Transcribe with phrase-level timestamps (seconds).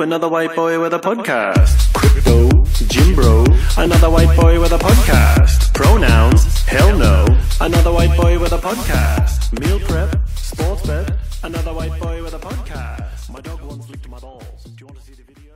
[0.00, 1.92] Ooh, another white boy with a podcast.
[1.92, 3.44] Crypto, Jim Bro,
[3.76, 5.74] another white boy with a podcast.
[5.74, 7.26] Pronouns, hell no,
[7.60, 9.52] another white boy with a podcast.
[9.60, 11.12] Meal prep, sports bet,
[11.44, 13.30] another white boy with a podcast.
[13.32, 14.64] My dog once licked my balls.
[14.64, 15.52] Do you want to see the video?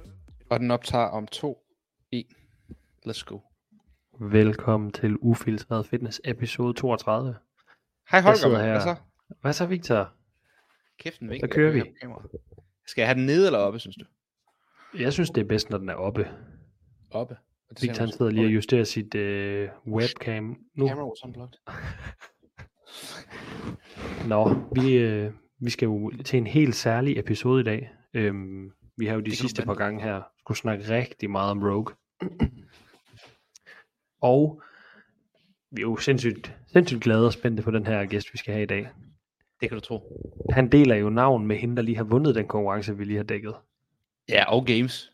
[0.50, 1.58] Og den optager om 2,
[2.12, 2.24] 1.
[3.08, 3.38] Let's go.
[4.20, 7.34] Velkommen til Ufiltreret Fitness episode 32.
[8.10, 8.70] Hej Holger, her.
[8.70, 8.94] Hvad så?
[9.40, 10.12] Hvad så, Victor?
[10.98, 11.40] Kæften væk.
[11.40, 11.82] Så kører vi.
[12.86, 14.04] Skal jeg have den nede eller oppe, synes du?
[14.98, 16.28] Jeg synes, det er bedst, når den er oppe.
[17.10, 17.36] Oppe.
[17.70, 20.88] Og det Victor han sidder lige og justerer sit øh, webcam nu.
[20.88, 21.58] Camera was unplugged.
[24.32, 27.90] Nå, vi, øh, vi skal jo til en helt særlig episode i dag.
[28.14, 31.62] Øhm, vi har jo de du sidste par gange her skulle snakke rigtig meget om
[31.62, 31.94] Rogue.
[34.32, 34.62] og
[35.70, 38.62] vi er jo sindssygt, sindssygt glade og spændte på den her gæst, vi skal have
[38.62, 38.88] i dag.
[39.60, 40.22] Det kan du tro.
[40.50, 43.24] Han deler jo navn med hende, der lige har vundet den konkurrence, vi lige har
[43.24, 43.54] dækket.
[44.28, 45.12] Ja, og games.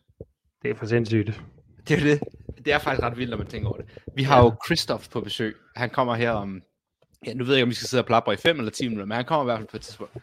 [0.61, 1.41] Det er for sindssygt.
[1.87, 2.19] Det er jo det.
[2.65, 3.85] Det er faktisk ret vildt, når man tænker over det.
[4.15, 5.55] Vi har jo Christoph på besøg.
[5.75, 6.61] Han kommer her om...
[7.25, 8.87] Ja, nu ved jeg ikke, om vi skal sidde og plapre i 5 eller 10
[8.87, 10.17] minutter, men han kommer i hvert fald på et tidspunkt.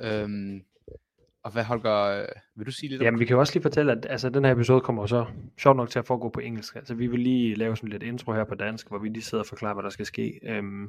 [0.00, 0.62] Øhm,
[1.44, 3.62] og hvad, Holger, øh, vil du sige lidt om Jamen, vi kan jo også lige
[3.62, 5.26] fortælle, at altså, den her episode kommer så
[5.58, 6.76] sjovt nok til at foregå på engelsk.
[6.76, 9.44] Altså, vi vil lige lave sådan lidt intro her på dansk, hvor vi lige sidder
[9.44, 10.40] og forklarer, hvad der skal ske.
[10.42, 10.88] Øhm,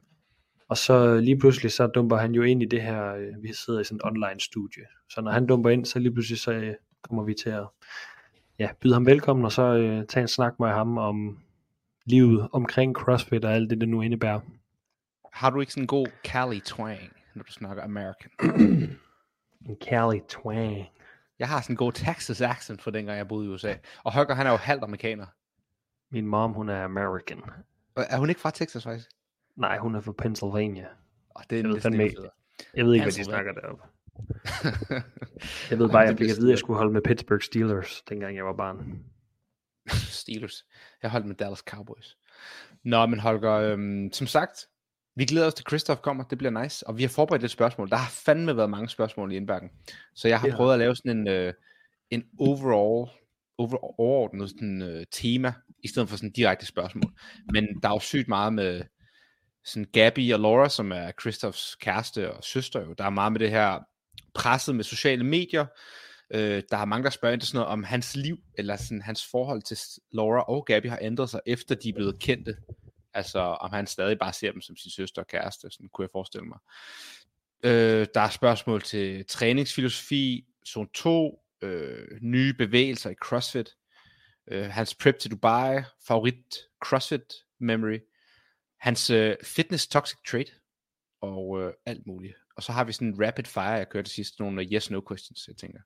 [0.69, 3.79] og så lige pludselig, så dumper han jo ind i det her, øh, vi sidder
[3.79, 4.83] i sådan et online studie.
[5.09, 7.67] Så når han dumper ind, så lige pludselig, så øh, kommer vi til at
[8.59, 11.39] ja, byde ham velkommen, og så øh, tage en snak med ham om
[12.05, 14.39] livet omkring CrossFit og alt det, det nu indebærer.
[15.33, 16.99] Har du ikke sådan en god Cali twang,
[17.33, 18.31] når du snakker American?
[19.65, 20.87] En Cali twang.
[21.39, 23.73] Jeg har sådan en god Texas accent fra dengang jeg boede i USA.
[24.03, 25.25] Og Holger, han er jo halvt amerikaner.
[26.09, 27.41] Min mom, hun er American.
[27.95, 29.09] Er hun ikke fra Texas, faktisk?
[29.55, 30.87] Nej, hun er fra Pennsylvania.
[31.29, 32.09] Og det er Jeg ved fandme.
[32.73, 33.83] Jeg ved ikke, hvad de snakker deroppe.
[35.71, 38.35] Jeg ved bare, jeg fik at vide, at jeg skulle holde med Pittsburgh Steelers, dengang
[38.35, 38.99] jeg var barn.
[39.89, 40.65] Steelers.
[41.03, 42.17] Jeg holdt med Dallas Cowboys.
[42.83, 44.67] Nå, men Holger, øhm, som sagt,
[45.15, 46.23] vi glæder os til, Christoph kommer.
[46.23, 46.87] Det bliver nice.
[46.87, 47.89] Og vi har forberedt lidt spørgsmål.
[47.89, 49.69] Der har fandme været mange spørgsmål i indbakken.
[50.15, 50.55] Så jeg har Ja.
[50.55, 51.53] prøvet at lave sådan en, øh,
[52.09, 53.11] en overall,
[53.57, 57.11] over, overordnet sådan, øh, tema, i stedet for sådan direkte spørgsmål.
[57.53, 58.81] Men der er jo sygt meget med
[59.63, 62.93] sådan Gabby og Laura, som er Christophs kæreste og søster jo.
[62.93, 63.79] Der er meget med det her
[64.33, 65.65] presset med sociale medier.
[66.33, 69.01] Øh, der er mange, der spørger ind til sådan noget om hans liv, eller sådan
[69.01, 69.77] hans forhold til
[70.11, 72.57] Laura og Gabby har ændret sig, efter de er blevet kendte.
[73.13, 76.09] Altså, om han stadig bare ser dem som sin søster og kæreste, sådan kunne jeg
[76.11, 76.57] forestille mig.
[77.63, 83.69] Øh, der er spørgsmål til træningsfilosofi, zone 2, øh, nye bevægelser i CrossFit,
[84.47, 87.99] øh, hans prep til Dubai, favorit CrossFit memory,
[88.79, 90.53] hans øh, fitness toxic trait,
[91.21, 92.35] og øh, alt muligt.
[92.61, 95.55] Og så har vi sådan en rapid fire, jeg kørte sidst, nogle yes-no questions, jeg
[95.55, 95.79] tænker.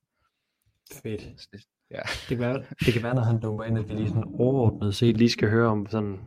[1.04, 1.22] Fedt.
[1.38, 2.00] Så det, ja.
[2.30, 4.96] Det kan, være, det kan være, når han dumper ind, at vi lige sådan overordnet
[4.96, 6.20] set lige skal høre om sådan,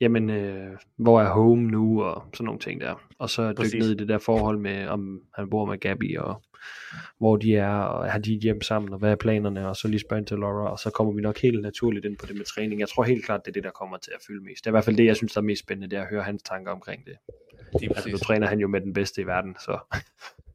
[0.00, 2.94] jamen, øh, hvor er home nu, og sådan nogle ting der.
[3.18, 6.42] Og så dykke ned i det der forhold med, om han bor med Gabby, og
[7.18, 10.00] hvor de er, og har de hjem sammen, og hvad er planerne, og så lige
[10.00, 12.80] spørge til Laura, og så kommer vi nok helt naturligt ind på det med træning.
[12.80, 14.64] Jeg tror helt klart, det er det, der kommer til at fylde mest.
[14.64, 16.08] Det er i hvert fald det, jeg synes, der er mest spændende, det er at
[16.08, 17.16] høre hans tanker omkring det.
[17.74, 19.78] Er Altså, nu træner han jo med den bedste i verden, så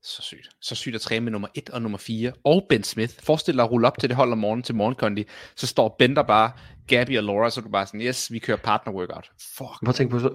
[0.03, 0.49] Så sygt.
[0.59, 2.31] Så sygt at træne med nummer 1 og nummer 4.
[2.44, 3.13] Og Ben Smith.
[3.23, 5.25] Forestil dig at rulle op til det hold om morgenen til morgenkondi.
[5.55, 6.51] Så står Ben der bare,
[6.88, 9.30] Gabby og Laura, så er du bare sådan, yes, vi kører partner workout.
[9.58, 9.86] Fuck.
[9.86, 10.30] Prøv tænke på, så,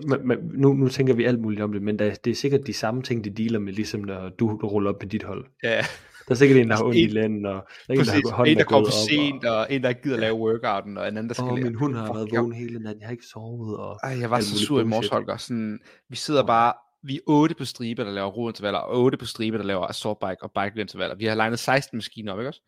[0.55, 3.03] nu, nu tænker vi alt muligt om det, men der, det er sikkert de samme
[3.03, 5.45] ting, de dealer med, ligesom når du, du ruller op med dit hold.
[5.63, 5.77] Ja,
[6.29, 8.13] Der er sikkert en, der har ondt i En- lænden, og der er en, der,
[8.31, 10.99] har hånden En, der er kommer for sent, og en, der ikke gider lave workouten,
[10.99, 11.65] og en anden, der skal og, lære.
[11.65, 14.41] min hund har været vågen hele natten, jeg har ikke sovet, og Ej, jeg var
[14.41, 15.09] så sur i morges.
[15.09, 15.37] Holger.
[15.37, 19.27] Sådan, vi sidder bare, vi er otte på stribe, der laver rointervaller, og otte på
[19.27, 21.17] stribe, der laver assault bike og bike intervaller.
[21.17, 22.61] Vi har legnet 16 maskiner op, ikke også?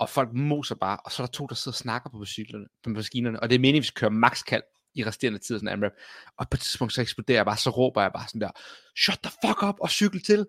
[0.00, 2.66] Og folk moser bare, og så er der to, der sidder og snakker på maskinerne,
[2.84, 4.62] på maskinerne og det er meningen, at vi skal køre max kald
[4.94, 5.92] i resterende tid, sådan en AMRAP.
[6.36, 8.50] Og på et tidspunkt, så eksploderer jeg bare, så råber jeg bare sådan der,
[8.96, 10.46] shut the fuck up, og cykel til.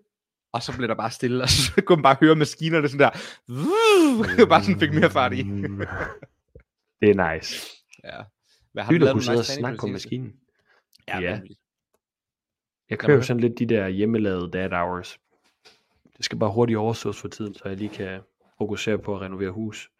[0.52, 3.10] Og så bliver der bare stille, og så kunne man bare høre maskinerne sådan der,
[3.48, 5.42] "Vuh!" bare sådan fik mere fart i.
[7.00, 7.66] Det er nice.
[8.04, 8.22] ja.
[8.72, 9.92] Hvad Sygt at lavet kunne sidde og snakke til?
[9.92, 10.32] maskinen.
[11.08, 11.40] Ja, Ja.
[12.90, 15.18] Jeg kører jo sådan lidt de der hjemmelavede dad hours.
[16.16, 18.20] Det skal bare hurtigt overstås for tiden, så jeg lige kan
[18.60, 19.90] fokusere på at renovere hus.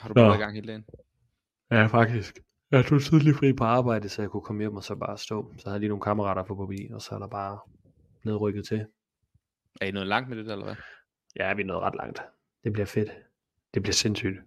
[0.00, 0.84] Har du bare i gang hele dagen?
[1.70, 2.38] Ja, faktisk.
[2.70, 5.54] Jeg tog tidligt fri på arbejde, så jeg kunne komme hjem og så bare stå.
[5.58, 7.58] Så havde jeg lige nogle kammerater på forbi, og så er der bare
[8.24, 8.86] nedrykket til.
[9.80, 10.76] Er I noget langt med det, eller hvad?
[11.36, 12.22] Ja, vi er nået ret langt.
[12.64, 13.10] Det bliver fedt.
[13.74, 14.38] Det bliver sindssygt.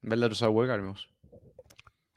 [0.00, 1.08] Hvad lavede du så i workout i morges?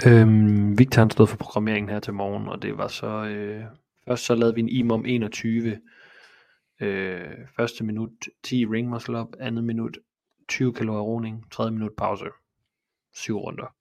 [0.08, 3.08] Øhm, Victor han stod for programmeringen her til morgen, og det var så...
[3.08, 3.64] Øh,
[4.08, 5.82] først så lavede vi en IMOM 21.
[6.80, 8.12] Øh, første minut
[8.44, 9.98] 10 ring muscle up, andet minut
[10.48, 12.26] 20 kalorier roning, 30 minut pause,
[13.14, 13.76] 7 runder.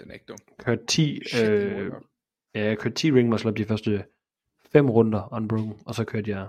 [0.00, 0.38] Den er ikke dum.
[0.58, 1.92] Kørte 10, Shit, øh,
[2.54, 4.04] ja, jeg kørte 10 ring muscle up de første
[4.72, 6.48] 5 runder unbroken, og så kørte jeg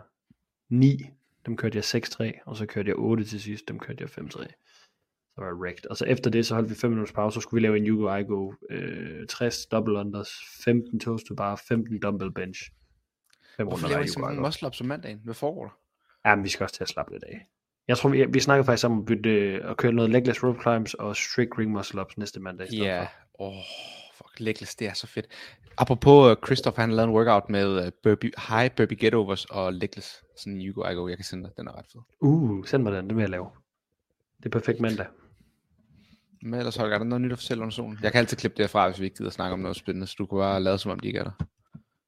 [0.70, 0.98] 9,
[1.46, 4.48] dem kørte jeg 6-3, og så kørte jeg 8 til sidst, dem kørte jeg 5-3.
[5.36, 5.90] Så var jeg wrecked.
[5.90, 7.88] Og så efter det, så holdt vi 5 minutters pause, så skulle vi lave en
[7.88, 10.30] Yugo Igo, øh, 60 double unders,
[10.64, 12.72] 15 toast to bar, 15 dumbbell bench.
[13.58, 14.46] 5 Hvorfor laver I så mange Igo.
[14.46, 15.22] muscle ups om mandagen?
[15.24, 15.72] Hvad foregår der?
[16.30, 17.48] Ja, men vi skal også til at slappe lidt af.
[17.88, 20.62] Jeg tror, vi, vi snakkede faktisk om at, bytte, øh, at køre noget legless rope
[20.62, 22.74] climbs og strict ring muscle ups næste mandag.
[22.74, 23.10] i Ja, for.
[23.40, 23.54] åh,
[24.18, 25.26] fuck, legless, det er så fedt.
[25.78, 30.24] Apropos uh, Christoph, han lavet en workout med uh, burpee, high burpee get-overs og legless.
[30.38, 32.02] Sådan en Yugo Igo, jeg kan sende dig, den er ret fed.
[32.22, 33.48] Uh, send mig den, det vil jeg lave.
[34.38, 35.06] Det er perfekt mandag.
[36.42, 38.00] Men ellers, Holger, er der noget nyt at fortælle under solen?
[38.02, 40.16] Jeg kan altid klippe det fra, hvis vi ikke gider snakke om noget spændende, så
[40.18, 41.32] du kan bare lade som om, de ikke er der.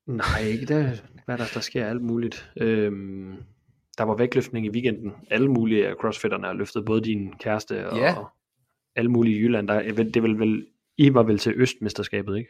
[0.07, 1.03] Nej, ikke det.
[1.25, 2.51] Hvad er der, der sker alt muligt.
[2.57, 3.33] Øhm,
[3.97, 5.11] der var vægtløftning i weekenden.
[5.31, 8.15] Alle mulige af crossfitterne har løftet, både din kæreste og Ja.
[8.95, 9.67] alle mulige i Jylland.
[9.67, 10.65] Der, det vil vel,
[10.97, 12.49] I var vel til Østmesterskabet, ikke?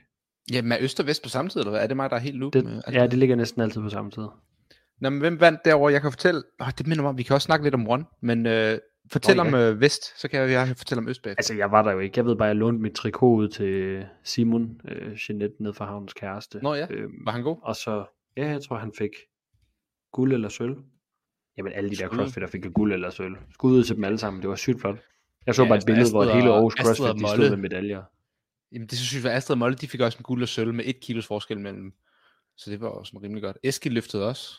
[0.52, 1.84] Jamen, er Øst og Vest på samme tid, eller hvad?
[1.84, 2.54] Er det mig, der er helt loop?
[2.54, 4.24] Det, med alt ja, det ligger næsten altid på samme tid.
[5.02, 5.94] Nå, men hvem vandt derovre?
[5.94, 6.44] Jeg kan fortælle...
[6.60, 8.78] Oh, det minder mig om, vi kan også snakke lidt om One, men øh,
[9.12, 11.40] fortæl oh, om øh, Vest, så kan jeg, jeg fortælle om Øst bagefter.
[11.40, 12.14] Altså, jeg var der jo ikke.
[12.18, 16.14] Jeg ved bare, jeg lånte mit trikot ud til Simon, øh, Jeanette, ned fra havnens
[16.14, 16.60] kæreste.
[16.64, 17.58] Nå ja, Øhm, var han god?
[17.62, 18.06] og så,
[18.38, 19.12] ja, jeg tror, han fik
[20.12, 20.76] guld eller sølv.
[21.58, 22.18] Jamen, alle de der Skud.
[22.18, 23.36] crossfitter fik guld eller sølv.
[23.54, 24.42] Skud ud til dem alle sammen.
[24.42, 24.98] Det var sygt flot.
[25.46, 28.04] Jeg så Ja, bare et billede, hvor hele Aarhus Astrid CrossFit, de stod med medaljer.
[28.72, 30.74] Jamen, det synes jeg, at Astrid og Molde, de fik også en guld og sølv
[30.74, 31.94] med et kilos forskel mellem dem.
[32.58, 33.58] Så det var også rimelig godt.
[33.64, 34.56] Eskild løftede også.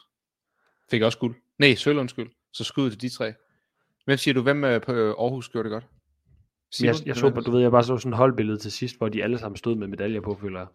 [0.90, 1.34] Fik også guld.
[1.58, 2.30] Nej, sølv undskyld.
[2.52, 3.32] Så skud til de tre.
[4.06, 5.86] Hvem siger du, hvem øh, på øh, Aarhus gjorde det godt?
[6.80, 8.98] Men jeg, jeg så, bare- du ved, jeg bare så sådan et holdbillede til sidst,
[8.98, 10.68] hvor de alle sammen stod med medaljer på, føler jeg.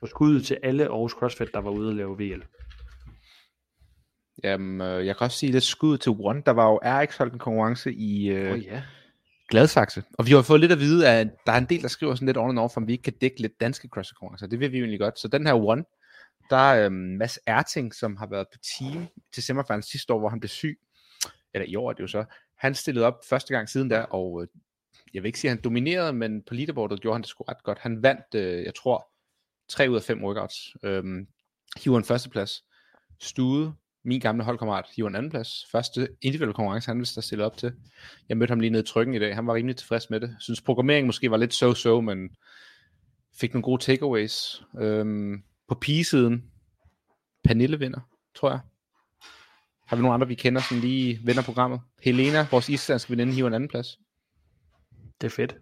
[0.00, 2.42] Så skud til alle Aarhus CrossFit, der var ude at lave VL.
[4.44, 6.42] Jamen, øh, jeg kan også sige lidt skud til One.
[6.46, 8.82] Der var jo RX holdt en konkurrence i øh, oh, ja.
[9.48, 10.02] Gladsaxe.
[10.18, 12.26] Og vi har fået lidt at vide, at der er en del, der skriver sådan
[12.26, 14.46] lidt on and off, om vi ikke kan dække lidt danske CrossFit-konkurrencer.
[14.46, 15.18] Det vil vi jo egentlig godt.
[15.18, 15.84] Så den her One,
[16.50, 20.28] der er øhm, Mads Erting, som har været på team til semifinalen sidste år, hvor
[20.28, 20.78] han blev syg.
[21.56, 22.24] Eller i år er det jo så.
[22.56, 24.48] Han stillede op første gang siden da, og øh,
[25.14, 27.62] jeg vil ikke sige, at han dominerede, men på leaderboardet gjorde han det sgu ret
[27.62, 27.78] godt.
[27.78, 29.08] Han vandt, øh, jeg tror,
[29.68, 30.76] tre ud af fem workouts.
[30.82, 31.26] Øhm,
[31.84, 32.64] hiver en førsteplads.
[33.20, 33.74] Stude,
[34.04, 35.66] min gamle holdkammerat, hiver en anden plads.
[35.72, 37.72] Første individuelle konkurrence, han der stille op til.
[38.28, 39.34] Jeg mødte ham lige nede i trykken i dag.
[39.34, 40.36] Han var rimelig tilfreds med det.
[40.40, 42.36] Synes programmeringen måske var lidt so-so, men
[43.40, 44.62] fik nogle gode takeaways.
[44.80, 46.50] Øhm, på pigesiden,
[47.44, 48.00] Pernille vinder,
[48.34, 48.60] tror jeg.
[49.86, 51.80] Har vi nogle andre, vi kender, som lige vinder programmet?
[52.02, 53.98] Helena, vores islandske veninde, hiver en anden plads.
[55.20, 55.56] Det er fedt.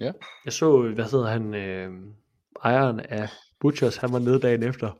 [0.00, 0.12] Ja.
[0.44, 1.92] Jeg så, hvad hedder han, øh,
[2.64, 3.28] ejeren af
[3.60, 4.92] Butchers, han var nede dagen efter.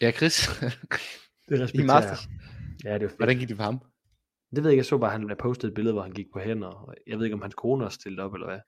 [0.00, 0.48] Ja, Chris.
[1.48, 2.28] Det respekterer Masters.
[2.84, 3.18] Ja, det var fedt.
[3.18, 3.78] Hvordan gik det for ham?
[4.50, 6.26] Det ved jeg ikke, jeg så bare, at han postede et billede, hvor han gik
[6.32, 6.68] på hænder.
[6.68, 8.58] og Jeg ved ikke, om hans kone også stillede op, eller hvad.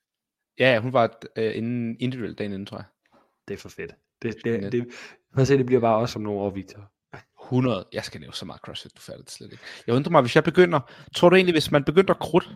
[0.59, 2.87] Ja, hun var øh, inden individuelt dagen inden, tror jeg.
[3.49, 3.95] Det er for fedt.
[4.23, 4.87] Det, det, det,
[5.37, 6.93] det, se, det bliver bare også om nogle år, Victor.
[7.53, 7.87] 100.
[7.93, 9.65] Jeg skal lave så meget CrossFit, du fatter det slet ikke.
[9.87, 10.81] Jeg undrer mig, hvis jeg begynder...
[11.17, 12.49] Tror du egentlig, hvis man begynder krudt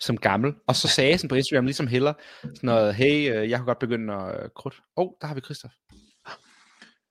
[0.00, 2.12] som gammel, og så sagde sådan på Instagram, ligesom Heller,
[2.42, 4.74] sådan noget, hey, øh, jeg kan godt begynde at øh, krudt.
[4.96, 5.74] Åh, oh, der har vi Christoph.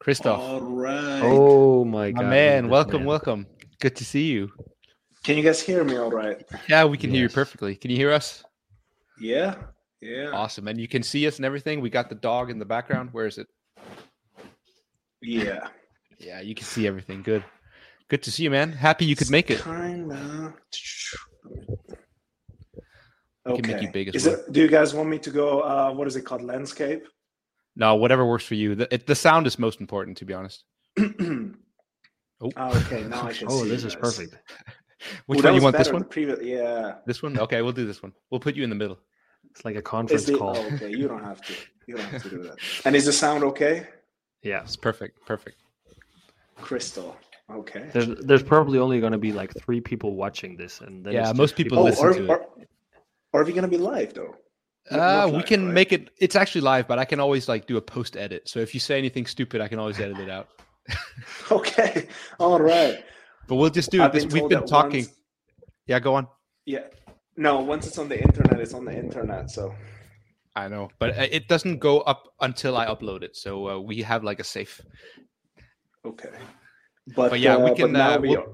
[0.04, 0.42] Christoph.
[0.42, 1.24] Right.
[1.24, 2.24] Oh my My god.
[2.30, 3.08] man, this welcome, man.
[3.08, 3.46] welcome.
[3.82, 4.50] Good to see you.
[5.26, 6.38] Can you guys hear me all right?
[6.70, 7.34] Yeah, we can hear you Yes.
[7.34, 7.76] perfectly.
[7.76, 8.44] Can you hear us?
[9.22, 9.54] Yeah.
[10.02, 10.30] Yeah.
[10.34, 10.68] Awesome.
[10.70, 11.82] And you can see us and everything.
[11.82, 13.10] We got the dog in the background.
[13.14, 13.48] Where is it?
[15.22, 15.68] Yeah.
[16.20, 17.22] Yeah, you can see everything.
[17.24, 17.44] Good.
[18.10, 18.72] Good to see you, man.
[18.72, 19.62] Happy you could make it.
[19.62, 20.54] Kinda.
[23.46, 23.82] We can make Okay.
[23.86, 24.36] you big as Is well.
[24.36, 25.62] it, do you guys want me to go?
[25.62, 26.44] Uh, what is it called?
[26.44, 27.08] Landscape.
[27.76, 28.76] No, whatever works for you.
[28.76, 30.64] The, it, the sound is most important, to be honest.
[32.42, 33.04] Oh, Ah, okay.
[33.04, 34.02] Now I can Oh, see this is guys.
[34.16, 34.34] perfect.
[35.26, 35.78] which Ooh, that one you want?
[35.78, 36.04] This one?
[36.04, 36.96] than Previous, yeah.
[37.06, 37.38] This one?
[37.38, 38.14] Okay, we'll do this one.
[38.32, 38.98] We'll put you in the middle.
[39.52, 40.56] It's like a Is conference the, call.
[40.56, 41.54] oh, okay, you don't have to.
[41.86, 42.56] You don't have to do that.
[42.86, 43.88] And is the sound okay?
[44.42, 44.62] Yeah.
[44.62, 45.26] It's perfect.
[45.26, 45.58] Perfect.
[46.62, 47.16] Crystal.
[47.52, 47.90] Okay.
[47.94, 51.32] There's there's probably only going to be like three people watching this, and then Yeah,
[51.34, 52.30] most just people Oh, listen are, to it.
[52.30, 52.46] are,
[53.34, 54.36] are we gonna be live though?
[54.92, 55.74] Not- Uh, not we can right?
[55.74, 56.10] make it.
[56.20, 58.48] It's actually live, but I can always like do a post edit.
[58.48, 60.48] So if you say anything stupid, I can always edit it out.
[61.52, 62.08] Okay.
[62.40, 63.04] All right.
[63.48, 64.06] But we'll just do it.
[64.06, 65.06] I've This, been we've been talking.
[65.06, 65.20] once-
[65.88, 66.28] Yeah, go on.
[66.66, 66.86] Yeah.
[67.36, 69.50] No, once it's on the internet, it's on the internet.
[69.50, 69.74] So
[70.56, 73.36] I know, but uh, it doesn't go up until I upload it.
[73.36, 74.82] So uh, we have like a safe.
[76.06, 76.30] Okay.
[77.16, 78.48] But, But yeah, we uh, can, But now uh, we we'll- are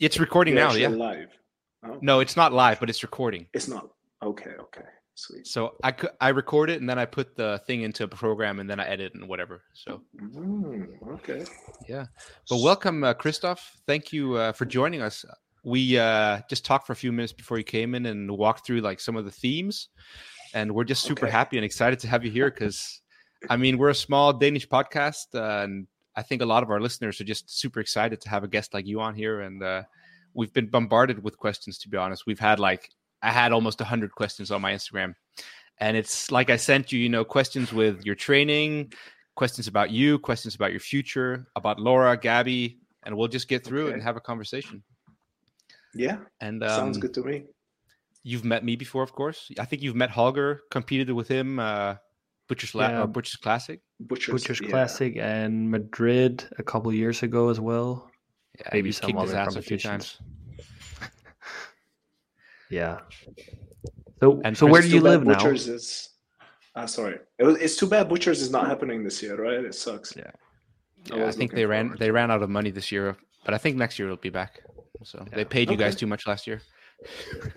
[0.00, 0.72] It's recording now.
[0.72, 0.88] Yeah.
[0.88, 1.28] live.
[1.84, 3.46] Oh, No, it's not live, but it's recording.
[3.54, 3.88] it's not.
[4.22, 4.50] Okay.
[4.60, 4.82] Okay.
[5.14, 5.46] Sweet.
[5.46, 8.68] So I I record it and then I put the thing into a program and
[8.70, 9.62] then I edit and whatever.
[9.74, 11.44] So Mm, okay.
[11.88, 12.06] yeah.
[12.48, 13.58] But welcome, uh, Kristof.
[13.86, 15.24] Thank you uh, for joining us.
[15.64, 18.80] we uh, just talked for a few minutes before you came in and walked through
[18.80, 19.88] like some of the themes,
[20.54, 21.32] and we're just super Okay.
[21.38, 23.00] happy and excited to have you here because,
[23.50, 26.80] I mean, we're a small Danish podcast, uh, and I think a lot of our
[26.80, 29.82] listeners are just super excited to have a guest like you on here, and uh,
[30.34, 31.78] we've been bombarded with questions.
[31.78, 32.90] To be honest, we've had like
[33.22, 35.14] I had almost hundred questions on my Instagram,
[35.78, 38.92] and it's like I sent you, you know, questions with your training,
[39.36, 43.84] questions about you, questions about your future, about Laura, Gabi, and we'll just get through
[43.84, 43.94] it Okay.
[43.94, 44.82] and have a conversation.
[45.94, 47.44] Yeah, And um, sounds good to me.
[48.22, 49.50] You've met me before, of course.
[49.58, 51.96] I think you've met Holger, competed with him, uh,
[52.48, 53.02] Butcher's La- Yeah.
[53.02, 53.80] or Butcher's Classic.
[54.06, 54.68] Butcher's, Butcher's yeah.
[54.68, 58.10] Classic and Madrid a couple years ago as well.
[58.58, 60.18] Yeah, Maybe you've some other ass a few competitions.
[60.18, 61.10] times.
[62.70, 63.00] Yeah.
[64.20, 65.34] So And so where do you live now?
[65.34, 66.08] Butchers is.
[66.74, 67.18] Ah, sorry.
[67.38, 69.62] It was, it's too bad Butchers is not happening this year, right?
[69.62, 70.16] It sucks.
[70.16, 70.30] Yeah.
[71.12, 73.52] I Yeah, I was think they ran they ran out of money this year, but
[73.52, 74.62] I think next year it'll be back.
[75.04, 76.62] So they paid you guys too much last year.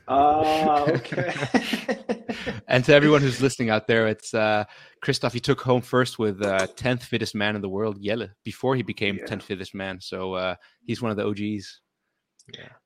[0.07, 1.33] Ah, okay.
[2.67, 4.65] And to everyone who's listening out there, it's uh
[5.03, 5.31] Kristof.
[5.33, 8.81] He took home first with uh, 10th fittest man in the world, Jelle, before he
[8.83, 9.25] became Yeah.
[9.25, 10.01] 10th fittest man.
[10.01, 11.81] So uh, he's one of the OGs.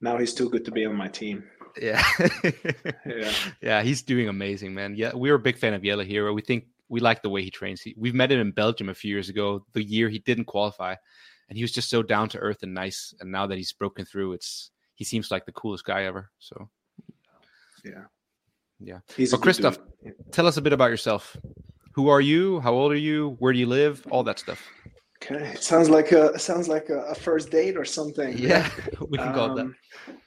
[0.01, 1.43] now he's too good to be on my team.
[1.81, 2.03] Yeah.
[3.05, 3.31] Yeah.
[3.61, 4.95] yeah, he's doing amazing, man.
[4.95, 6.31] Yeah, we're a big fan of Jelle here.
[6.33, 7.81] We think we like the way he trains.
[7.81, 10.95] He, we've met him in Belgium a few years ago, the year he didn't qualify,
[11.47, 13.13] and he was just so down to earth and nice.
[13.19, 16.29] And now that he's broken through, it's he seems like the coolest guy ever.
[16.39, 16.69] So
[17.85, 18.03] Yeah.
[18.79, 18.99] Yeah.
[19.15, 20.15] He's good Kristof- dude.
[20.31, 21.37] Tell us a bit about yourself.
[21.95, 22.59] Who are you?
[22.59, 23.37] How old are you?
[23.39, 24.05] Where do you live?
[24.11, 24.61] All that stuff.
[25.23, 25.53] Okay.
[25.55, 28.37] It sounds like a sounds like a, a first date or something.
[28.37, 28.69] Yeah,
[29.11, 29.67] we can call it that.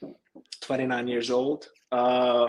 [0.03, 0.15] Um,
[0.61, 1.67] 29 years old.
[1.91, 2.47] Uh,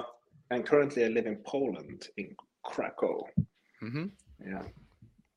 [0.50, 3.16] and currently I live in Poland, in Krakow.
[3.80, 4.06] hmm
[4.50, 4.62] Yeah.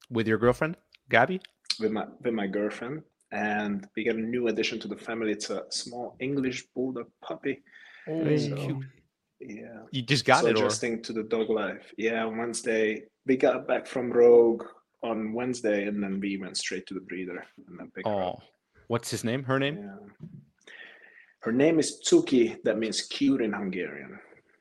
[0.09, 0.75] With your girlfriend,
[1.09, 1.39] Gabi?
[1.79, 3.03] With my with my girlfriend.
[3.31, 5.31] And we got a new addition to the family.
[5.31, 7.63] It's a small English bulldog puppy.
[8.05, 8.37] Hey.
[8.37, 8.85] So, cute.
[9.41, 9.81] yeah.
[9.91, 11.93] You just got so it, or adjusting to the dog life.
[11.97, 14.63] Yeah, Wednesday we got back from Rogue
[15.03, 18.39] on Wednesday, and then we went straight to the breeder and then picked her up.
[18.39, 18.43] oh,
[18.87, 19.43] what's his name?
[19.43, 19.77] Her name?
[19.77, 20.37] Yeah.
[21.41, 22.57] Her name is Tsuki.
[22.63, 24.17] That means cute in Hungarian.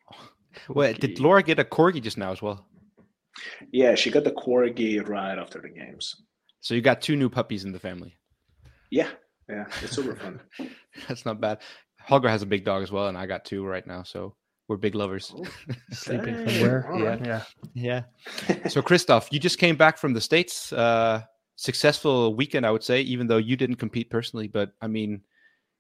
[0.69, 2.67] Wait, did Laura get a corgi just now as well?
[3.73, 6.15] Yeah, she got the corgi right after the games.
[6.61, 8.17] So you got two new puppies in the family.
[8.91, 9.09] Yeah,
[9.49, 10.41] yeah, it's super fun.
[11.09, 11.59] That's not bad.
[12.01, 14.35] Holger has a big dog as well, and I got two right now, so
[14.69, 15.35] we're big lovers.
[15.93, 16.89] Sleeping Dang, somewhere.
[16.93, 17.27] all Yeah, right.
[17.27, 17.43] yeah.
[17.75, 18.03] Yeah.
[18.69, 20.73] So Kristof, you just came back from the states.
[20.73, 21.23] Uh,
[21.57, 24.49] successful weekend, I would say, even though you didn't compete personally.
[24.49, 25.23] But I mean,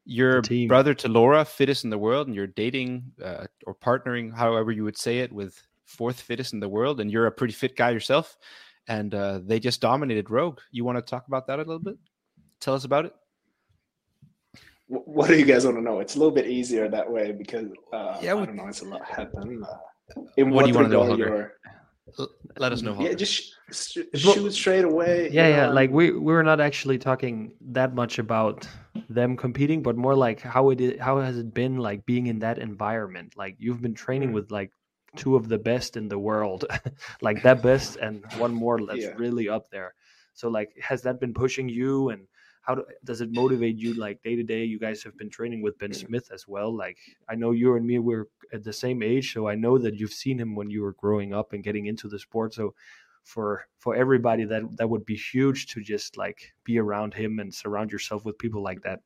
[0.05, 4.71] you're brother to Laura, fittest in the world, and you're dating uh, or partnering, however
[4.73, 7.77] you would say it, with fourth fittest in the world, and you're a pretty fit
[7.77, 8.37] guy yourself.
[8.89, 10.61] And uh, they just dominated Rogue.
[10.71, 11.97] You want to talk about that a little bit?
[12.61, 13.15] Tell us about it.
[14.89, 15.99] What do you guys want to know?
[15.99, 18.69] It's a little bit easier that way because uh, Yeah, I don't know.
[18.69, 19.65] It's a lot happen.
[19.65, 21.53] Uh, in What do you wanna know, regard Holger?
[22.59, 22.97] let us know.
[23.01, 25.29] Yeah, just sh- sh- shoot straight away.
[25.33, 25.67] Yeah, yeah.
[25.67, 28.69] know, Like we we were not actually talking that much about
[29.09, 32.39] them competing, but more like how it is, how has it been like being in
[32.39, 33.35] that environment?
[33.37, 34.35] Like you've been training Mm.
[34.35, 34.71] with like
[35.17, 36.65] two of the best in the world,
[37.21, 39.15] like that best and one more that's Yeah.
[39.19, 39.95] really up there.
[40.35, 42.29] So like, has that been pushing you and?
[42.67, 44.65] How do, does it motivate you like day to day?
[44.65, 46.75] You guys have been training with Ben Smith as well.
[46.75, 49.95] Like I know you and me were at the same age, so I know that
[49.95, 52.55] you've seen him when you were growing up and getting into the sport.
[52.55, 52.75] So
[53.25, 57.53] for for everybody that that would be huge to just like be around him and
[57.53, 59.01] surround yourself with people like that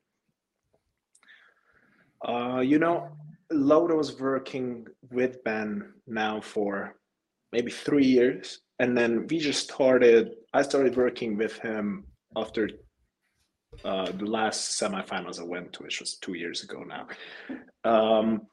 [2.26, 3.08] Uh, you know,
[3.50, 6.96] was working with Ben now for
[7.52, 10.34] maybe three years, and then we just started.
[10.52, 12.04] I started working with him
[12.36, 12.68] after
[13.84, 17.08] uh, the last semifinals I went to, which was two years ago now.
[17.84, 18.46] Um,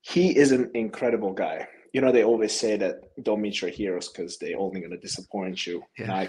[0.00, 1.66] he is an incredible guy.
[1.92, 4.98] You know, they always say that don't meet your heroes because they're only going to
[4.98, 5.82] disappoint you.
[5.98, 6.28] And Yeah.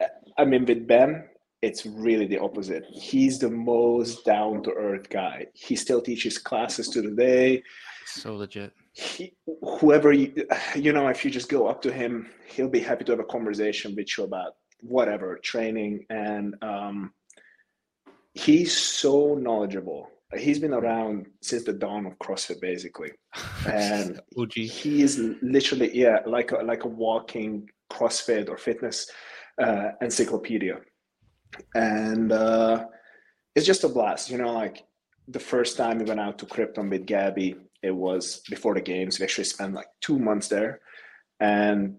[0.00, 0.06] I,
[0.38, 1.24] I mean, with Ben,
[1.62, 2.84] it's really the opposite.
[2.90, 5.46] He's the most down to earth guy.
[5.54, 7.62] He still teaches classes to the day.
[8.06, 8.72] So legit.
[8.92, 10.46] He, whoever you,
[10.76, 13.24] you know, if you just go up to him, he'll be happy to have a
[13.24, 16.06] conversation with you about whatever training.
[16.10, 17.12] And um,
[18.34, 20.08] he's so knowledgeable.
[20.36, 23.12] He's been around since the dawn of CrossFit, basically.
[23.66, 24.52] And OG.
[24.52, 29.10] he is literally yeah like a, like a walking crossfit or fitness
[29.62, 30.78] uh, encyclopedia
[31.74, 32.84] and uh,
[33.54, 34.84] it's just a blast you know like
[35.28, 39.18] the first time we went out to krypton with gabi it was before the games
[39.18, 40.80] we actually spent like two months there
[41.40, 41.96] and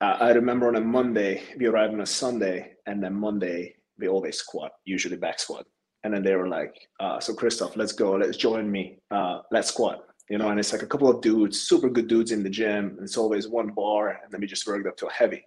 [0.00, 4.08] uh, i remember on a monday we arrived on a sunday and then monday we
[4.08, 5.66] always squat usually back squat
[6.04, 8.12] and then they were like, uh, "So Kristof, let's go.
[8.12, 8.98] Let's join me.
[9.10, 12.30] Uh, let's squat." You know, and it's like a couple of dudes, super good dudes
[12.30, 12.90] in the gym.
[12.96, 15.44] And it's always one bar, and then we just worked up to a heavy.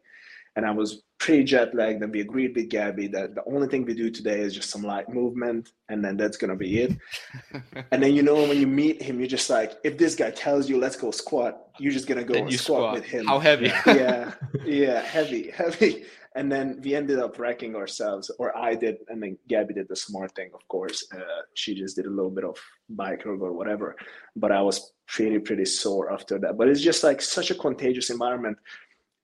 [0.56, 3.86] And I was pretty jet lagged, and we agreed with Gabi that the only thing
[3.86, 6.98] we do today is just some light movement, and then that's gonna be it.
[7.92, 10.70] and then you know when you meet him, you're just like, if this guy tells
[10.70, 12.94] you let's go squat, you're just gonna go and you squat, squat.
[12.94, 13.26] with him.
[13.26, 13.68] How heavy?
[13.88, 14.34] yeah,
[14.66, 16.06] yeah, heavy, heavy.
[16.36, 19.96] And then we ended up wrecking ourselves, or I did, and then Gabi did the
[19.96, 21.06] smart thing, of course.
[21.16, 22.58] Uh, she just did a little bit of
[22.90, 23.96] bike or whatever,
[24.36, 26.58] but I was pretty, pretty sore after that.
[26.58, 28.58] But it's just like such a contagious environment.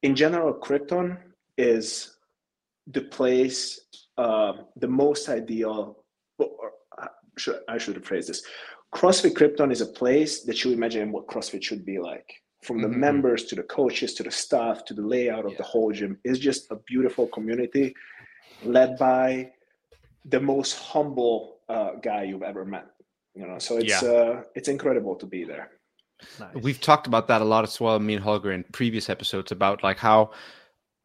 [0.03, 1.17] In general, Krypton
[1.57, 2.17] is
[2.87, 3.81] the place,
[4.17, 6.03] uh, the most ideal,
[6.37, 6.71] or,
[7.37, 8.43] should, I should phrase this.
[8.93, 12.29] CrossFit Krypton is a place that you imagine what CrossFit should be like.
[12.63, 12.97] From the Mhm.
[12.97, 16.19] members to the coaches to the staff to the layout of the whole gym.
[16.25, 17.95] It's just a beautiful community
[18.63, 19.53] led by
[20.25, 22.87] the most humble uh, guy you've ever met
[23.39, 23.59] you know?
[23.59, 25.71] So it's uh, it's incredible to be there
[26.39, 26.63] Nice.
[26.63, 29.83] We've talked about that a lot as well, me and Holger, in previous episodes about
[29.83, 30.31] like how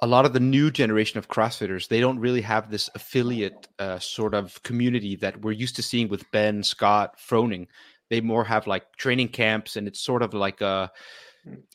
[0.01, 3.99] a lot of the new generation of CrossFitters they don't really have this affiliate uh,
[3.99, 7.69] sort of community that we're used to seeing with Ben, Scott, Froning.
[8.11, 10.91] They more have like training camps, and it's sort of like a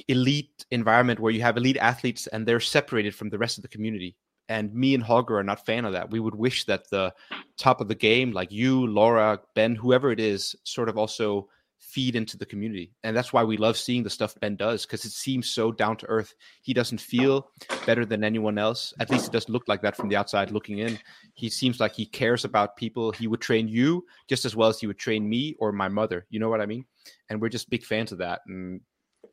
[0.07, 3.67] elite environment where you have elite athletes and they're separated from the rest of the
[3.67, 4.15] community.
[4.47, 6.09] And me and Holger are not fan of that.
[6.09, 7.13] We would wish that the
[7.57, 12.15] top of the game, like you, Laura, Ben, whoever it is, sort of also feed
[12.15, 12.93] into the community.
[13.03, 15.97] And that's why we love seeing the stuff Ben does because it seems so down
[15.97, 16.35] to earth.
[16.61, 17.49] He doesn't feel
[17.85, 18.93] better than anyone else.
[18.99, 20.99] At least it doesn't look like that from the outside looking in.
[21.33, 23.11] He seems like he cares about people.
[23.11, 26.27] He would train you just as well as he would train me or my mother.
[26.29, 26.85] You know what I mean?
[27.29, 28.41] And we're just big fans of that.
[28.47, 28.81] And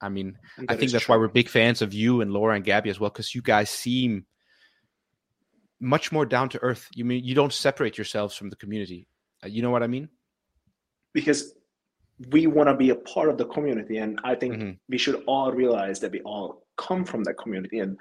[0.00, 0.38] I mean,
[0.68, 1.14] I think that's true.
[1.14, 3.68] why we're big fans of you and Laura and Gabi as well, because you guys
[3.70, 4.24] seem
[5.80, 6.88] much more down to earth.
[6.94, 9.08] You mean you don't separate yourselves from the community.
[9.44, 10.08] Uh, You know what I mean?
[11.12, 11.54] because
[12.30, 14.78] we want to be a part of the community and i think Mhm.
[14.88, 17.98] we should all realize that we all come from that community and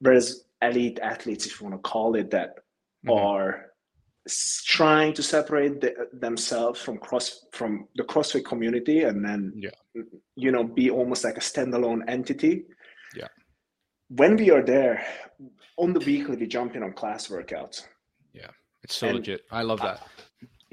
[0.00, 2.50] whereas elite athletes if you want to call it that
[3.06, 3.20] Mhm.
[3.20, 3.70] are
[4.64, 9.70] trying to separate the, themselves from cross from the crossfit community and then Yeah.
[10.36, 12.64] you know be almost like a standalone entity
[13.14, 13.28] Yeah.
[14.08, 15.04] when we are there
[15.76, 17.86] on the weekly we jump in on class workouts
[18.32, 18.50] Yeah.
[18.82, 19.40] It's so And- legit.
[19.50, 19.98] I love that.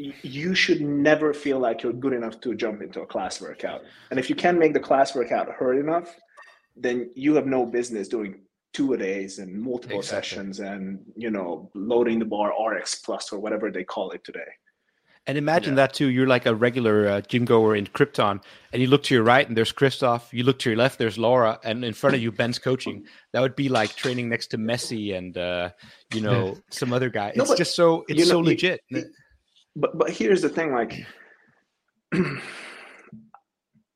[0.07, 3.81] Y- you should never feel like you're good enough to jump into a class workout.
[4.09, 6.09] And if you can't make the class workout hurt enough,
[6.75, 8.41] then you have no business doing
[8.73, 10.29] two a days and multiple Exactly.
[10.29, 14.51] sessions and you know loading the bar RX plus or whatever they call it today.
[15.27, 15.81] And imagine Yeah.
[15.87, 16.07] that too.
[16.07, 18.41] You're like a regular uh, gym goer in Krypton,
[18.73, 20.33] and you look to your right, and there's Kristof.
[20.33, 23.05] You look to your left, there's Laura, and in front of you, Ben's coaching.
[23.33, 25.69] That would be like training next to Messi and uh,
[26.13, 27.33] you know some other guy.
[27.35, 28.81] No, It's but just so it's you know, so you- legit.
[29.75, 31.05] But but here's the thing, like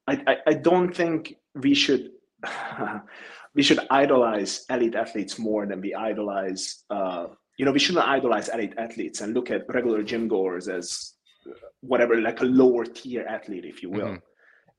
[0.07, 2.11] I, I, I don't think we should
[3.55, 8.49] we should idolize elite athletes more than we idolize uh, you know we shouldn't idolize
[8.49, 11.13] elite athletes and look at regular gym goers as
[11.49, 14.21] uh, whatever like a lower tier athlete if you will Mhm.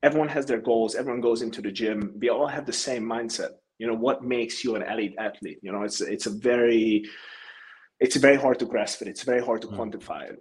[0.03, 3.51] everyone has their goals everyone goes into the gym we all have the same mindset
[3.79, 7.03] you know what makes you an elite athlete you know it's it's a very
[7.99, 9.77] it's very hard to grasp it it's very hard to Mm.
[9.77, 10.39] quantify it.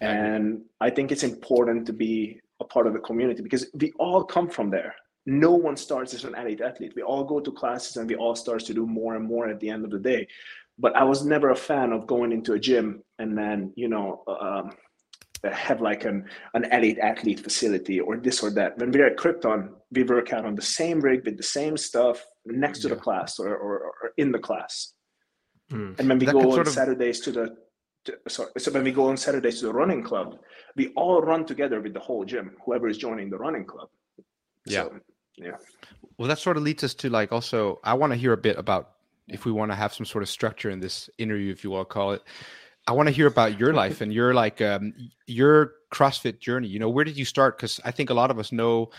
[0.00, 4.24] And i think it's important to be a part of the community because we all
[4.24, 4.94] come from there.
[5.26, 6.92] No one starts as an elite athlete.
[6.96, 9.60] We all go to classes and we all start to do more and more at
[9.60, 10.26] the end of the day.
[10.78, 14.22] But i was never a fan of going into a gym and then you know
[14.26, 14.70] um,
[15.44, 18.78] have like an, an elite athlete facility or this or that.
[18.78, 22.24] When we're at krypton we work out on the same rig with the same stuff
[22.44, 24.94] next to the class or, or, or in the class.
[25.70, 25.92] Hmm.
[25.98, 27.56] and when we That go on sort of- Saturdays to the,
[28.04, 30.38] to, sorry, so when we go on Saturdays to the running club,
[30.76, 33.88] we all run together with the whole gym, whoever is joining the running club.
[34.66, 34.84] Yeah.
[34.84, 35.00] So,
[35.36, 35.56] yeah.
[36.16, 38.58] Well, that sort of leads us to like also, I want to hear a bit
[38.58, 38.90] about
[39.28, 41.84] if we want to have some sort of structure in this interview, if you to
[41.84, 42.22] call it.
[42.86, 44.94] I want to hear about your life and your like um,
[45.26, 46.68] your CrossFit journey.
[46.68, 47.58] You know, where did you start?
[47.58, 48.90] Because I think a lot of us know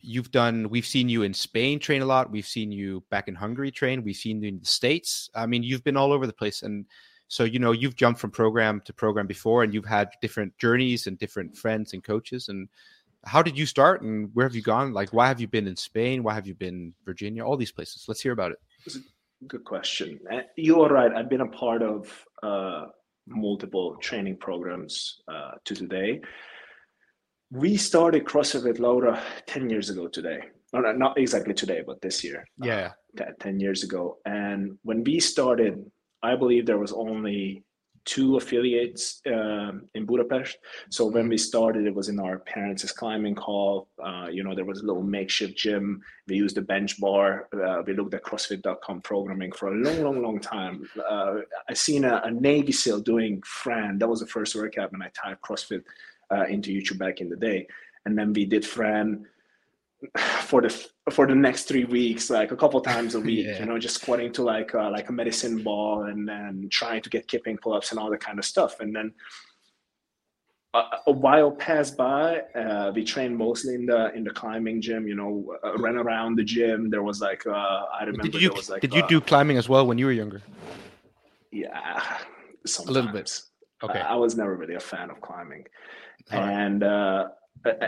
[0.00, 0.68] you've done.
[0.68, 2.30] We've seen you in Spain train a lot.
[2.30, 4.04] We've seen you back in Hungary train.
[4.04, 5.30] We've seen you in the states.
[5.34, 6.86] I mean, you've been all over the place, and
[7.28, 11.06] so you know you've jumped from program to program before, and you've had different journeys
[11.06, 12.48] and different friends and coaches.
[12.48, 12.68] And
[13.24, 14.92] how did you start, and where have you gone?
[14.92, 16.22] Like, why have you been in Spain?
[16.22, 17.44] Why have you been Virginia?
[17.44, 18.04] All these places.
[18.08, 18.58] Let's hear about it.
[19.46, 20.18] Good question.
[20.32, 21.12] Uh, You are right.
[21.12, 22.86] I've been a part of uh,
[23.26, 26.20] multiple training programs uh, to today.
[27.50, 30.40] We started CrossFit with Laura 10 years ago today.
[30.72, 32.44] No, no, not exactly today, but this year.
[32.62, 32.92] Yeah.
[33.18, 34.18] uh, te- 10 years ago.
[34.26, 35.88] And when we started,
[36.22, 37.64] I believe there was only
[38.08, 40.56] two affiliates um, in Budapest.
[40.88, 43.88] So when we started, it was in our parents' climbing hall.
[44.02, 46.00] Uh, you know, there was a little makeshift gym.
[46.26, 47.48] We used a bench bar.
[47.52, 50.88] Uh, we looked at CrossFit.com programming for a long, long, long time.
[50.98, 53.98] Uh, I seen a, a, Navy SEAL doing Fran.
[53.98, 55.82] That was the first workout when I typed CrossFit
[56.32, 57.66] uh, into YouTube back in the day.
[58.06, 59.26] And then we did Fran
[60.42, 63.58] for the for the next three weeks, like a couple times a week, yeah.
[63.58, 67.10] you know, just squatting to like uh, like a medicine ball and then trying to
[67.10, 68.80] get kipping pull-ups and all that kind of stuff.
[68.80, 69.12] And then
[70.74, 72.40] a, a while passed by.
[72.54, 75.08] Uh, we trained mostly in the in the climbing gym.
[75.08, 76.90] You know, uh, ran around the gym.
[76.90, 77.50] There was like uh,
[77.92, 80.06] I remember did you, there was like did you do climbing as well when you
[80.06, 80.42] were younger?
[81.50, 82.02] Yeah,
[82.66, 82.88] sometimes.
[82.88, 83.40] a little bit.
[83.82, 85.66] Okay, I, I was never really a fan of climbing,
[86.32, 86.82] all and.
[86.82, 87.26] Right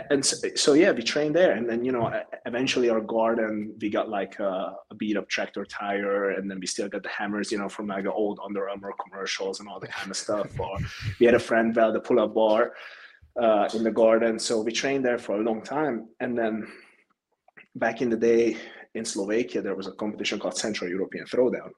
[0.09, 1.51] and so, so, yeah we trained there.
[1.53, 2.11] And then you know
[2.45, 6.31] eventually our garden we got like a, a, beat up tractor tire.
[6.31, 9.59] And then we still got the hammers you know from like old Under Armour commercials
[9.59, 10.47] and all that kind of stuff.
[10.59, 10.77] Or
[11.19, 12.73] we had a friend well the pull-up bar
[13.41, 14.39] uh, in the garden.
[14.39, 16.09] So we trained there for a long time.
[16.19, 16.67] And then
[17.75, 18.57] back in the day
[18.95, 21.71] in Slovakia there was a competition called Central European Throwdown.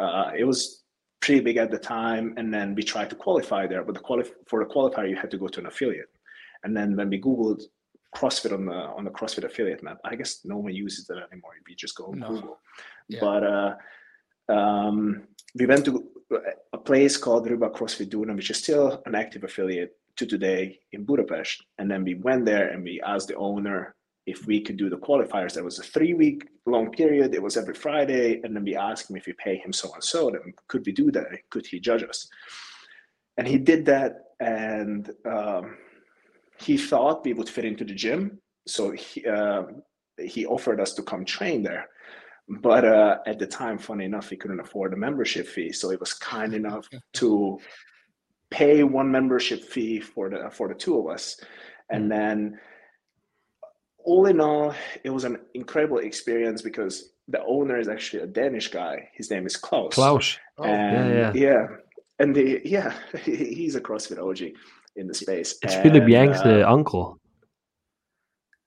[0.00, 0.82] Uh, it was
[1.20, 2.34] pretty big at the time.
[2.36, 3.84] And then we tried to qualify there.
[3.84, 6.10] But the quali- for the qualifier you had to go to an affiliate
[6.64, 7.62] and then when we Googled
[8.14, 11.52] CrossFit on the on the CrossFit affiliate map, I guess no one uses that anymore.
[11.66, 12.28] We just go no.
[12.28, 12.58] Google.
[13.08, 13.20] Yeah.
[13.20, 13.74] But uh,
[14.52, 15.22] um,
[15.54, 16.08] we went to
[16.72, 21.04] a place called Ryba CrossFit Duna, which is still an active affiliate to today in
[21.04, 21.64] Budapest.
[21.78, 23.94] And then we went there and we asked the owner
[24.26, 25.54] if we could do the qualifiers.
[25.54, 27.34] There was a three week long period.
[27.34, 28.40] It was every Friday.
[28.42, 30.92] And then we asked him if we pay him so and so, then could we
[30.92, 31.26] do that?
[31.50, 32.28] Could he judge us?
[33.36, 34.24] And he did that.
[34.40, 35.76] And um,
[36.62, 39.64] he thought we would fit into the gym, so he uh,
[40.18, 41.88] he offered us to come train there.
[42.48, 45.96] But uh, at the time, funny enough, he couldn't afford a membership fee, so he
[45.96, 47.58] was kind enough to
[48.50, 51.40] pay one membership fee for the for the two of us,
[51.90, 52.58] and then
[54.04, 58.68] all in all, it was an incredible experience because the owner is actually a Danish
[58.68, 59.08] guy.
[59.14, 59.94] His name is Klaus.
[59.94, 60.38] Klaus.
[60.58, 61.50] Oh, and yeah, yeah.
[61.50, 61.66] yeah.
[62.18, 62.94] And the, yeah,
[63.24, 64.56] he's a CrossFit OG
[64.96, 65.56] in the space.
[65.62, 67.18] It's and, Philip Yang's uh, uncle.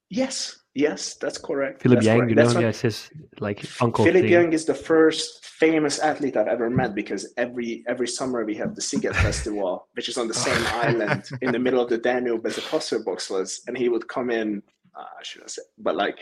[0.10, 1.82] Yes, yes, that's correct.
[1.82, 2.30] Philip that's Yang, correct.
[2.30, 3.10] you know, yeah, it's his
[3.40, 4.06] like uncle.
[4.06, 4.32] Philip thing.
[4.32, 8.76] Yang is the first famous athlete I've ever met because every every summer we have
[8.76, 12.46] the Sziget Festival, which is on the same island in the middle of the Danube
[12.46, 14.62] as the CrossFit box was, and he would come in.
[14.96, 16.18] Uh, I shouldn't say, but like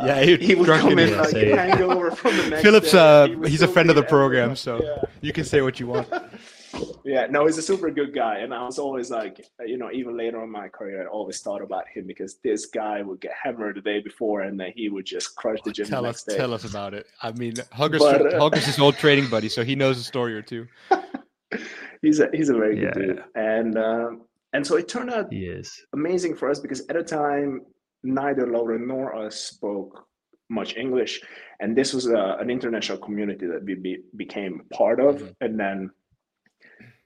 [0.00, 3.28] uh, yeah, he, he would come in like hang over from the next Philip's uh,
[3.44, 5.02] he he's a friend of the program, so yeah.
[5.20, 6.08] you can say what you want
[7.04, 10.16] yeah, no, he's a super good guy, and I was always like, you know, even
[10.16, 13.76] later in my career, I always thought about him because this guy would get hammered
[13.76, 15.86] the day before, and then he would just crush the gym.
[15.86, 16.36] Tell the us, day.
[16.36, 17.06] tell us about it.
[17.22, 20.34] I mean, Holger's, but, uh, Holger's his old training buddy, so he knows a story
[20.34, 20.66] or two.
[22.02, 23.06] he's a he's a very good yeah.
[23.06, 25.80] dude, and um, and so it turned out yes.
[25.94, 27.62] amazing for us because at the time
[28.02, 30.06] neither Laura nor us spoke
[30.50, 31.20] much English,
[31.60, 35.28] and this was a, uh, an international community that we be, became part of, mm-hmm.
[35.40, 35.90] and then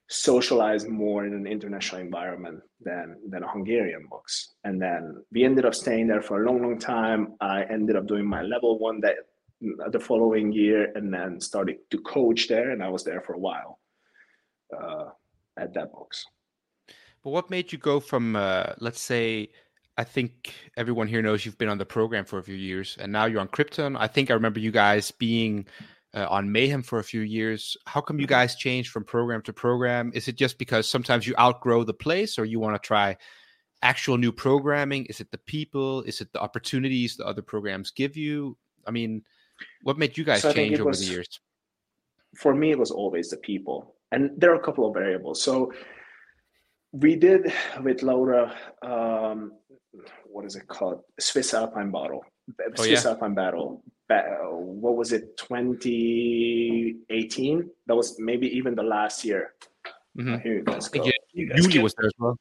[0.08, 4.54] socialize more in an international environment than than a Hungarian box.
[4.64, 7.34] And then we ended up staying there for a long, long time.
[7.40, 9.16] I ended up doing my level one that
[9.90, 12.70] the following year, and then started to coach there.
[12.70, 13.80] And I was there for a while
[14.78, 15.06] uh,
[15.58, 16.24] at that box.
[17.24, 19.48] But what made you go from, uh, let's say,
[19.96, 23.10] I think everyone here knows you've been on the program for a few years, and
[23.10, 23.96] now you're on Krypton.
[23.98, 25.66] I think I remember you guys being
[26.16, 27.76] uh, on Mayhem for a few years.
[27.86, 28.30] How come you mm-hmm.
[28.30, 30.10] guys change from program to program?
[30.14, 33.16] Is it just because sometimes you outgrow the place, or you want to try
[33.82, 35.04] actual new programming?
[35.06, 36.02] Is it the people?
[36.02, 38.56] Is it the opportunities the other programs give you?
[38.86, 39.22] I mean,
[39.82, 41.40] what made you guys so change over was, the years?
[42.36, 45.42] For me, it was always the people, and there are a couple of variables.
[45.42, 45.72] So
[46.92, 47.52] we did
[47.82, 49.52] with Laura, um,
[50.24, 51.02] what is it called?
[51.20, 52.24] Swiss Alpine Battle.
[52.58, 53.10] Oh, Swiss yeah?
[53.10, 59.52] Alpine Battle what was it 2018 that was maybe even the last year
[60.16, 60.38] mm-hmm.
[60.38, 61.04] here you guys go.
[61.04, 62.38] Yeah, you guys Yuli was there as well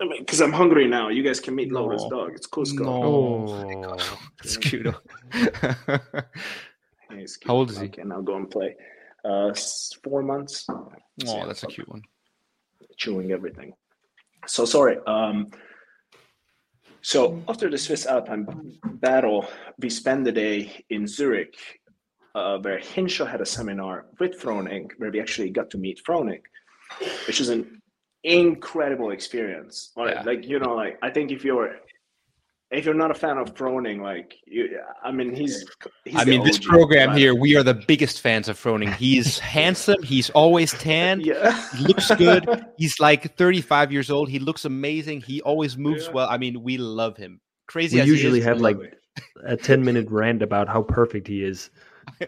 [0.00, 1.08] because I mean, I'm hungry now.
[1.08, 1.82] You guys can meet no.
[1.82, 2.32] Laura's dog.
[2.34, 2.80] It's Cusco.
[2.80, 3.96] No, oh,
[4.38, 4.86] that's cute.
[5.32, 5.50] hey,
[7.08, 7.38] cute.
[7.44, 7.86] How old is he?
[7.86, 8.76] Okay, now go and play.
[9.24, 9.52] Uh,
[10.02, 10.66] four months.
[10.70, 12.02] Oh, yeah, that's a cute one.
[12.96, 13.74] Chewing everything.
[14.46, 14.98] So sorry.
[15.06, 15.48] Um,
[17.08, 18.46] so after the Swiss Alpine
[19.00, 19.46] battle,
[19.78, 21.56] we spent the day in Zurich,
[22.34, 26.42] uh, where Hinshaw had a seminar with Froning, where we actually got to meet Froning,
[27.26, 27.80] which is an
[28.24, 29.90] incredible experience.
[29.96, 30.22] Yeah.
[30.26, 31.76] Like you know, like I think if you're
[32.70, 35.64] if you're not a fan of Froning, like you, I mean, he's.
[36.04, 38.94] he's I mean, this program here, we are the biggest fans of Froning.
[38.94, 40.02] He's handsome.
[40.02, 41.20] He's always tan.
[41.20, 42.46] Yeah, He looks good.
[42.76, 44.28] He's like 35 years old.
[44.28, 45.22] He looks amazing.
[45.22, 46.12] He always moves Yeah.
[46.12, 46.28] well.
[46.28, 47.40] I mean, we love him.
[47.66, 48.86] Crazy We as he usually is, have, like, love.
[49.46, 51.70] A 10 minute rant about how perfect he is.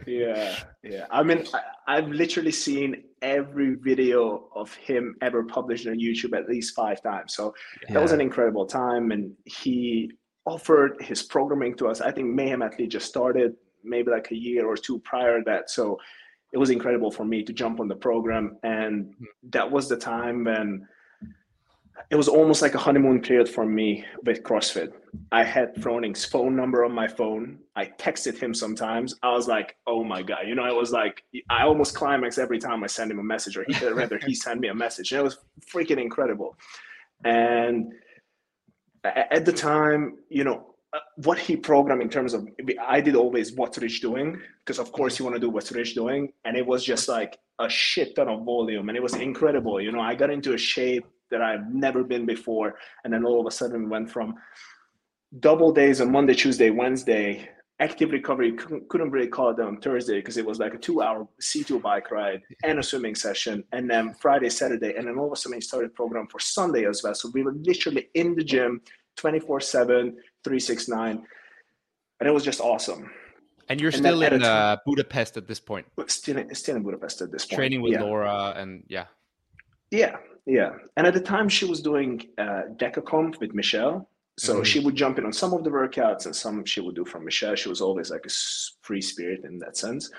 [0.07, 1.07] yeah, yeah.
[1.11, 6.49] I mean, I, I've literally seen every video of him ever published on YouTube at
[6.49, 7.35] least five times.
[7.35, 7.55] So
[7.89, 10.11] that was an incredible time, and he
[10.47, 12.01] offered his programming to us.
[12.01, 15.71] I think Mayhem Athlete just started maybe like a year or two prior to that,
[15.71, 15.99] so
[16.53, 19.25] it was incredible for me to jump on the program, and hmm.
[19.51, 20.87] that was the time when
[22.11, 24.93] it was almost like a honeymoon period for me with CrossFit.
[25.33, 27.59] I had Froning's phone number on my phone.
[27.77, 29.15] I texted him sometimes.
[29.23, 32.59] I was like, "Oh my god!" You know, I was like, I almost climax every
[32.59, 35.13] time I send him a message, or he rather he sent me a message.
[35.13, 35.39] And it was
[35.73, 36.57] freaking incredible.
[37.25, 37.93] And
[39.05, 42.49] at the time, you know, uh, what he programmed in terms of,
[42.85, 45.95] I did always what's Rich doing because of course you want to do what's Rich
[45.95, 49.81] doing, and it was just like a shit ton of volume, and it was incredible.
[49.81, 53.41] You know, I got into a shape that I've never been before, and then all
[53.41, 54.35] of a sudden went from
[55.39, 57.49] double days on Monday, Tuesday, Wednesday.
[57.81, 61.27] Active recovery couldn't, couldn't really call it on Thursday because it was like a two-hour
[61.41, 65.33] C2 bike ride and a swimming session, and then Friday, Saturday, and then all of
[65.33, 67.15] a sudden he started program for Sunday as well.
[67.15, 68.83] So we were literally in the gym
[69.17, 70.15] 24/7,
[70.45, 71.27] 369,
[72.21, 73.11] and it was just awesome.
[73.71, 76.83] And you're and still in uh, Budapest at this point, But still, in- still in
[76.83, 77.57] Budapest at this point.
[77.57, 78.03] training with yeah.
[78.03, 79.07] Laura, and yeah.
[79.91, 80.73] Yeah, yeah.
[80.97, 84.09] And at the time, she was doing uh, Decacomp with Michelle.
[84.47, 84.65] So Mhm.
[84.71, 87.25] she would jump in on some of the workouts, and some she would do from
[87.27, 87.55] Michelle.
[87.57, 88.35] She was always like a
[88.81, 90.11] free spirit in that sense,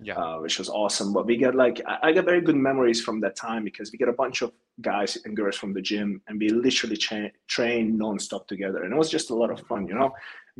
[0.00, 0.16] Yeah.
[0.20, 1.12] uh, which was awesome.
[1.12, 3.98] But we got like I, I got very good memories from that time because we
[3.98, 7.98] got a bunch of guys and girls from the gym, and we literally cha- trained
[8.04, 9.88] nonstop together, and it was just a lot of fun.
[9.88, 10.10] You know,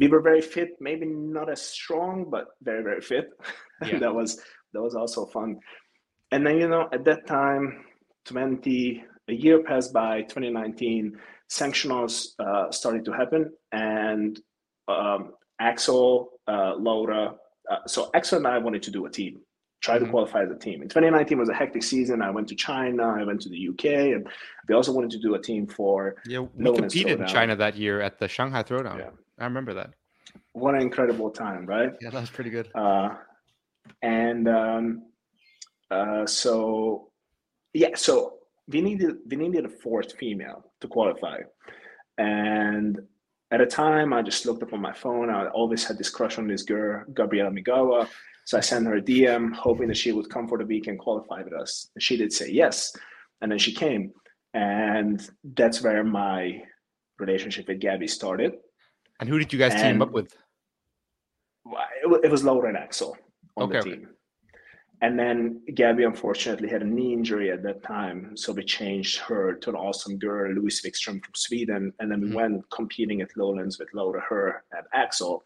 [0.00, 3.26] we were very fit, maybe not as strong, but very very fit.
[3.90, 3.98] Yeah.
[4.04, 4.30] that was
[4.72, 5.50] that was also fun.
[6.32, 7.64] And then you know, at that time,
[8.24, 11.16] 20 a year passed by 2019
[11.58, 12.14] sanctionals
[12.44, 14.40] uh, started to happen and
[14.88, 15.22] um,
[15.60, 16.06] axel
[16.48, 17.22] uh, laura
[17.70, 19.34] uh, so axel and i wanted to do a team
[19.86, 20.10] try to Mhm.
[20.14, 23.22] qualify as a team in 2019 was a hectic season i went to china i
[23.28, 24.22] went to the uk and
[24.68, 27.26] we also wanted to do a team for Yeah, we No competed in.
[27.36, 28.98] China that year at the Shanghai Throwdown.
[29.04, 29.10] Yeah.
[29.42, 29.90] I remember that.
[30.62, 32.66] what an incredible time right Yeah, that was pretty good.
[32.84, 33.08] uh,
[34.02, 34.84] and um,
[35.96, 36.52] uh, so
[37.82, 38.12] yeah so
[38.72, 41.38] we needed we needed a fourth female to qualify.
[42.18, 43.00] And
[43.50, 46.38] at a time i just looked up on my phone i always had this crush
[46.38, 48.08] on this girl gabriela migała.
[48.46, 50.98] So i sent her a dm hoping that she would come for the week and
[50.98, 51.90] qualify with us.
[51.94, 52.76] And she did say yes
[53.40, 54.12] and then she came.
[54.54, 55.16] And
[55.58, 56.62] that's where my
[57.18, 58.52] relationship with gabi started.
[59.20, 60.30] And who did you guys team up with?
[62.26, 63.16] it was Laura and Axel
[63.56, 64.06] on Okay, the okay.
[65.04, 69.52] And then Gabi unfortunately had a knee injury at that time, so we changed her
[69.52, 72.34] to an awesome girl, Louise Wikström from Sweden, and then we Mhm.
[72.40, 75.44] went competing at Lowlands with Laura, her, and Axel.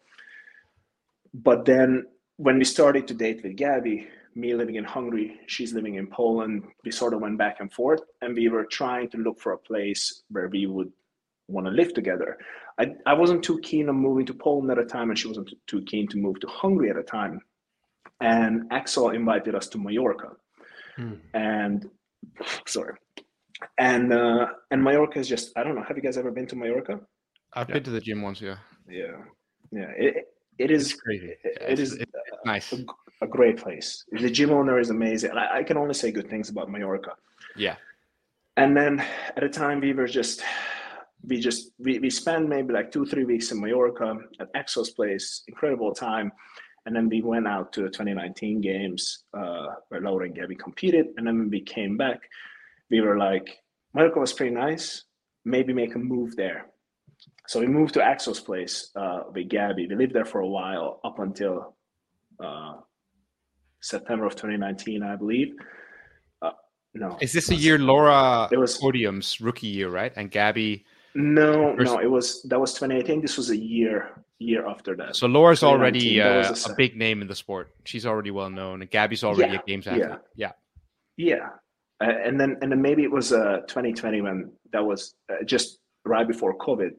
[1.33, 5.95] But then when we started to date with Gabi, me living in Hungary, she's living
[5.95, 9.37] in Poland, we sort of went back and forth, and we were trying to look
[9.41, 10.93] for a place where we would
[11.49, 12.37] want to live together.
[12.77, 15.53] I, I wasn't too keen on moving to Poland at a time, and she wasn't
[15.67, 17.41] too keen to move to Hungary at a time.
[18.21, 20.31] And Axel invited us to Mallorca,
[20.97, 21.13] Hmm.
[21.33, 21.89] and
[22.65, 22.95] sorry,
[23.77, 25.83] and uh, and Mallorca is just I don't know.
[25.83, 26.99] Have you guys ever been to Mallorca?
[27.53, 27.75] I've Yeah.
[27.75, 28.41] been to the gym once.
[28.41, 28.57] Yeah,
[28.89, 29.15] Yeah,
[29.71, 29.91] yeah.
[29.97, 30.27] It
[30.57, 31.27] it is it's crazy.
[31.27, 32.11] it- Yeah, it it's, is it's
[32.45, 32.73] nice.
[33.21, 34.03] a great place.
[34.11, 35.31] The gym owner is amazing.
[35.31, 37.13] I, I can only say good things about Mallorca.
[37.55, 37.75] Yeah,
[38.57, 38.99] And then
[39.37, 40.43] at a time we were just
[41.29, 45.43] we just we, we spent maybe like two three weeks in Mallorca at Axel's place,
[45.47, 46.31] incredible time.
[46.85, 51.07] And then we went out to the 2019 games uh, where Laura and Gabi competed.
[51.17, 52.19] And then when we came back,
[52.89, 53.57] we were like,
[53.93, 55.03] Mallorca was pretty nice.
[55.45, 56.67] Maybe make a move there.
[57.47, 59.89] So we moved to Axel's place uh, with Gabi.
[59.89, 61.75] We lived there for a while up until
[62.43, 62.75] uh,
[63.81, 65.55] September of 2019, I believe.
[66.41, 66.51] Uh,
[66.93, 70.13] no, is this a year Laura It was- podiums rookie year, right?
[70.15, 70.83] And Gabi.
[71.15, 73.21] No, First- no, it was that was 2018.
[73.21, 75.15] This was a year year after that.
[75.15, 77.69] So Laura's already uh, se- a big name in the sport.
[77.85, 79.91] She's already well known, and Gabi's already Yeah, a games yeah.
[79.93, 80.19] athlete.
[80.35, 80.51] Yeah,
[81.17, 81.49] yeah,
[82.01, 85.79] uh, and then and then maybe it was uh 2020 when that was uh, just
[86.05, 86.91] right before COVID.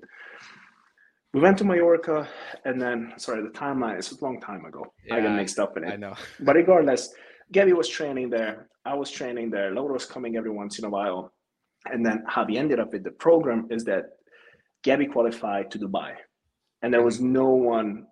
[1.33, 2.29] We went to Mallorca,
[2.65, 4.85] and then sorry, the timeline is a long time ago.
[5.11, 5.93] I Yeah, got mixed up in it.
[5.93, 6.15] I know.
[6.41, 7.15] But regardless,
[7.55, 8.69] Gabi was training there.
[8.85, 9.71] I was training there.
[9.73, 11.33] Laura was coming every once in a while.
[11.87, 14.05] And then how we ended up with the program is that
[14.85, 16.15] Gabi qualified to Dubai.
[16.83, 17.33] and there was mm-hmm.
[17.33, 18.07] no one.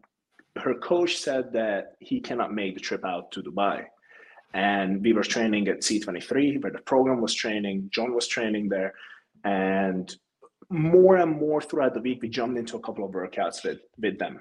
[0.56, 3.84] Her coach said that he cannot make the trip out to Dubai,
[4.54, 7.88] and we were training at C23, where the program was training.
[7.94, 8.92] John was training there,
[9.44, 10.14] and
[10.70, 14.18] more and more throughout the week, we jumped into a couple of workouts with with
[14.18, 14.40] them,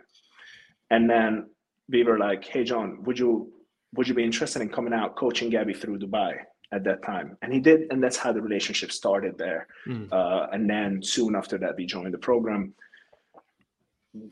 [0.90, 1.50] and then
[1.90, 3.54] we were like, "Hey, John, would you
[3.96, 6.32] would you be interested in coming out coaching Gabi through Dubai?"
[6.73, 9.67] At that time, and he did, and that's how the relationship started there.
[9.88, 10.12] Mm.
[10.12, 12.73] Uh, and then soon after that, we joined the program.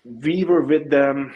[0.03, 1.33] We were with them,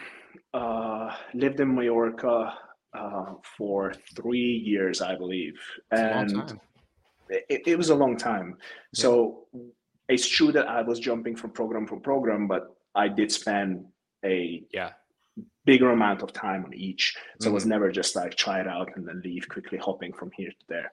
[0.52, 2.52] uh, lived in Mallorca
[2.92, 5.58] uh, for three years, I believe,
[5.90, 6.60] and
[7.30, 8.58] it, it was a long time.
[8.94, 9.46] So
[10.08, 13.86] it's true that I was jumping from program to program, but I did spend
[14.24, 14.90] a Yeah.
[15.64, 17.16] Bigger amount of time on each.
[17.40, 17.70] So it was Mm-hmm.
[17.70, 20.90] never just like try it out and then leave quickly, hopping from here to there.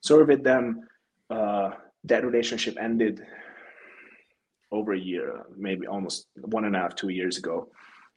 [0.00, 0.86] So with them,
[1.30, 1.70] uh,
[2.04, 3.26] that relationship ended
[4.70, 7.68] over a year, maybe almost one and a half, two years ago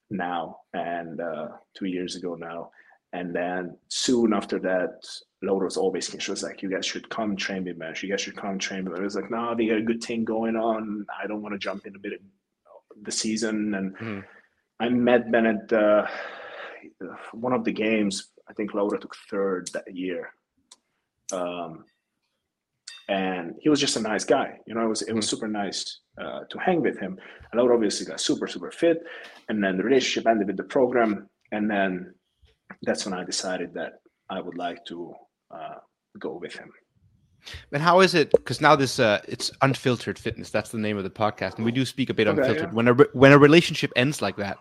[0.09, 2.71] now, and uh, two years ago now.
[3.13, 5.03] And then soon after that,
[5.41, 7.95] Laura was always she was like, "You guys should come train me, man.
[7.99, 10.23] You guys should come train me." I was like, "No, we got a good thing
[10.25, 11.05] going on.
[11.21, 12.19] I don't want to jump in a bit of
[13.01, 14.23] the season." And Mhm.
[14.79, 16.05] I met Bennett uh,
[17.33, 18.29] one of the games.
[18.49, 20.33] I think Laura took third that year,
[21.31, 21.83] um,
[23.07, 24.59] and he was just a nice guy.
[24.65, 27.17] You know, it was it was super nice uh, to hang with him.
[27.51, 29.03] And Laura obviously got super super fit,
[29.49, 32.13] and then the relationship ended with the program, and then
[32.83, 35.13] that's when I decided that I would like to
[35.51, 35.79] uh,
[36.17, 36.71] go with him.
[37.71, 38.31] And how is it?
[38.31, 40.49] Because now this uh, it's unfiltered fitness.
[40.49, 42.69] That's the name of the podcast, and we do speak a bit Okay, unfiltered.
[42.69, 42.73] yeah.
[42.73, 44.57] When a re- when a relationship ends like that,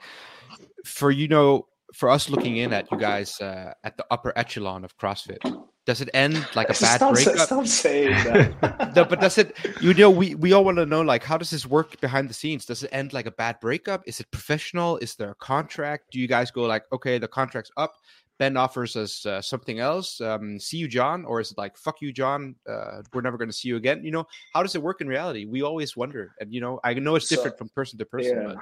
[0.84, 4.84] for you know, for us looking in at you guys uh, at the upper echelon
[4.84, 5.38] of CrossFit,
[5.86, 7.38] does it end like a bad stop, breakup?
[7.38, 8.92] stop saying that.
[8.96, 9.56] no, but does it?
[9.80, 12.34] You know, we we all want to know like how does this work behind the
[12.34, 12.66] scenes?
[12.66, 14.02] Does it end like a bad breakup?
[14.06, 14.98] Is it professional?
[14.98, 16.10] Is there a contract?
[16.12, 17.94] Do you guys go like, okay, the contract's up.
[18.38, 20.20] Ben offers us uh, something else.
[20.20, 22.54] Um, see you, John, or is it like fuck you, John?
[22.68, 24.04] Uh, we're never going to see you again.
[24.04, 25.44] You know, how does it work in reality?
[25.44, 28.36] We always wonder, and you know, I know it's So- different from person to person.
[28.42, 28.58] yeah, But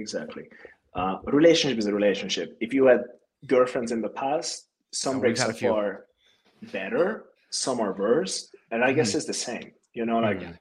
[0.00, 0.44] exactly.
[0.94, 2.56] Uh, relationship is a relationship.
[2.60, 3.02] If you had
[3.46, 6.06] girlfriends in the past, some we've breakups are
[6.72, 9.16] better, some are worse, and I guess Mhm.
[9.16, 9.72] it's the same.
[9.94, 10.56] You know, like Mhm.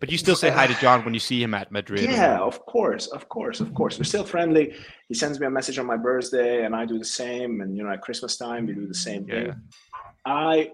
[0.00, 2.02] But you still say hi to John when you see him at Madrid.
[2.02, 3.98] Yeah, of course, of course, of course.
[3.98, 4.74] We're still friendly.
[5.08, 7.60] He sends me a message on my birthday, and I do the same.
[7.60, 9.46] And you know, at Christmas time, we do the same thing.
[9.46, 9.54] Yeah.
[10.24, 10.72] I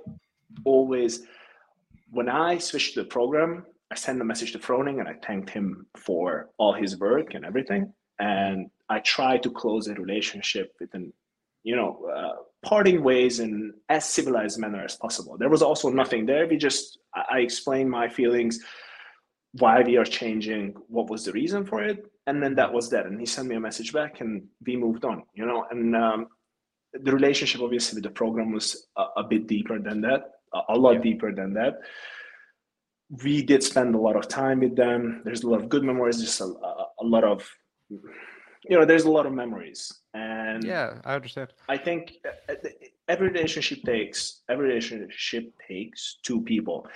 [0.64, 1.22] always,
[2.11, 5.51] when I switch to the program, I send a message to Froning and I thanked
[5.51, 7.92] him for all his work and everything.
[8.18, 11.12] And I try to close a relationship within,
[11.62, 15.37] you know, uh, parting ways in as civilized manner as possible.
[15.37, 16.46] There was also nothing there.
[16.46, 18.64] We just, I, I explained my feelings,
[19.58, 23.06] why we are changing, what was the reason for it, and then that was that.
[23.06, 25.24] And he sent me a message back, and we moved on.
[25.34, 26.28] You know, and um,
[26.94, 30.22] the relationship obviously with the program was a, a bit deeper than that,
[30.54, 31.00] a, a lot Yeah.
[31.02, 31.80] deeper than that.
[33.22, 35.20] We did spend a lot of time with them.
[35.24, 36.18] There's a lot of good memories.
[36.20, 37.46] Just a, a, a lot of,
[37.90, 41.52] you know, there's a lot of memories, and yeah, I understand.
[41.68, 42.68] I think uh, uh,
[43.08, 46.86] every relationship takes every relationship takes two people,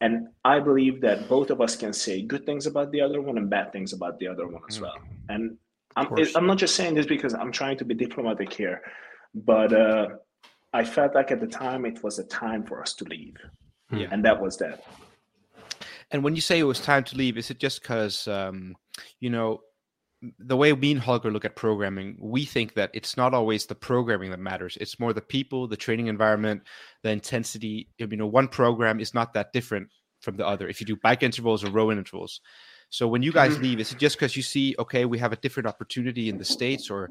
[0.00, 3.38] and I believe that both of us can say good things about the other one
[3.38, 4.82] and bad things about the other one as Mm.
[4.82, 4.98] well.
[5.28, 5.56] And
[5.96, 6.34] I'm course.
[6.36, 8.82] I'm not just saying this because I'm trying to be diplomatic here,
[9.34, 10.08] but uh,
[10.74, 13.36] I felt like at the time it was a time for us to leave,
[13.90, 14.08] Yeah.
[14.12, 14.84] and that was that.
[16.10, 18.76] And when you say it was time to leave, is it just because, um,
[19.20, 19.62] you know,
[20.38, 23.74] the way me and Holger look at programming, we think that it's not always the
[23.74, 24.78] programming that matters.
[24.80, 26.62] It's more the people, the training environment,
[27.02, 27.88] the intensity.
[27.98, 29.88] You know, one program is not that different
[30.20, 30.68] from the other.
[30.68, 32.40] If you do bike intervals or row intervals.
[32.88, 33.62] So when you guys Mhm.
[33.62, 36.44] leave, is it just because you see, okay, we have a different opportunity in the
[36.44, 37.10] States or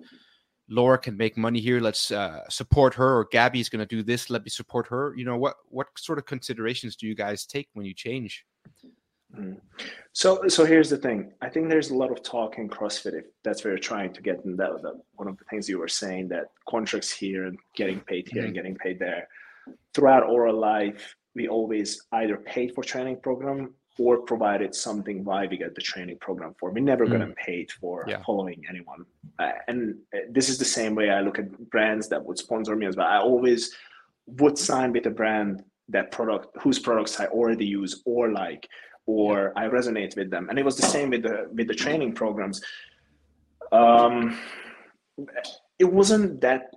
[0.68, 1.80] Laura can make money here.
[1.80, 4.30] Let's uh, support her, or Gabi is going to do this.
[4.30, 5.14] Let me support her.
[5.16, 5.56] You know what?
[5.70, 8.46] What sort of considerations do you guys take when you change?
[9.38, 9.58] Mm.
[10.14, 11.34] So, so here's the thing.
[11.42, 13.14] I think there's a lot of talk in CrossFit.
[13.14, 15.78] If that's where you're trying to get, and that, that one of the things you
[15.78, 19.28] were saying that contracts here and getting paid here and getting paid there.
[19.94, 25.58] Throughout our life, we always either paid for training program or provided something why we
[25.58, 26.70] get the training program for.
[26.72, 28.22] We never got paid for Yeah.
[28.26, 29.06] following anyone.
[29.40, 32.76] Uh, and uh, this is the same way I look at brands that would sponsor
[32.76, 33.08] me as well.
[33.08, 33.74] I always
[34.28, 38.68] would sign with a brand that product whose products I already use or like
[39.06, 40.50] or I resonate with them.
[40.50, 42.62] And it was the same with the with the training programs.
[43.72, 44.38] Um,
[45.80, 46.72] it wasn't that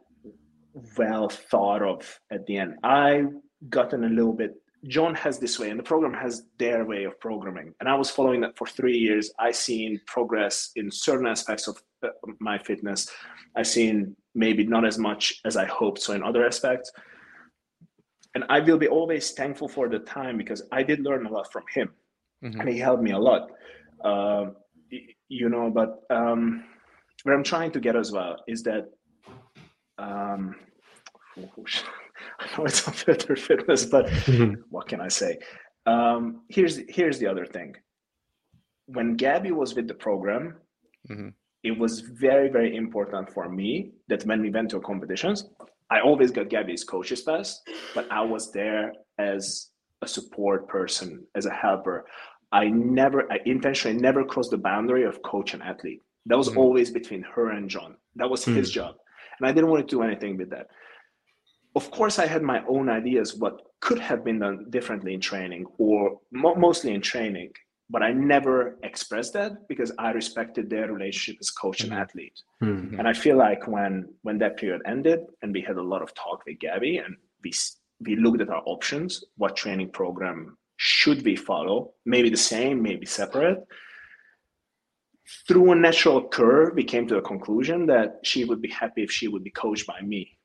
[0.96, 2.76] well thought of at the end.
[2.82, 3.24] I
[3.68, 4.54] gotten a little bit
[4.86, 7.74] John has this way, and the program has their way of programming.
[7.80, 9.32] And I was following that for three years.
[9.38, 13.10] I seen progress in certain aspects of uh, my fitness.
[13.56, 16.92] I seen maybe not as much as I hoped, so in other aspects.
[18.34, 21.50] And I will be always thankful for the time because I did learn a lot
[21.50, 21.90] from him,
[22.42, 22.60] Mhm.
[22.60, 23.50] and he helped me a lot.
[24.04, 24.46] Uh,
[25.28, 26.64] you know, but um,
[27.24, 28.84] what I'm trying to get as well is that
[29.98, 30.54] um,
[31.36, 34.08] I know it's unfiltered fitness, but
[34.70, 35.38] what can I say?
[35.86, 37.74] Um, here's here's the other thing.
[38.86, 40.56] When Gabi was with the program,
[41.10, 41.32] Mhm.
[41.62, 45.48] it was very very important for me that when we went to competitions,
[45.90, 47.60] I always got Gabi's coaches pass,
[47.94, 49.70] but I was there as
[50.02, 52.06] a support person, as a helper.
[52.52, 56.02] I never, I intentionally never crossed the boundary of coach and athlete.
[56.26, 56.56] That was Mhm.
[56.56, 57.96] always between her and John.
[58.16, 58.96] That was his job,
[59.38, 60.68] and I didn't want to do anything with that
[61.76, 65.64] of course i had my own ideas what could have been done differently in training
[65.76, 67.50] or mo- mostly in training
[67.90, 72.00] but i never expressed that because i respected their relationship as coach and Mhm.
[72.04, 72.94] athlete Hmm.
[72.98, 73.92] and i feel like when
[74.22, 77.12] when that period ended and we had a lot of talk with gabi and
[77.44, 77.52] we
[78.04, 83.06] we looked at our options what training program should we follow maybe the same maybe
[83.06, 83.58] separate
[85.46, 89.10] through a natural curve we came to the conclusion that she would be happy if
[89.10, 90.38] she would be coached by me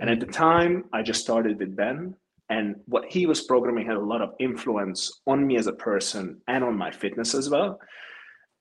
[0.00, 2.14] and at the time, I just started with Ben,
[2.48, 6.40] and what he was programming had a lot of influence on me as a person
[6.48, 7.78] and on my fitness as well.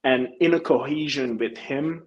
[0.04, 2.04] And in a cohesion with him,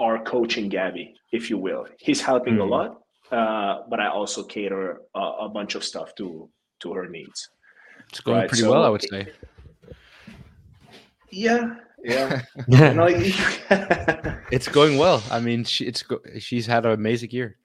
[0.00, 2.68] our coaching Gabi, if you will, he's helping a Mm.
[2.70, 3.00] lot,
[3.30, 6.48] uh, but I also cater a, a bunch of stuff to
[6.80, 7.48] to her needs.
[8.08, 9.28] It's going Right, pretty so well, I would say.
[11.30, 12.42] Yeah, yeah.
[12.68, 12.92] Yeah.
[12.92, 13.06] no,
[14.50, 15.22] It's going well.
[15.30, 17.56] I mean, she, it's go- she's had an amazing year.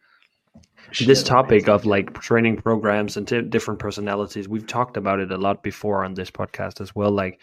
[1.06, 5.38] this topic of like training programs and t- different personalities we've talked about it a
[5.38, 7.42] lot before on this podcast as well like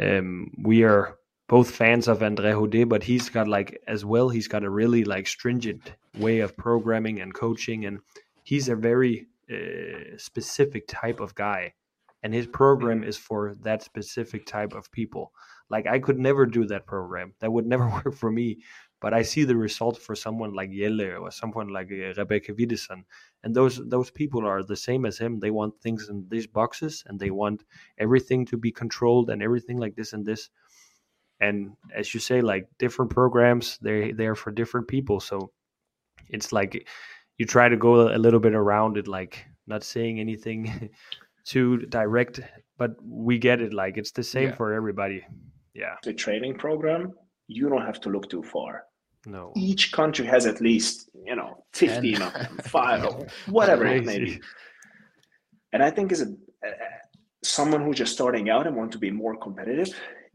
[0.00, 1.18] um we are
[1.50, 5.02] both fans of Andre Hode but he's got like as well he's got a really
[5.02, 7.98] like stringent way of programming and coaching and
[8.44, 11.74] he's a very uh, specific type of guy
[12.22, 15.32] and his program is for that specific type of people
[15.68, 18.58] like I could never do that program that would never work for me
[19.00, 23.04] but I see the result for someone like Jelle or someone like uh, Rebecca Widdesen.
[23.42, 25.40] And those those people are the same as him.
[25.40, 27.64] They want things in these boxes and they want
[27.98, 30.50] everything to be controlled and everything like this and this.
[31.40, 35.20] And as you say, like different programs, they they're for different people.
[35.20, 35.50] So
[36.28, 36.86] it's like
[37.38, 40.90] you try to go a little bit around it, like not saying anything
[41.44, 42.40] too direct,
[42.76, 43.72] but we get it.
[43.72, 44.54] Like it's the same Yeah.
[44.56, 45.24] for everybody.
[45.74, 45.94] Yeah.
[46.02, 47.12] the training program,
[47.46, 48.84] you don't have to look too far.
[49.26, 49.52] No.
[49.54, 54.18] each country has at least you know 15 of them five or whatever it may
[54.18, 54.40] be
[55.74, 56.28] and i think as a
[56.66, 56.70] uh,
[57.44, 59.90] someone who's just starting out and want to be more competitive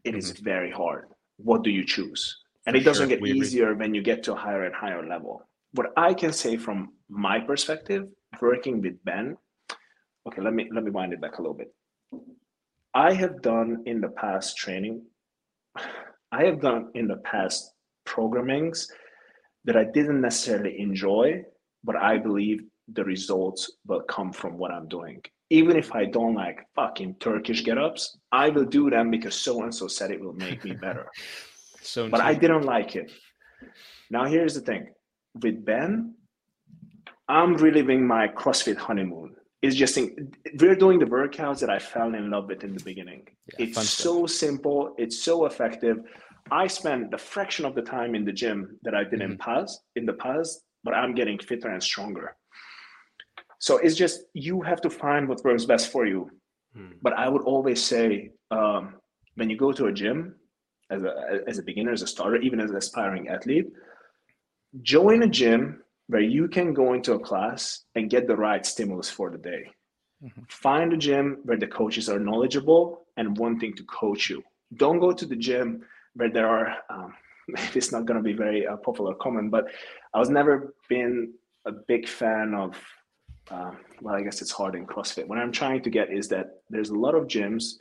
[0.06, 0.44] it is mm-hmm.
[0.44, 1.06] very hard.
[1.38, 2.38] What do you choose?
[2.66, 3.42] And For it doesn't sure, get we agree.
[3.42, 5.44] easier when you get to a higher and higher level.
[5.74, 8.04] What i can say from my perspective
[8.42, 9.38] working with ben
[10.26, 11.72] okay let me let me wind it back a little bit.
[12.94, 15.04] I have done in the past training
[16.32, 17.74] i have done in the past
[18.06, 18.88] programmings
[19.66, 21.44] that I didn't necessarily enjoy,
[21.84, 22.62] but I believe
[22.94, 25.22] the results will come from what I'm doing.
[25.50, 29.64] Even if I don't like fucking Turkish get ups, I will do them because so
[29.64, 31.08] and so said it will make me better.
[31.82, 33.12] So but I didn't like it.
[34.10, 34.90] Now, here's the thing
[35.42, 36.16] with Ben,
[37.28, 39.36] I'm reliving my CrossFit honeymoon.
[39.62, 39.98] It's just,
[40.60, 43.28] we're doing the workouts that I fell in love with in the beginning.
[43.58, 45.98] Yeah, it's so simple, it's so effective.
[46.52, 49.82] I spend the fraction of the time in the gym that I did in past
[49.96, 52.36] in the past, but I'm getting fitter and stronger.
[53.60, 56.32] So it's just you have to find what works best for you.
[56.76, 56.94] Hmm.
[57.02, 58.96] But I would always say um,
[59.36, 60.36] when you go to a gym
[60.90, 63.68] as a as a beginner, as a starter, even as an aspiring athlete,
[64.82, 69.10] join a gym where you can go into a class and get the right stimulus
[69.10, 69.72] for the day.
[70.50, 74.44] Find a gym where the coaches are knowledgeable and wanting to coach you.
[74.76, 75.86] Don't go to the gym
[76.16, 76.78] where there are.
[76.90, 77.14] Um,
[77.48, 79.68] maybe it's not going to be very uh, popular comment, but
[80.14, 81.34] I was never been
[81.66, 82.76] a big fan of.
[83.50, 83.72] Uh,
[84.02, 85.28] well, I guess it's hard in CrossFit.
[85.28, 87.74] What I'm trying to get is that there's a lot of gyms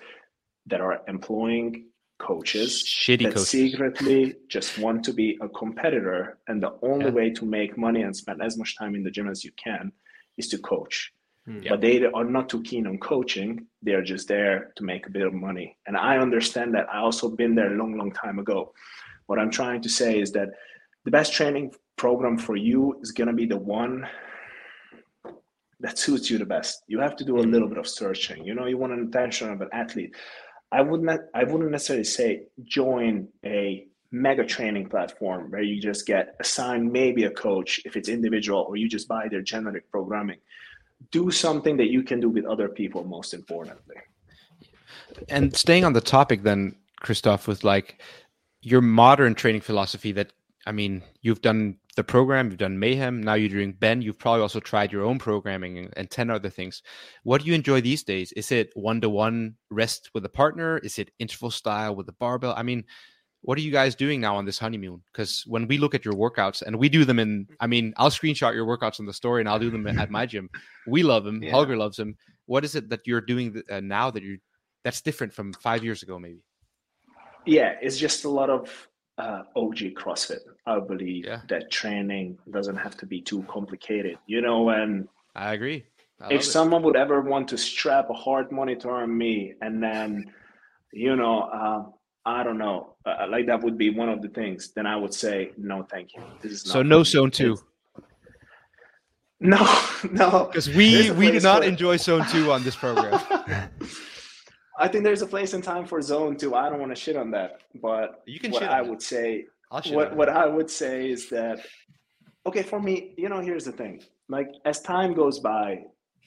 [0.67, 1.87] that are employing
[2.19, 3.49] coaches Shitty that coaches.
[3.49, 7.13] secretly just want to be a competitor, and the only Yeah.
[7.13, 9.93] way to make money and spend as much time in the gym as you can
[10.37, 11.13] is to coach.
[11.47, 11.61] Hmm.
[11.69, 13.67] But they are not too keen on coaching.
[13.83, 15.77] They are just there to make a bit of money.
[15.87, 16.89] And I understand that.
[16.93, 18.73] I also been there a long, long time ago.
[19.27, 20.51] What I'm trying to say is that
[21.05, 24.07] the best training program for you is going to be the one
[25.81, 26.83] that suits you the best.
[26.87, 27.53] You have to do a Mm-hmm.
[27.53, 28.45] little bit of searching.
[28.45, 30.15] You know, you want an attention of an athlete.
[30.73, 36.37] I wouldn't I wouldn't necessarily say join a mega training platform where you just get
[36.41, 40.39] assigned maybe a coach if it's individual or you just buy their generic programming.
[41.11, 43.97] Do something that you can do with other people most importantly.
[45.29, 48.01] And staying on the topic then, Kristof, with like
[48.63, 50.33] your modern training philosophy that
[50.67, 54.43] I mean, you've done the program, you've done Mayhem, now you're doing Ben, you've probably
[54.43, 56.83] also tried your own programming and, and 10 other things.
[57.23, 58.33] What do you enjoy these days?
[58.33, 60.79] Is it one to one rest with a partner?
[60.79, 62.55] Is it interval style with the barbell?
[62.57, 62.85] I mean,
[63.43, 65.03] what are you guys doing now on this honeymoon?
[65.13, 68.11] Because when we look at your workouts and we do them in, I mean, I'll
[68.11, 70.49] screenshot your workouts on the story and I'll do them at my gym.
[70.87, 71.43] We love them.
[71.43, 71.51] Yeah.
[71.51, 72.17] Holger loves them.
[72.47, 74.39] What is it that you're doing uh, now that you're
[74.83, 76.43] that's different from five years ago, maybe?
[77.47, 78.89] Yeah, it's just a lot of
[79.19, 80.41] uh, OG CrossFit.
[80.67, 81.41] I believe Yeah.
[81.49, 84.19] that training doesn't have to be too complicated.
[84.27, 85.85] You know, and I agree.
[86.21, 86.45] I if it.
[86.45, 90.33] someone would ever want to strap a heart monitor on me and then,
[90.93, 91.85] you know, uh,
[92.25, 95.13] I don't know, uh, like that would be one of the things, then I would
[95.13, 96.23] say, no, thank you.
[96.41, 97.65] This is so no for me." zone two It's-
[99.41, 99.59] No,
[100.11, 100.47] no.
[100.47, 103.21] because we we do not for enjoy zone two on this program.
[104.79, 106.55] I think there's a place and time for zone two.
[106.55, 109.47] I don't want to shit on that, but You can what shit I would say
[109.95, 111.61] what what I would say is that
[112.47, 114.03] okay for me, you know, here's the thing.
[114.29, 115.83] Like as time goes by,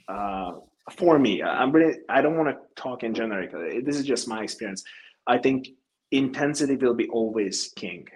[0.08, 0.52] uh,
[0.92, 3.54] for me, I'm really I don't want to talk in generic.
[3.54, 4.84] uh, This is just my experience.
[5.28, 5.68] I think
[6.12, 8.08] intensity will be always king.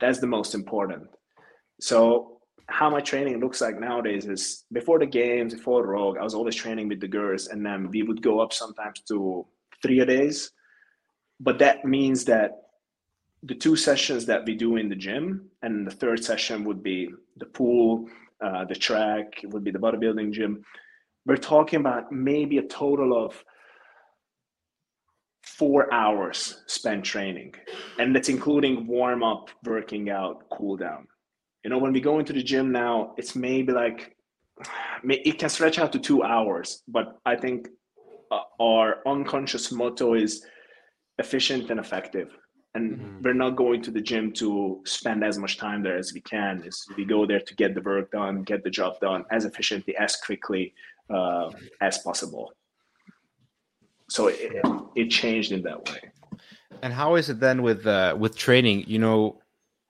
[0.00, 1.04] That's the most important.
[1.80, 6.34] So how my training looks like nowadays is before the games, before Rogue, I was
[6.34, 9.46] always training with the girls, and then we would go up sometimes to
[9.82, 10.52] three a days.
[11.38, 12.52] But that means that
[13.42, 17.08] the two sessions that we do in the gym, and the third session would be
[17.38, 18.08] the pool,
[18.44, 20.62] uh, the track, it would be the bodybuilding gym.
[21.26, 23.42] We're talking about maybe a total of
[25.42, 27.54] four hours spent training,
[27.98, 31.06] and that's including warm up, working out, cool down.
[31.64, 34.16] You know, when we go into the gym now, it's maybe like
[35.04, 37.68] it can stretch out to two hours, but I think
[38.58, 40.44] our unconscious motto is
[41.18, 42.36] efficient and effective
[42.74, 43.22] and Mhm.
[43.24, 46.62] we're not going to the gym to spend as much time there as we can
[46.64, 49.94] is we go there to get the work done get the job done as efficiently
[49.96, 50.72] as quickly
[51.10, 51.50] uh,
[51.80, 52.52] as possible
[54.08, 54.52] so it,
[54.94, 56.00] it changed in that way
[56.82, 58.84] And how is it then with uh, with training?
[58.86, 59.20] You know,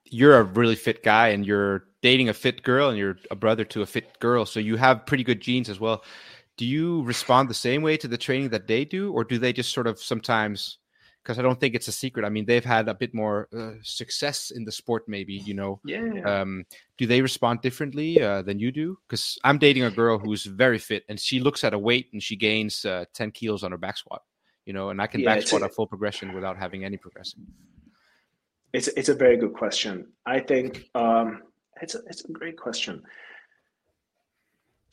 [0.03, 3.63] you're a really fit guy, and you're dating a fit girl, and you're a brother
[3.73, 6.03] to a fit girl, so you have pretty good genes as well.
[6.57, 9.53] Do you respond the same way to the training that they do, or do they
[9.53, 10.77] just sort of sometimes?
[11.23, 12.25] Because I don't think it's a secret.
[12.25, 15.33] I mean, they've had a bit more uh, success in the sport, maybe.
[15.33, 16.65] You know, yeah um,
[16.97, 18.97] do they respond differently uh, than you do?
[19.07, 22.21] Because I'm dating a girl who's very fit, and she looks at a weight and
[22.21, 24.23] she gains uh, 10 kilos on her back squat.
[24.65, 27.47] You know, and I can Yeah, back squat a- full progression without having any progression.
[28.73, 31.41] it's, it's a very good question i think um,
[31.81, 33.03] it's, a, it's a great question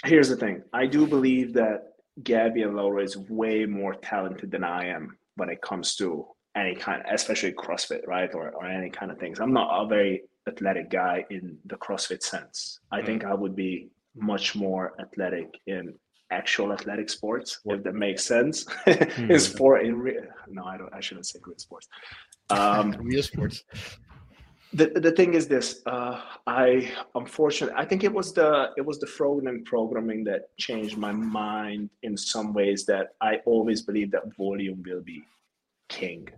[0.05, 0.63] here's the thing.
[0.73, 1.93] I do believe that
[2.23, 6.27] gabi and laura is way more talented than i am when it comes to
[6.57, 8.35] any kind especially crossfit right?
[8.35, 9.39] Or, or any kind of things.
[9.39, 12.81] I'm not a very athletic guy in the crossfit sense.
[12.91, 15.95] I think i would be much more athletic in
[16.31, 18.67] actual athletic sports if that makes sense.
[19.33, 20.19] In sport in re-
[20.49, 21.89] no i don't i shouldn't say real sports.
[22.51, 23.63] Um Real sports.
[24.75, 28.99] The, the thing is this uh, i unfortunately i think it was the it was
[29.01, 34.25] the Froning programming that changed my mind in some ways that i always believe that
[34.37, 35.23] volume will be
[35.89, 36.29] king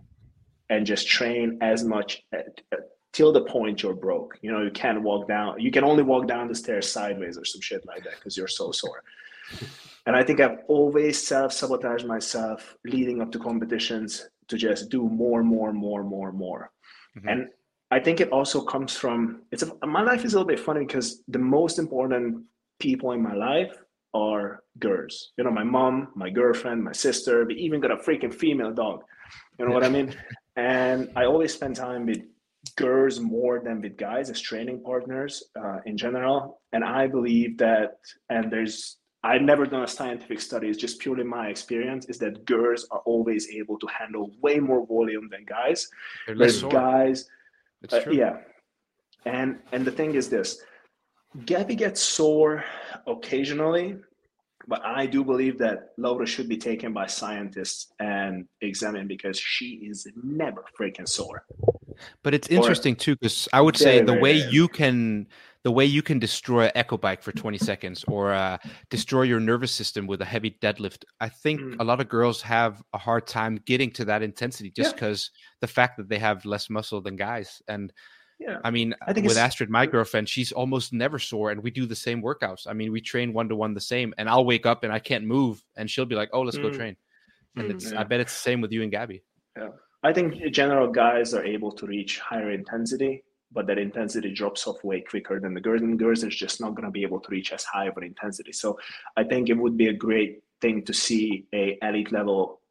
[0.69, 4.39] and just train as much at, at- till the point you're broke.
[4.41, 7.43] You know you can't walk down you can only walk down the stairs sideways or
[7.43, 9.03] some shit like that because you're so sore.
[10.07, 12.59] And i think i've always self-sabotaged myself
[12.93, 14.11] leading up to competitions
[14.49, 16.63] to just do more more more more more.
[17.17, 17.31] Mhm.
[17.31, 17.41] and
[17.91, 20.85] I think it also comes from it's a, my life is a little bit funny
[20.85, 22.43] because the most important
[22.79, 23.75] people in my life
[24.13, 25.31] are girls.
[25.37, 27.45] You know, my mom, my girlfriend, my sister.
[27.45, 29.03] We even got a freaking female dog.
[29.59, 30.15] You know what I mean?
[30.55, 32.21] And I always spend time with
[32.75, 36.61] girls more than with guys as training partners uh, in general.
[36.73, 40.67] And I believe that, and there's I've never done a scientific study.
[40.67, 42.05] It's just purely my experience.
[42.07, 45.87] Is that girls are always able to handle way more volume than guys.
[46.25, 47.29] They're less guys,
[47.83, 48.13] It's uh, true.
[48.13, 48.37] yeah.
[49.25, 50.61] And and the thing is this,
[51.37, 52.63] Gabi gets sore
[53.07, 53.97] occasionally,
[54.67, 59.87] but I do believe that Laura should be taken by scientists and examined because she
[59.89, 61.45] is never freaking sore.
[62.23, 65.27] But it's Or- interesting too, because I would say Very, the way you can,
[65.63, 68.57] the way you can destroy an echo bike for 20 seconds or uh,
[68.89, 71.75] destroy your nervous system with a heavy deadlift i think Mm.
[71.79, 74.95] a lot of girls have a hard time getting to that intensity just Yeah.
[74.95, 77.93] because the fact that they have less muscle than guys and
[78.39, 78.57] Yeah.
[78.63, 81.85] i mean I think with astrid my girlfriend she's almost never sore and we do
[81.85, 84.65] the same workouts i mean we train one to one the same and i'll wake
[84.65, 86.75] up and i can't move and she'll be like oh let's go Mm.
[86.79, 86.95] train
[87.57, 87.71] and Mm.
[87.75, 88.01] it's Yeah.
[88.01, 89.21] i bet it's the same with you and gabi
[90.03, 94.65] I think in general guys are able to reach higher intensity, but that intensity drops
[94.67, 95.81] off way quicker than the girls.
[95.81, 98.03] And girls is just not going to be able to reach as high of an
[98.03, 98.53] intensity.
[98.53, 98.79] So
[99.17, 102.61] I think it would be a great thing to see a elite level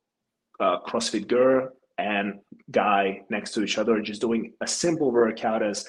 [0.58, 5.86] uh, CrossFit girl and guy next to each other, just doing a simple workout as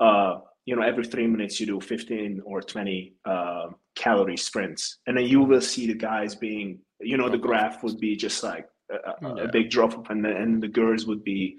[0.00, 5.16] uh, you know every three minutes you do 15 or 20 uh, calorie sprints, and
[5.16, 8.68] then you will see the guys being you know the graph would be just like
[8.90, 11.58] a, a, a big drop off, and the, and the girls would be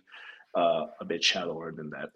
[0.56, 2.10] uh, a bit shallower than that.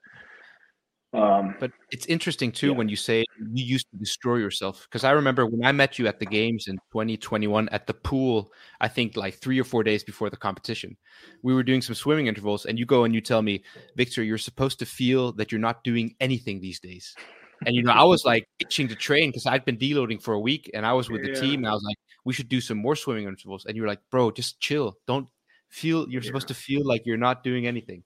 [1.13, 2.73] Um, But it's interesting too Yeah.
[2.77, 4.87] when you say you used to destroy yourself.
[4.89, 8.51] Because I remember when I met you at the games in 2021 at the pool,
[8.79, 10.95] I think like three or four days before the competition,
[11.43, 13.63] we were doing some swimming intervals, and you go and you tell me,
[13.95, 17.17] Viktor, you're supposed to feel that you're not doing anything these days.
[17.65, 20.39] And you know, I was like itching to train because I'd been deloading for a
[20.39, 21.39] week and I was with the Yeah.
[21.41, 21.59] team.
[21.59, 23.65] And I was like, we should do some more swimming intervals.
[23.65, 24.97] And you were like, bro, just chill.
[25.07, 25.27] Don't
[25.69, 28.03] feel you're supposed to feel like you're not doing anything.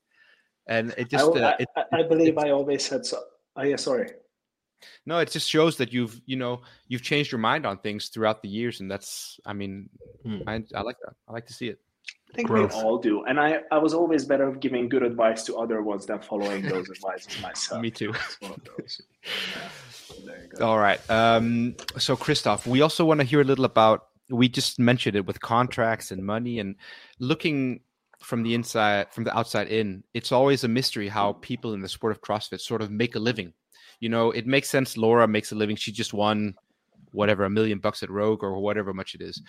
[0.68, 3.20] And it I, just uh, I, it, I- I believe it's- I always said so.
[3.56, 4.10] Oh, yeah, sorry.
[5.06, 8.42] no it just shows that you've you know you've changed your mind on things throughout
[8.44, 9.90] the years and that's i mean
[10.24, 10.42] Hmm.
[10.46, 11.80] I, I like that i like to see it
[12.32, 12.74] I think Growth.
[12.76, 13.24] we all do.
[13.24, 16.62] And I, I was always better at giving good advice to other ones than following
[16.68, 17.82] those advices myself.
[17.82, 19.02] me too It's one of those.
[19.56, 19.70] Yeah.
[20.26, 20.66] There you go.
[20.68, 24.00] all right um so kristof we also want to hear a little about
[24.30, 26.76] we just mentioned it with contracts and money and
[27.20, 27.80] looking
[28.26, 31.88] from the inside from the outside in it's always a mystery how people in the
[31.88, 33.54] sport of crossfit sort of make a living.
[34.00, 36.56] You know it makes sense laura makes a living she just won
[37.12, 39.42] whatever a million bucks at rogue or whatever much it is.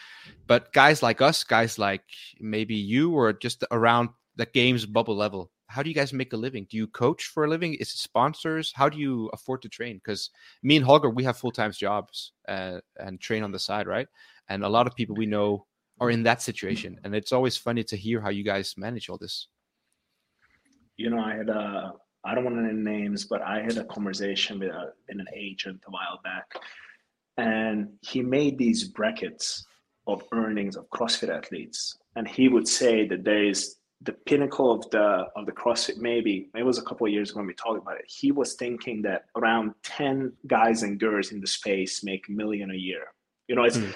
[0.47, 2.05] But guys like us guys like
[2.39, 6.37] maybe you or just around the games bubble level how do you guys make a
[6.37, 6.66] living?
[6.70, 7.74] Do you coach for a living?
[7.74, 8.72] Is it sponsors?
[8.74, 9.97] How do you afford to train?
[9.97, 10.31] Because
[10.62, 14.07] me and holger we have full-time jobs uh, and train on the side right?
[14.49, 15.66] And a lot of people we know
[16.01, 19.18] are in that situation and it's always funny to hear how you guys manage all
[19.18, 19.49] this
[20.97, 21.92] you know, I had a,
[22.24, 25.26] I don't want to name names, but I had a conversation with, a, with an
[25.34, 26.47] agent a while back,
[27.36, 29.66] and he made these brackets
[30.07, 34.88] of earnings of CrossFit athletes, and he would say that there is the pinnacle of
[34.90, 35.97] the of the CrossFit.
[35.97, 38.05] Maybe it was a couple of years ago when we talked about it.
[38.07, 42.70] He was thinking that around ten guys and girls in the space make a million
[42.70, 43.05] a year.
[43.49, 43.90] You know, it's Hmm.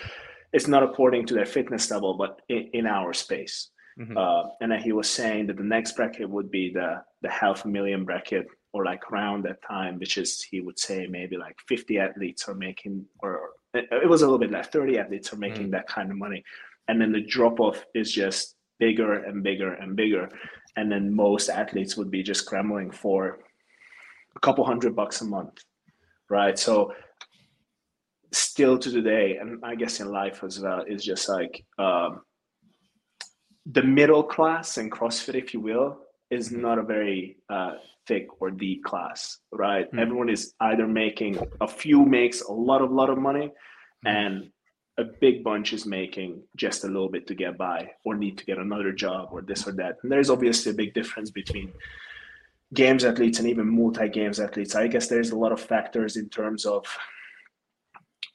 [0.53, 3.70] It's not according to their fitness level, but in, in our space.
[3.98, 4.16] Mhm.
[4.16, 7.64] Uh, and then he was saying that the next bracket would be the the half
[7.64, 11.57] a million bracket, or like around that time, which is he would say maybe like
[11.68, 15.70] 50 athletes are making, or it was a little bit like 30 athletes are making
[15.70, 16.42] that kind of money,
[16.88, 20.30] and then the drop off is just bigger and bigger and bigger,
[20.76, 23.40] and then most athletes would be just scrambling for
[24.36, 25.62] a couple hundred bucks a month,
[26.30, 26.59] right?
[26.59, 26.92] So
[28.33, 31.64] still to today, and I guess in life as well, is just like.
[31.78, 32.22] Um,
[33.66, 35.99] the middle class in CrossFit, if you will,
[36.31, 37.74] is not a very uh,
[38.07, 39.89] thick or deep class, right?
[39.91, 39.99] Hmm.
[39.99, 43.53] Everyone is either making a few makes a lot of lot of money,
[44.05, 44.51] and
[44.99, 48.45] a big bunch is making just a little bit to get by, or need to
[48.45, 49.97] get another job, or this or that.
[50.03, 51.72] And there's obviously a big difference between
[52.72, 54.74] games athletes and even multi games athletes.
[54.74, 56.87] I guess there's a lot of factors in terms of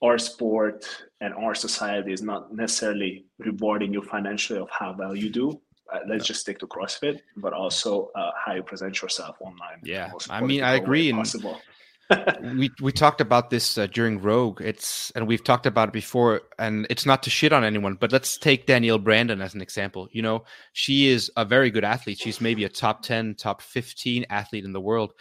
[0.01, 0.85] our sport
[1.21, 5.59] and our society is not necessarily rewarding you financially of how well you do.
[5.93, 9.79] Uh, let's just stick to CrossFit, but also uh, how you present yourself online.
[9.83, 11.59] Yeah, I mean, I agree, Possible.
[12.57, 14.61] we we talked about this uh, during Rogue.
[14.61, 18.11] It's and we've talked about it before, and it's not to shit on anyone, but
[18.11, 20.07] let's take Danielle Brandon as an example.
[20.11, 20.43] You know,
[20.73, 22.19] she is a very good athlete.
[22.19, 25.13] She's maybe a top ten, top fifteen athlete in the world,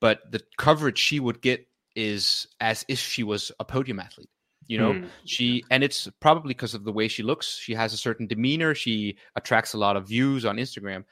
[0.00, 4.30] but the coverage she would get is as if she was a podium athlete.
[4.66, 5.06] You know, Hmm.
[5.26, 7.58] she and it's probably because of the way she looks.
[7.58, 8.74] She has a certain demeanor.
[8.74, 11.04] She attracts a lot of views on Instagram.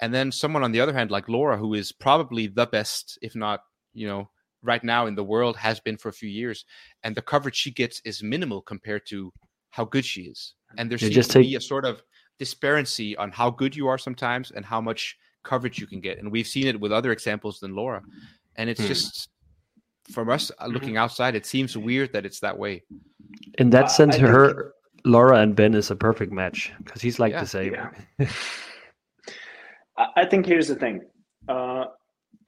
[0.00, 3.34] And then someone on the other hand, like Laura, who is probably the best, if
[3.34, 3.60] not,
[3.92, 4.30] you know,
[4.62, 6.64] right now in the world, has been for a few years,
[7.02, 9.32] and the coverage she gets is minimal compared to
[9.70, 10.54] how good she is.
[10.78, 12.02] And there Yeah, seems just to take- be a sort of
[12.38, 16.18] disparity on how good you are sometimes and how much coverage you can get.
[16.18, 18.02] And we've seen it with other examples than Laura.
[18.56, 18.86] And it's Hmm.
[18.88, 19.28] just
[20.10, 22.82] from us uh, looking outside, it seems weird that it's that way.
[23.58, 24.74] In that I- sense, I think- her
[25.04, 27.74] Laura and Ben is a perfect match because he's like Yeah, the same.
[27.74, 27.90] yeah.
[29.98, 31.02] I I think here's the thing.
[31.48, 31.86] Uh,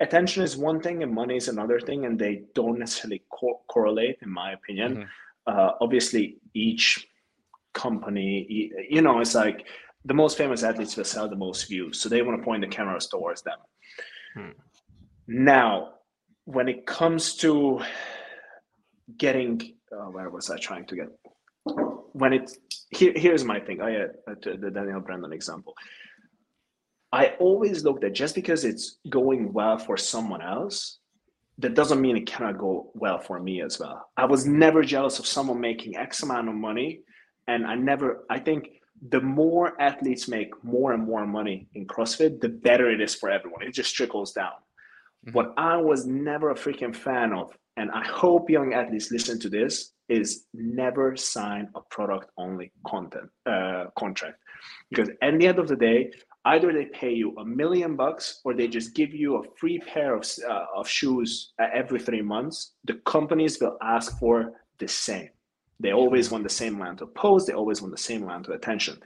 [0.00, 4.18] attention is one thing and money is another thing, and they don't necessarily co- correlate,
[4.22, 4.96] in my opinion.
[4.96, 5.06] Mhm.
[5.46, 7.06] Uh, obviously, each
[7.72, 8.46] company,
[8.88, 9.66] you know, it's like
[10.04, 12.68] the most famous athletes will sell the most views, so they want to point the
[12.68, 13.58] cameras towards them.
[14.34, 14.50] Hmm.
[15.26, 15.94] Now,
[16.44, 17.80] when it comes to
[19.16, 21.08] getting, uh, where was I trying to get?
[22.12, 22.50] When it
[22.90, 23.80] here, here's my thing.
[23.80, 25.74] I had uh, the Danielle Brandon example.
[27.12, 30.98] I always look that just because it's going well for someone else,
[31.58, 34.10] that doesn't mean it cannot go well for me as well.
[34.16, 37.00] I was never jealous of someone making X amount of money.
[37.46, 38.68] And I never, I think
[39.08, 43.30] the more athletes make more and more money in CrossFit, the better it is for
[43.30, 43.62] everyone.
[43.62, 44.52] It just trickles down.
[45.26, 45.34] Mhm.
[45.34, 49.48] What I was never a freaking fan of, and I hope young athletes listen to
[49.48, 54.38] this, is never sign a product only content uh, contract.
[54.90, 56.12] Because at the end of the day,
[56.44, 60.14] either they pay you a million bucks or they just give you a free pair
[60.14, 62.72] of, uh, of shoes uh, every three months.
[62.84, 65.30] The companies will ask for the same.
[65.80, 67.48] They always want the same amount of posts.
[67.48, 69.00] They always want the same amount of attention.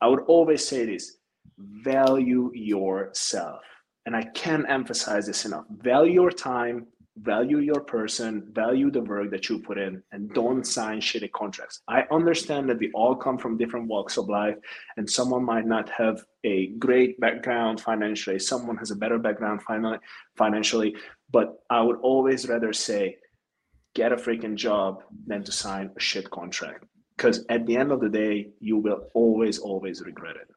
[0.00, 1.18] I would always say this
[1.58, 3.62] value yourself
[4.06, 6.86] and i can't emphasize this enough value your time
[7.18, 11.80] value your person value the work that you put in and don't sign shitty contracts
[11.88, 14.56] i understand that we all come from different walks of life
[14.98, 19.98] and someone might not have a great background financially someone has a better background fin-
[20.36, 20.94] financially
[21.30, 23.16] but i would always rather say
[23.94, 26.84] get a freaking job than to sign a shit contract
[27.16, 30.48] because at the end of the day you will always always regret it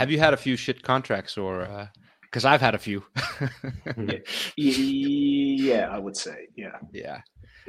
[0.00, 1.62] Have you had a few shit contracts or?
[1.62, 1.88] Uh,
[2.32, 3.04] Because I've had a few.
[4.56, 7.20] yeah i would say yeah Yeah.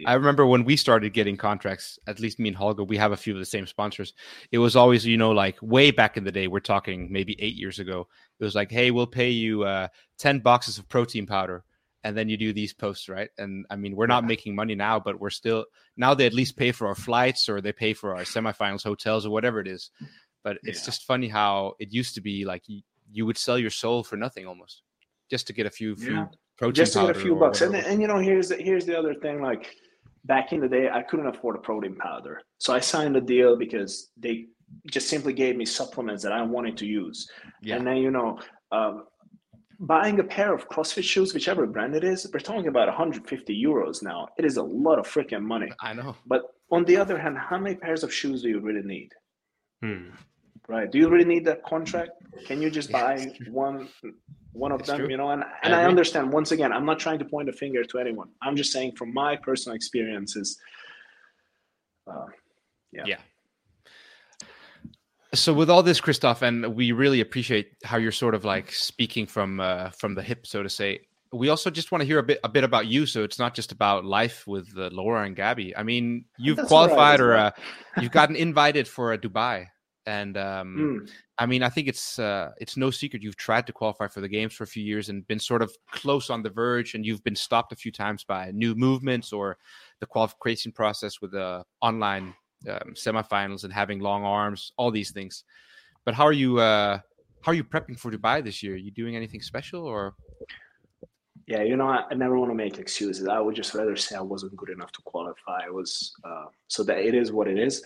[0.07, 3.17] I remember when we started getting contracts, at least me and Holger, we have a
[3.17, 4.13] few of the same sponsors.
[4.51, 7.53] It was always, you know, like way back in the day, we're talking maybe eight
[7.55, 8.07] years ago.
[8.39, 11.63] It was like, hey, we'll pay you uh, 10 boxes of protein powder.
[12.03, 13.29] And then you do these posts, right?
[13.37, 14.29] And I mean, we're not Yeah.
[14.29, 17.61] making money now, but we're still, now they at least pay for our flights or
[17.61, 19.91] they pay for our semifinals hotels or whatever it is.
[20.43, 20.85] But it's Yeah.
[20.85, 22.63] just funny how it used to be like
[23.11, 24.83] you, would sell your soul for nothing almost
[25.29, 26.25] just to get a few, few Yeah.
[26.57, 28.97] protein just to get a few bucks and, and you know here's the, here's the
[28.97, 29.75] other thing like
[30.25, 33.51] back in the day i couldn't afford a protein powder so i signed a deal
[33.65, 34.45] because they
[34.95, 37.29] just simply gave me supplements that i wanted to use
[37.61, 37.75] Yeah.
[37.77, 38.39] and then you know
[38.71, 39.05] um,
[39.79, 44.01] buying a pair of crossfit shoes whichever brand it is we're talking about 150 euros
[44.03, 46.15] now it is a lot of freaking money I know.
[46.25, 46.41] but
[46.71, 49.09] on the other hand how many pairs of shoes do you really need
[49.83, 50.09] Hmm.
[50.67, 52.11] Right do you really need that contract
[52.45, 53.89] can you just buy one
[54.53, 55.09] one of It's them true.
[55.09, 57.83] you know and, and i understand once again i'm not trying to point a finger
[57.83, 60.57] to anyone i'm just saying from my personal experiences
[62.07, 62.25] uh,
[62.91, 63.03] Yeah.
[63.07, 63.17] Yeah.
[65.33, 69.25] So with all this, Kristof, and we really appreciate how you're sort of like speaking
[69.25, 70.99] from uh, from the hip, so to say.
[71.31, 73.55] We also just want to hear a bit a bit about you, so it's not
[73.55, 75.73] just about life with uh, Laura and Gabi.
[75.75, 77.51] I mean, you've That's qualified as or uh,
[77.99, 79.65] you've gotten invited for a Dubai,
[80.05, 83.73] and um, mm, I mean, I think it's uh, it's no secret you've tried to
[83.73, 86.49] qualify for the games for a few years and been sort of close on the
[86.49, 89.57] verge, and you've been stopped a few times by new movements or
[89.99, 92.33] the qualification process with the online
[92.69, 95.43] um, semifinals and having long arms, all these things.
[96.05, 96.59] But how are you?
[96.59, 96.99] Uh,
[97.41, 98.73] how are you prepping for Dubai this year?
[98.73, 100.15] Are you doing anything special or?
[101.47, 104.15] yeah you know I, I never want to make excuses i would just rather say
[104.15, 107.57] i wasn't good enough to qualify it was uh, so that it is what it
[107.57, 107.83] is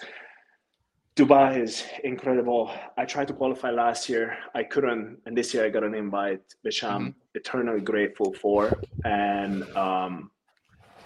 [1.18, 5.70] dubai is incredible i tried to qualify last year i couldn't and this year i
[5.70, 8.62] got an invite which i'm eternally grateful for
[9.04, 10.30] and um,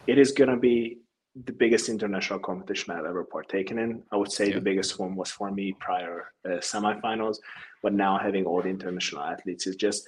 [0.07, 0.97] it is going to be
[1.45, 4.03] the biggest international competition I've ever partaken in.
[4.11, 4.55] I would say Yeah.
[4.55, 7.37] the biggest one was for me prior uh, semifinals,
[7.83, 10.07] but now having all the international athletes is just.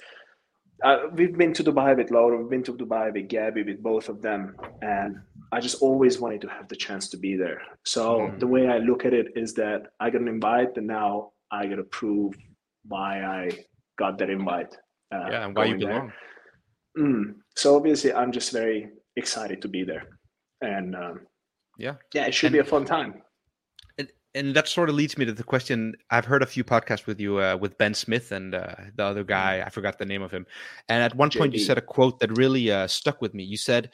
[0.82, 4.08] Uh, we've been to Dubai with Laura, we've been to Dubai with Gabi, with both
[4.08, 5.16] of them, and
[5.52, 7.62] I just always wanted to have the chance to be there.
[7.84, 8.40] So Mhm.
[8.40, 11.66] the way I look at it is that I got an invite, and now I
[11.66, 12.34] got to prove
[12.88, 13.50] why I
[13.98, 14.76] got that invite.
[15.12, 16.12] Uh, yeah, and why you belong?
[16.98, 17.36] Mm.
[17.56, 20.04] So obviously, I'm just very excited to be there,
[20.60, 21.26] and um,
[21.78, 21.96] Yeah.
[22.12, 23.22] yeah, it should And- be a fun time.
[24.34, 25.94] And, that sort of leads me to the question.
[26.10, 29.24] I've heard a few podcasts with you, uh, with Ben Smith and uh, the other
[29.24, 29.62] guy.
[29.64, 30.46] I forgot the name of him.
[30.88, 33.44] And at one point, you said a quote that really uh, stuck with me.
[33.44, 33.90] You said,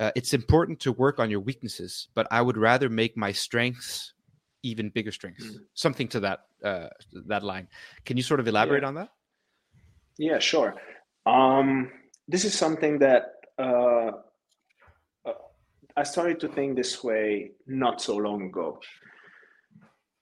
[0.00, 4.14] uh, "It's important to work on your weaknesses, but I would rather make my strengths
[4.62, 5.58] even bigger strengths." Mm.
[5.74, 6.88] Something to that uh,
[7.26, 7.68] that line.
[8.04, 8.88] Can you sort of elaborate Yeah.
[8.88, 9.08] on that?
[10.18, 10.74] Yeah, sure.
[11.26, 11.90] Um,
[12.28, 14.12] this is something that uh,
[15.96, 18.80] I started to think this way not so long ago.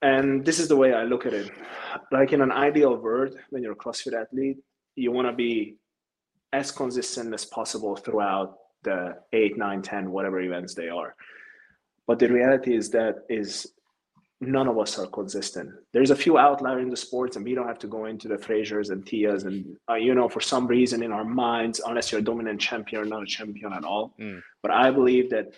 [0.02, 1.50] And this is the way I look at it.
[2.10, 4.58] Like in an ideal world, when you're a CrossFit athlete,
[4.96, 5.76] you want to be
[6.52, 11.14] as consistent as possible throughout the 8 9 10 whatever events they are
[12.06, 13.74] but the reality is that is
[14.40, 17.68] none of us are consistent there's a few outliers in the sports and we don't
[17.68, 21.02] have to go into the frasers and tias and uh, you know for some reason
[21.02, 24.40] in our minds unless you're a dominant champion not a champion at all Mm.
[24.62, 25.48] but i believe that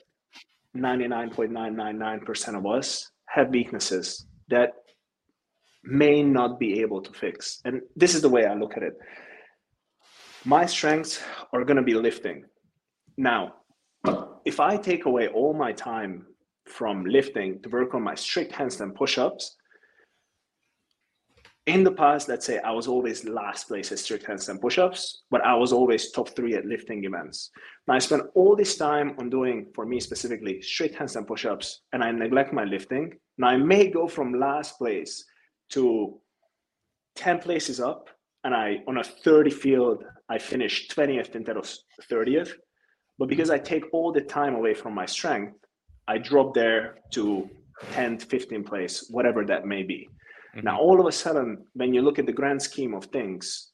[0.77, 4.71] 99.999% of us have weaknesses that
[5.83, 7.61] may not be able to fix.
[7.65, 8.95] And this is the way I look at it.
[10.45, 11.21] My strengths
[11.53, 12.45] are going to be lifting.
[13.17, 13.55] Now,
[14.45, 16.27] if I take away all my time
[16.67, 19.57] from lifting to work on my strict handstand push ups,
[21.67, 25.23] in the past, let's say I was always last place at strict handstand push ups,
[25.31, 27.51] but I was always top three at lifting events.
[27.87, 31.83] Now I spent all this time on doing, for me specifically, strict handstand push ups,
[31.93, 33.13] and I neglect my lifting.
[33.39, 35.25] Now I may go from last place
[35.71, 36.19] to
[37.17, 38.09] 10 places up,
[38.45, 41.65] and I, on a 30 field, I finish 20th instead of
[42.11, 42.53] 30th.
[43.19, 45.55] But because I take all the time away from my strength,
[46.09, 47.49] I drop there to
[47.93, 50.09] 10th, 15th place, whatever that may be.
[50.55, 50.65] Mhm.
[50.65, 53.73] Now, all of a sudden, when you look at the grand scheme of things,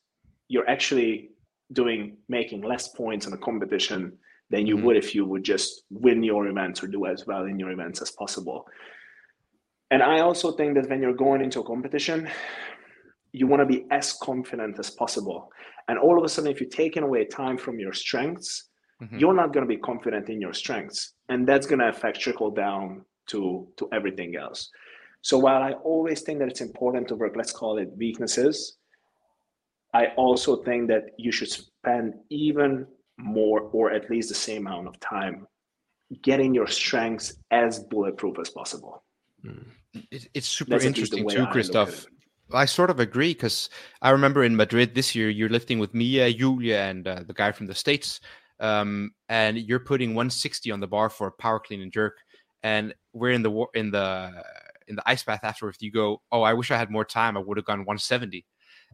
[0.49, 1.31] you're actually
[1.73, 4.19] doing making less points in a competition
[4.51, 4.83] than you Mhm.
[4.85, 8.01] would if you would just win your events or do as well in your events
[8.01, 8.67] as possible.
[9.91, 12.29] And I also think that when you're going into a competition,
[13.33, 15.51] you want to be as confident as possible.
[15.89, 18.69] And all of a sudden, if you're taking away time from your strengths,
[19.01, 19.21] Mhm.
[19.21, 21.15] you're not going to be confident in your strengths.
[21.29, 24.71] And that's going to affect trickle down to, to everything else.
[25.23, 28.79] So while I always think that it's important to work, let's call it weaknesses,
[29.95, 32.87] I also think that you should spend even
[33.17, 35.47] more or at least the same amount of time
[36.23, 39.05] getting your strengths as bulletproof as possible.
[40.11, 42.07] It, it's super That's at least the interesting too, I Kristof.
[42.53, 43.69] I sort of agree because
[44.01, 47.53] I remember in Madrid this year, you're lifting with Mia, Julia, and uh, the guy
[47.53, 48.21] from the States.
[48.61, 52.19] Um, and you're putting 160 on the bar for a power clean and jerk.
[52.63, 54.43] And we're in the in the
[54.89, 55.79] in the ice bath afterwards.
[55.81, 57.37] You go, oh, I wish I had more time.
[57.37, 58.45] I would have gone 170.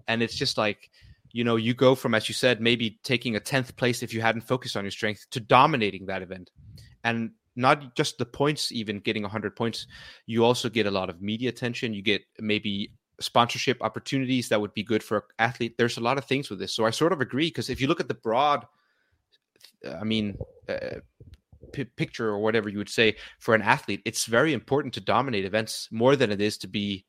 [0.08, 0.90] And it's just like,
[1.32, 4.20] you know, you go from, as you said, maybe taking a 10th place if you
[4.20, 6.50] hadn't focused on your strength to dominating that event.
[7.04, 9.86] And not just the points, even getting 100 points,
[10.26, 11.94] you also get a lot of media attention.
[11.94, 15.76] You get maybe sponsorship opportunities that would be good for an athlete.
[15.78, 16.72] There's a lot of things with this.
[16.72, 18.66] So I sort of agree because if you look at the broad,
[20.00, 20.36] I mean,
[20.68, 21.00] uh,
[21.72, 25.44] p- picture or whatever you would say for an athlete, it's very important to dominate
[25.44, 27.04] events more than it is to be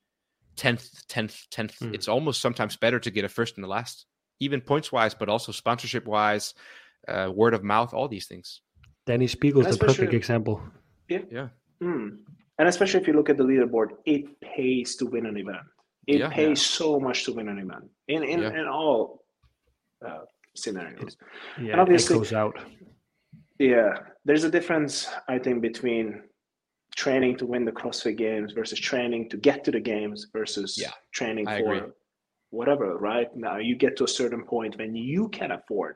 [0.58, 1.80] 10th, 10th, 10th.
[1.80, 1.94] Hmm.
[1.94, 4.06] It's almost sometimes better to get a first and the last,
[4.40, 6.54] even points wise, but also sponsorship wise,
[7.08, 8.62] uh, word of mouth, all these things.
[9.06, 10.62] Dani Speegle's the perfect example.
[11.08, 11.50] Yeah.
[11.82, 12.18] Mm.
[12.58, 15.66] And especially if you look at the leaderboard, it pays to win an event.
[16.08, 16.30] It Yeah.
[16.30, 18.60] pays so much to win an event in in, Yeah.
[18.60, 19.24] in all
[20.06, 20.26] uh,
[20.56, 21.18] scenarios.
[21.60, 22.58] Yeah, And obviously- it goes out.
[23.60, 26.24] Yeah, there's a difference, I think, between
[26.96, 30.92] training to win the CrossFit Games versus training to get to the games versus Yeah,
[31.12, 31.92] training I for agree.
[32.52, 32.98] whatever.
[32.98, 35.96] Right now, you get to a certain point when you can afford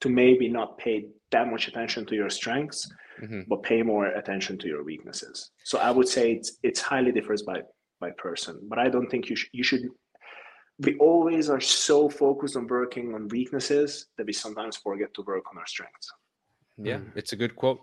[0.00, 2.90] to maybe not pay that much attention to your strengths,
[3.22, 3.46] Mhm.
[3.48, 5.50] but pay more attention to your weaknesses.
[5.64, 7.62] So I would say it's it's highly differs by
[8.00, 9.82] by person, but I don't think you should you should.
[10.86, 15.44] We always are so focused on working on weaknesses that we sometimes forget to work
[15.50, 16.08] on our strengths.
[16.78, 17.12] Yeah, Mm.
[17.16, 17.80] it's a good quote.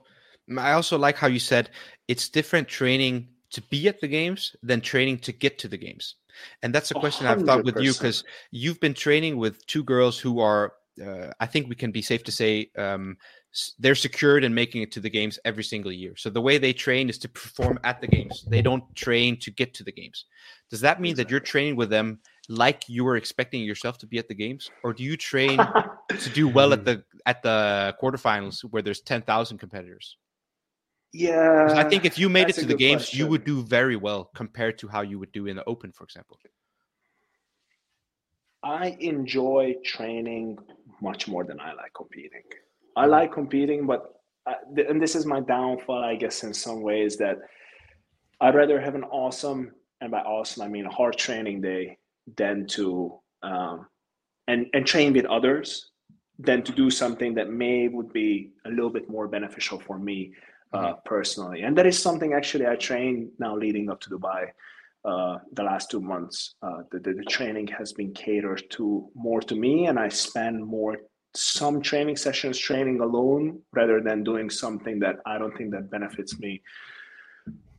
[0.58, 1.70] I also like how you said
[2.08, 6.16] it's different training to be at the games than training to get to the games.
[6.64, 9.84] And that's a A question I've thought with you because you've been training with two
[9.84, 10.74] girls who are,
[11.06, 13.18] uh, I think we can be safe to say, um,
[13.80, 16.16] they're secured in making it to the games every single year.
[16.16, 18.46] So the way they train is to perform at the games.
[18.48, 20.26] They don't train to get to the games.
[20.70, 22.20] Does that mean that you're training with them
[22.50, 25.60] like you were expecting yourself to be at the games, or do you train
[26.10, 30.18] to do well at the at the quarterfinals where there's ten thousand competitors?
[31.14, 33.96] Yeah, I think if you made it to the good games, you would do very
[33.96, 36.38] well compared to how you would do in the Open, for example.
[38.64, 40.58] I enjoy training
[41.02, 42.44] much more than I like competing.
[42.96, 44.16] I like competing, but
[44.48, 44.56] I,
[44.90, 47.38] and this is my downfall, I guess, in some ways that
[48.42, 49.72] I'd rather have an awesome,
[50.02, 51.98] and by awesome I mean a hard training day,
[52.36, 53.88] than to um,
[54.48, 55.92] and and train with others,
[56.40, 60.34] than to do something that may would be a little bit more beneficial for me
[60.74, 61.62] uh, personally.
[61.62, 64.48] And that is something actually I train now leading up to Dubai
[65.08, 66.56] uh, the last two months.
[66.62, 70.98] Uh, the, the, training has been catered to more to me, and I spend more
[71.34, 76.40] some training sessions training alone rather than doing something that I don't think that benefits
[76.40, 76.62] me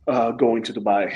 [0.07, 1.15] uh, going to Dubai.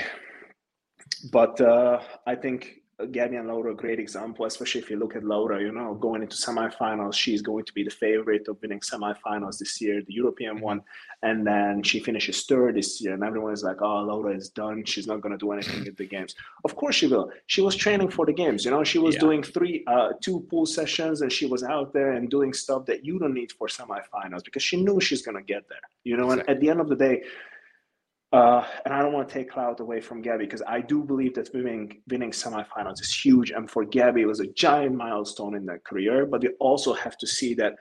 [1.32, 5.24] But uh, I think Gabi and Laura a great example, especially if you look at
[5.24, 9.58] Laura, you know, going into semifinals, she's going to be the favorite of winning semifinals
[9.58, 10.80] this year, the European one.
[11.22, 14.84] And then she finishes third this year, and everyone is like, oh, Laura is done.
[14.84, 16.34] She's not going to do anything at the games.
[16.64, 17.30] Of course she will.
[17.46, 19.20] She was training for the games, you know, she was Yeah.
[19.22, 23.04] doing three, uh, two pool sessions, and she was out there and doing stuff that
[23.04, 26.30] you don't need for semifinals because she knew she's going to get there, you know,
[26.30, 27.22] and at the end of the day,
[28.34, 31.34] uh, and I don't want to take clout away from Gabi because I do believe
[31.34, 35.64] that winning winning semifinals is huge, and for Gabi it was a giant milestone in
[35.68, 36.26] their career.
[36.32, 37.72] But you also have to see that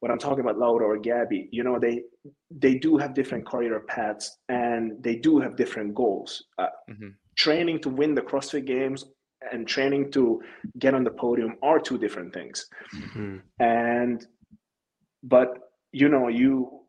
[0.00, 1.96] when I'm talking about Laura or Gabby, you know they
[2.64, 6.30] they do have different career paths and they do have different goals.
[6.58, 7.14] Uh, Mhm.
[7.36, 9.00] Training to win the CrossFit Games
[9.52, 10.22] and training to
[10.78, 12.66] get on the podium are two different things
[13.16, 13.40] Mm.
[13.58, 14.26] and
[15.22, 15.50] but
[15.92, 16.79] you know you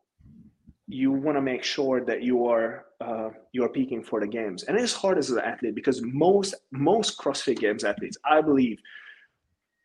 [0.88, 4.64] you want to make sure that you are uh, you are peaking for the games.
[4.64, 8.78] And it's hard as an athlete because most most crossfit games athletes i believe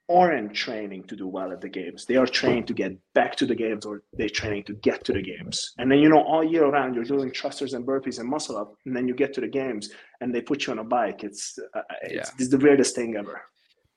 [0.09, 2.05] aren't training to do well at the games.
[2.05, 5.13] They are trained to get back to the games or they're training to get to
[5.13, 5.73] the games.
[5.77, 8.73] And then you know all year round you're doing thrusters and burpees and muscle up
[8.85, 9.89] and then you get to the games
[10.21, 11.23] and they put you on a bike.
[11.23, 12.29] It's, uh, it's, Yeah.
[12.39, 13.41] it's the weirdest thing ever.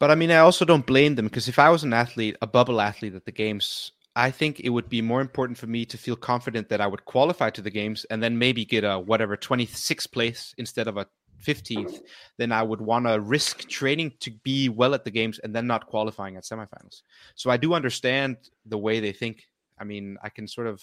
[0.01, 2.47] But I mean, I also don't blame them because if I was an athlete, a
[2.47, 5.97] bubble athlete at the games, I think it would be more important for me to
[5.97, 9.37] feel confident that I would qualify to the games and then maybe get a whatever
[9.37, 11.07] 26th place instead of a
[11.45, 12.01] 15th.
[12.37, 15.67] Then I would want to risk training to be well at the games and then
[15.67, 17.03] not qualifying at semifinals.
[17.35, 18.37] So I do understand
[18.67, 19.45] the way they think.
[19.79, 20.83] I mean, I can sort of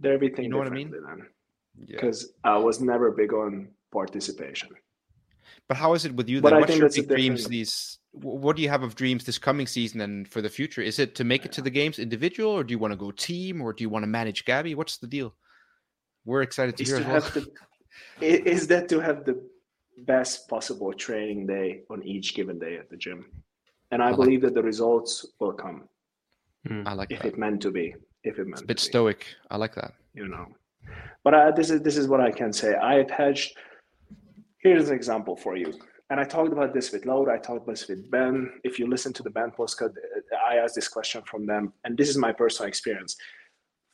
[0.00, 0.94] they're everything You know what I mean?
[1.76, 2.00] yeah.
[2.00, 4.70] because I was never big on participation.
[5.70, 6.56] But how is it with you But then?
[6.56, 9.68] I What's think your big dreams these what do you have of dreams this coming
[9.68, 10.82] season and for the future?
[10.82, 13.12] Is it to make it to the games individual or do you want to go
[13.12, 14.74] team or do you want to manage Gabi?
[14.74, 15.32] What's the deal?
[16.24, 17.20] We're excited to Is hear to well.
[17.20, 17.46] have the
[18.20, 19.40] is that to have the
[20.06, 23.26] best possible training day on each given day at the gym,
[23.92, 25.88] and I, I like believe that the results will come
[26.84, 27.14] I like that.
[27.14, 27.28] if that.
[27.34, 27.94] it meant to be.
[28.24, 28.90] If it meant It's a bit to be.
[28.90, 29.26] stoic.
[29.50, 29.92] I like that.
[30.14, 30.46] you know.
[31.22, 32.74] But uh, this is this is what I can say.
[32.74, 33.56] I attached.
[34.62, 35.72] Here's an example for you,
[36.10, 37.34] and I talked about this with Laura.
[37.34, 38.60] I talked about this with Ben.
[38.62, 39.94] If you listen to the Ben postcard,
[40.46, 43.16] I asked this question from them, and this is my personal experience.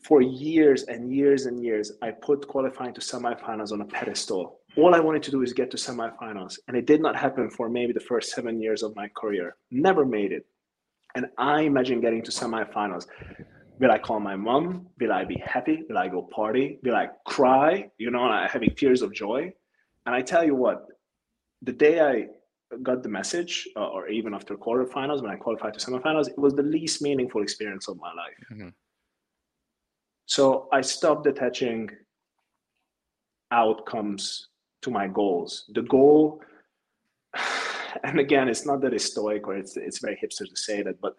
[0.02, 4.58] For years and years and years, I put qualifying to semifinals on a pedestal.
[4.76, 7.68] All I wanted to do is get to semifinals, and it did not happen for
[7.68, 9.54] maybe the first seven years of my career.
[9.70, 10.46] Never made it.
[11.14, 13.06] And I imagine getting to semifinals.
[13.78, 14.88] Will I call my mom?
[14.98, 15.84] Will I be happy?
[15.88, 16.80] Will I go party?
[16.82, 17.88] Will I cry?
[17.98, 19.52] You know, having tears of joy.
[20.06, 20.86] And I tell you what,
[21.62, 22.28] the day I
[22.82, 26.54] got the message, uh, or even after quarterfinals, when I qualified to semifinals, it was
[26.54, 28.38] the least meaningful experience of my life.
[28.52, 28.72] Mhm.
[30.26, 31.90] So I stopped attaching
[33.50, 34.48] outcomes
[34.82, 35.64] to my goals.
[35.74, 36.42] The goal,
[38.04, 41.00] and again, it's not that it's stoic or it's it's very hipster to say that,
[41.00, 41.16] but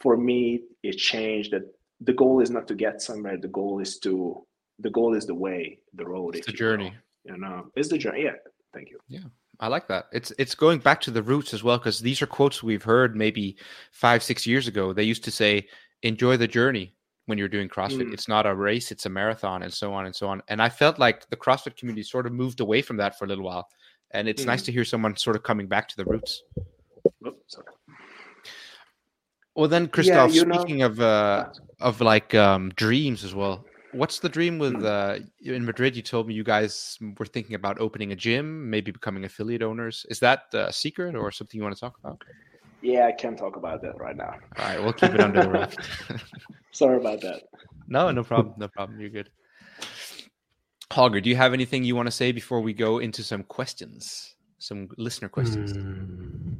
[0.00, 1.64] for me, it changed that
[2.00, 3.36] the goal is not to get somewhere.
[3.36, 4.46] The goal is to
[4.78, 6.36] the goal is the way, the road.
[6.36, 6.92] It's the you will.
[7.24, 8.24] Know, it's the journey.
[8.24, 8.32] Yeah,
[8.72, 8.98] thank you.
[9.08, 9.20] Yeah.
[9.60, 10.06] I like that.
[10.12, 13.16] It's it's going back to the roots as well because these are quotes we've heard
[13.16, 13.56] maybe
[13.92, 14.92] five six years ago.
[14.92, 15.66] They used to say,
[16.02, 16.94] "Enjoy the journey."
[17.26, 18.14] When you're doing CrossFit, Mm.
[18.14, 20.42] it's not a race; it's a marathon, and so on and so on.
[20.48, 23.28] And I felt like the CrossFit community sort of moved away from that for a
[23.28, 23.68] little while,
[24.12, 24.66] and it's nice Mm.
[24.66, 26.42] to hear someone sort of coming back to the roots.
[27.26, 27.66] Oops, sorry.
[29.54, 31.50] Well, then, Kristof, know- speaking of uh,
[31.80, 35.96] of like um, dreams as well, what's the dream with uh, in Madrid?
[35.96, 40.06] You told me you guys were thinking about opening a gym, maybe becoming affiliate owners.
[40.10, 42.22] Is that a secret or something you want to talk about?
[42.80, 44.34] Yeah, I can't talk about that right now.
[44.58, 45.74] All right, we'll keep it under the rug.
[46.72, 47.42] Sorry about that.
[47.88, 48.54] no, no problem.
[48.56, 49.00] No problem.
[49.00, 49.30] You're good.
[50.92, 54.34] Holger, do you have anything you want to say before we go into some questions,
[54.58, 55.72] some listener questions?
[55.72, 56.56] Mm.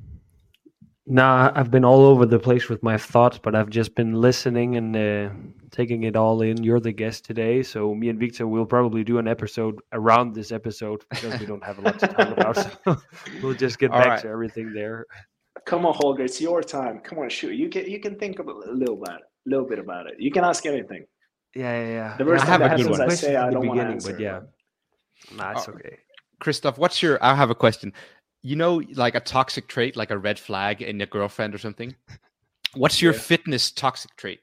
[1.11, 4.77] Nah, I've been all over the place with my thoughts, but I've just been listening
[4.77, 5.31] and uh,
[5.71, 6.63] taking it all in.
[6.63, 10.53] You're the guest today, so me and Viktor will probably do an episode around this
[10.53, 12.57] episode because we don't have a lot to talk about.
[12.57, 13.01] So
[13.43, 14.21] we'll just get All back right.
[14.23, 15.07] to everything there.
[15.65, 16.99] Come on, Holger, it's your time.
[17.01, 17.55] Come on, shoot.
[17.55, 20.15] You can you can think of a little bit, a little bit about it.
[20.19, 21.07] You can ask anything.
[21.55, 22.17] Yeah, yeah, yeah.
[22.19, 23.01] The first I time have a that good happens, one.
[23.01, 24.13] I Question say from I the don't want to beginning, answer.
[24.13, 24.41] but yeah.
[25.37, 25.73] Nah, it's Oh.
[25.73, 25.99] okay.
[26.43, 27.19] Kristof, what's your?
[27.25, 27.93] I have a question.
[28.43, 31.95] You know, like a toxic trait, like a red flag in your girlfriend or something.
[32.75, 33.19] What's your Yeah.
[33.19, 34.41] fitness toxic trait?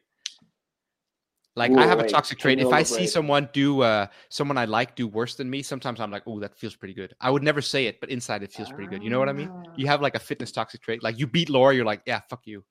[1.55, 2.59] Like Ooh, I have a toxic trait.
[2.59, 3.09] If I see elaborate?
[3.09, 6.57] someone do, uh, someone I like do worse than me, sometimes I'm like, oh, that
[6.57, 7.13] feels pretty good.
[7.21, 9.01] I would never say it, but inside it feels pretty good.
[9.01, 9.49] You know what I mean?
[9.77, 11.01] You have like a fitness toxic trait.
[11.01, 12.65] Like you beat Laura, you're like, yeah, fuck you.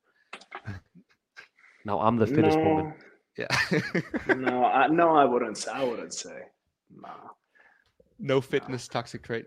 [1.87, 2.95] Now I'm the fittest no, woman.
[3.39, 3.47] Yeah.
[4.37, 5.71] no, I, no, I wouldn't say.
[5.71, 6.43] I wouldn't say.
[6.95, 7.11] No,
[8.19, 9.47] no fitness toxic trait.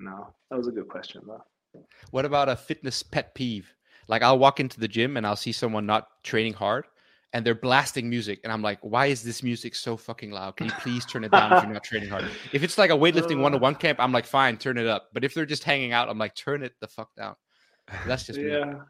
[0.00, 0.34] No.
[0.50, 1.44] That was a good question, though.
[2.10, 3.72] What about a fitness pet peeve?
[4.08, 6.86] Like I'll walk into the gym and I'll see someone not training hard
[7.32, 10.56] and they're blasting music and I'm like, why is this music so fucking loud?
[10.56, 12.24] Can you please turn it down if you're not training hard?
[12.52, 15.10] If it's like a weightlifting one to one camp, I'm like, fine, turn it up.
[15.12, 17.36] But if they're just hanging out, I'm like, turn it the fuck down.
[18.06, 18.50] That's just me.
[18.50, 18.80] Yeah.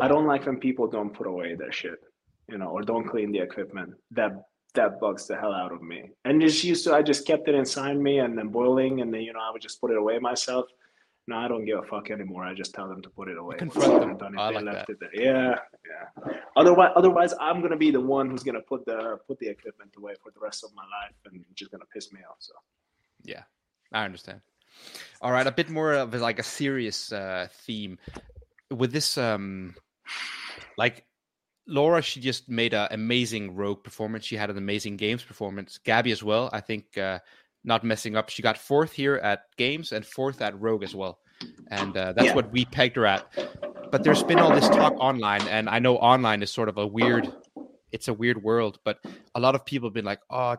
[0.00, 1.98] I don't like when people don't put away their shit,
[2.50, 3.94] you know, or don't clean the equipment.
[4.10, 4.32] That
[4.76, 6.10] that bugs the hell out of me.
[6.24, 9.22] And just used to, I just kept it inside me and then boiling, and then
[9.22, 10.66] you know I would just put it away myself.
[11.28, 12.44] No, I don't give a fuck anymore.
[12.44, 13.56] I just tell them to put it away.
[13.56, 14.38] confront them.
[14.38, 14.92] I like left that.
[14.92, 15.10] it there.
[15.12, 16.38] Yeah, yeah.
[16.54, 20.14] Otherwise, otherwise, I'm gonna be the one who's gonna put the put the equipment away
[20.22, 22.36] for the rest of my life, and just gonna piss me off.
[22.38, 22.52] So
[23.24, 23.42] Yeah,
[23.92, 24.40] I understand.
[25.20, 27.98] All right, a bit more of like a serious uh, theme
[28.70, 29.18] with this.
[29.18, 29.74] Um,
[30.78, 31.04] like
[31.66, 34.24] Laura, she just made an amazing rogue performance.
[34.24, 35.78] She had an amazing games performance.
[35.84, 36.48] Gabi as well.
[36.52, 37.18] I think uh,
[37.64, 38.28] not messing up.
[38.28, 41.18] She got fourth here at games and fourth at rogue as well,
[41.70, 42.34] and uh, that's Yeah.
[42.34, 43.26] what we pegged her at.
[43.90, 46.86] But there's been all this talk online, and I know online is sort of a
[46.86, 47.32] weird.
[47.92, 48.98] It's a weird world, but
[49.34, 50.56] a lot of people have been like, "Oh,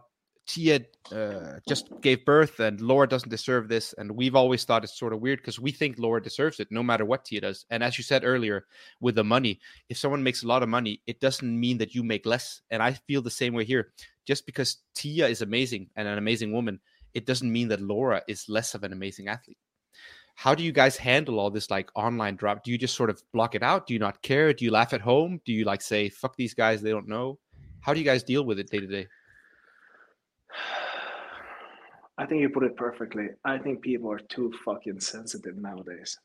[0.47, 0.79] Tia
[1.11, 3.93] uh, just gave birth and Laura doesn't deserve this.
[3.97, 6.81] And we've always thought it's sort of weird because we think Laura deserves it no
[6.81, 7.65] matter what Tia does.
[7.69, 8.65] And as you said earlier,
[9.01, 12.01] with the money, if someone makes a lot of money, it doesn't mean that you
[12.01, 12.61] make less.
[12.71, 13.91] And I feel the same way here.
[14.25, 16.79] Just because Tia is amazing and an amazing woman,
[17.13, 19.57] it doesn't mean that Laura is less of an amazing athlete.
[20.35, 22.63] How do you guys handle all this like online drop?
[22.63, 23.87] Do you just sort of block it out?
[23.87, 24.53] Do you not care?
[24.53, 25.41] Do you laugh at home?
[25.45, 27.39] Do you like say, fuck these guys, they don't know?
[27.81, 29.07] How do you guys deal with it day to day?
[32.17, 33.27] I think you put it perfectly.
[33.45, 36.17] I think people are too fucking sensitive nowadays.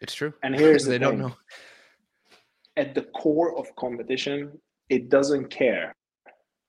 [0.00, 0.32] It's true.
[0.42, 1.20] And here's the they don't thing.
[1.20, 1.34] know.
[2.76, 4.58] At the core of competition,
[4.88, 5.94] it doesn't care.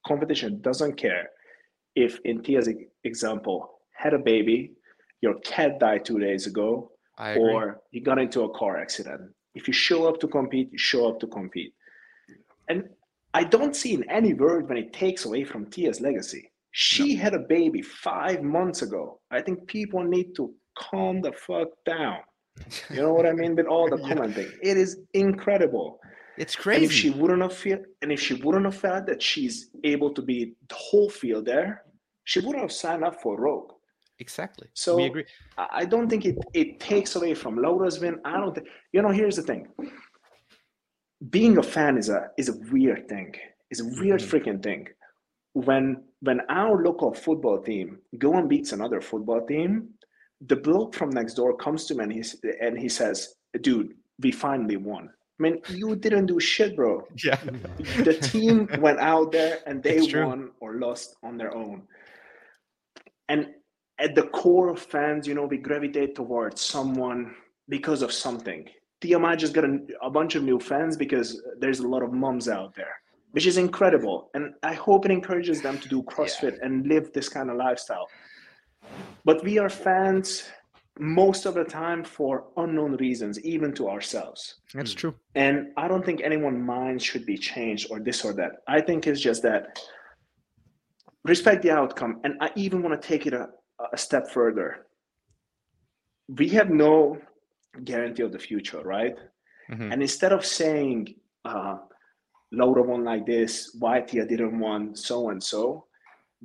[0.06, 1.30] Competition doesn't care
[1.96, 2.70] if, in Tia's
[3.04, 4.74] example, had a baby,
[5.22, 9.32] your cat died two days ago, or you got into a car accident.
[9.56, 11.74] If you show up to compete, you show up to compete.
[12.68, 12.90] And
[13.40, 16.44] I don't see in any word when it takes away from Tia's legacy.
[16.72, 19.04] She had a baby five months ago.
[19.38, 20.44] I think people need to
[20.86, 22.20] calm the fuck down.
[22.96, 23.54] You know what I mean?
[23.58, 24.08] With all the Yeah.
[24.10, 25.88] commenting, it is incredible.
[26.38, 26.86] It's And crazy.
[26.86, 29.56] if she wouldn't have feel, and if she wouldn't have felt that she's
[29.94, 30.38] able to be
[30.72, 31.70] the whole field there,
[32.32, 33.72] she wouldn't have signed up for Rogue.
[34.26, 34.68] exactly.
[34.84, 35.26] So- we agree.
[35.64, 38.16] I I don't think it, it takes away from Laura's win.
[38.32, 39.14] I don't think you know.
[39.22, 39.62] Here's the thing:
[41.30, 43.34] being a fan is a is a weird thing.
[43.72, 44.30] It's a weird Mhm.
[44.30, 44.88] freaking thing.
[45.54, 49.90] When when our local football team go and beats another football team,
[50.42, 54.32] the bloke from next door comes to me and he's and he says, "Dude, we
[54.32, 55.10] finally won."
[55.40, 57.40] I mean, you didn't do shit, bro Yeah.
[58.04, 61.88] the team went out there and they won or lost on their own.
[63.28, 63.54] And
[64.00, 67.36] at the core of fans, you know, we gravitate towards someone
[67.68, 68.70] because of something.
[69.02, 72.48] TMI just got a, a bunch of new fans because there's a lot of moms
[72.48, 72.96] out there,
[73.32, 74.30] which is incredible.
[74.34, 78.08] And I hope it encourages them to do CrossFit and live this kind of lifestyle.
[79.24, 80.50] But we are fans
[80.98, 84.56] most of the time for unknown reasons, even to ourselves.
[84.74, 84.98] That's hmm.
[84.98, 85.16] true.
[85.36, 88.62] And I don't think anyone's mind should be changed or this or that.
[88.68, 89.80] I think it's just that
[91.26, 92.22] respect the outcome.
[92.24, 93.50] And I even want to take it a,
[93.92, 94.86] a step further.
[96.30, 97.20] We have no
[97.84, 99.18] guarantee of the future, right?
[99.70, 99.92] Mhm.
[99.92, 101.78] And instead of saying, uh,
[102.52, 105.86] Laura won like this, why Tia didn't won, so and so,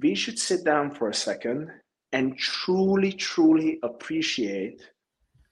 [0.00, 1.70] we should sit down for a second
[2.12, 4.82] and truly, truly appreciate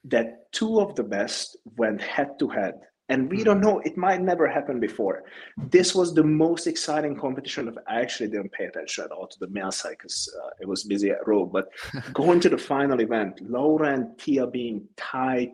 [0.04, 2.74] that two of the best went head to head.
[3.10, 5.24] And we don't know, it might never happen before.
[5.70, 9.38] This was the most exciting competition of I actually didn't pay attention at all to
[9.40, 11.50] the male side because uh, it was busy at Rogue.
[11.50, 11.68] But
[12.12, 15.52] going to the final event, Laura and Tia being tied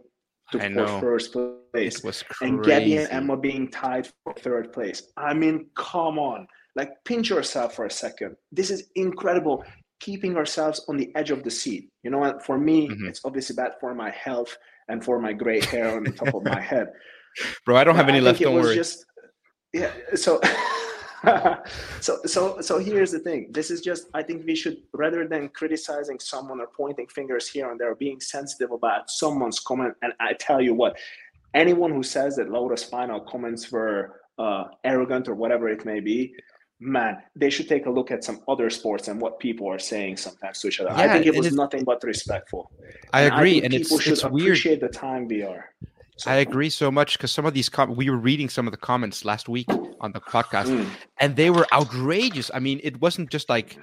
[0.59, 1.01] to I for know.
[1.01, 2.51] first place It was crazy.
[2.55, 5.03] and Gabi and Emma being tied for third place.
[5.17, 6.47] I mean, come on.
[6.77, 8.37] Like, pinch yourself for a second.
[8.51, 9.65] This is incredible.
[10.01, 11.89] Keeping ourselves on the edge of the seat.
[12.03, 12.45] You know what?
[12.45, 13.09] For me, Mhm.
[13.09, 14.57] it's obviously bad for my health
[14.89, 16.89] and for my gray hair on the top of my head.
[17.65, 18.41] Bro, I don't have But any left.
[18.41, 18.75] Don't worry.
[18.75, 19.05] Just,
[19.73, 19.93] yeah.
[20.15, 20.41] So,
[22.01, 23.49] so, so, so here's the thing.
[23.51, 24.09] This is just.
[24.15, 28.21] I think we should, rather than criticizing someone or pointing fingers here and there, being
[28.21, 29.95] sensitive about someone's comment.
[30.03, 30.97] And I tell you what,
[31.55, 36.35] anyone who says that Laura's final comments were uh, arrogant or whatever it may be.
[36.81, 40.17] Man, they should take a look at some other sports and what people are saying
[40.19, 40.91] sometimes to each other.
[40.91, 42.71] I think it was nothing but respectful.
[43.13, 44.49] I And agree, and it's people should it's weird.
[44.49, 45.71] appreciate the time we are.
[46.16, 48.70] So- I agree so much because some of these com- we were reading some of
[48.70, 49.66] the comments last week
[50.01, 50.89] on the podcast, Mm.
[51.19, 52.51] and they were outrageous.
[52.55, 53.77] I mean, it wasn't just like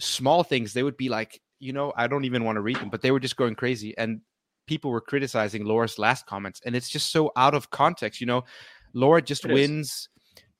[0.00, 2.88] small things; they would be like, you know, I don't even want to read them,
[2.90, 3.96] but they were just going crazy.
[3.98, 4.20] And
[4.66, 8.20] people were criticizing Laura's last comments, and it's just so out of context.
[8.20, 8.44] You know,
[8.94, 9.54] Laura just It is.
[9.54, 10.08] wins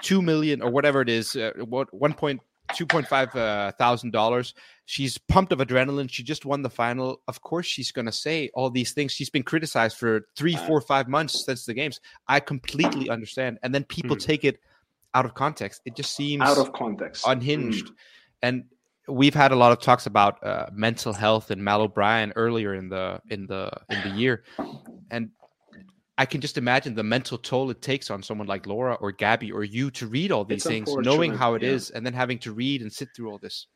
[0.02, 2.40] two million or whatever it is, uh, what one point
[2.74, 4.52] two point five uh, thousand dollars.
[4.86, 6.11] She's pumped of adrenaline.
[6.11, 7.23] She just won the final.
[7.27, 9.12] Of course, she's gonna say all these things.
[9.12, 12.01] She's been criticized for three, four, five months since the games.
[12.28, 13.59] I completely understand.
[13.62, 14.20] And then people Hmm.
[14.20, 14.61] take it
[15.15, 15.81] out of context.
[15.86, 17.24] It just seems out of context.
[17.27, 17.86] unhinged.
[17.86, 17.94] Mm.
[18.43, 18.65] And
[19.09, 22.89] we've had a lot of talks about uh, mental health and Mal O'Brien earlier in
[22.89, 24.44] the in the in the year,
[25.11, 25.31] and
[26.19, 29.52] I can just imagine the mental toll it takes on someone like Laura or Gabi
[29.52, 31.97] or you to read all these It's things, knowing how it is, yeah.
[31.98, 33.66] and then having to read and sit through all this.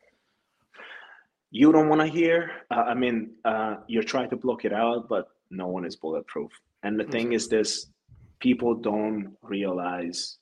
[1.51, 2.51] You don't want to hear.
[2.69, 6.51] Uh, I mean, uh, you're trying to block it out, but no one is bulletproof.
[6.83, 7.87] And the thing is, this
[8.39, 10.37] people don't realize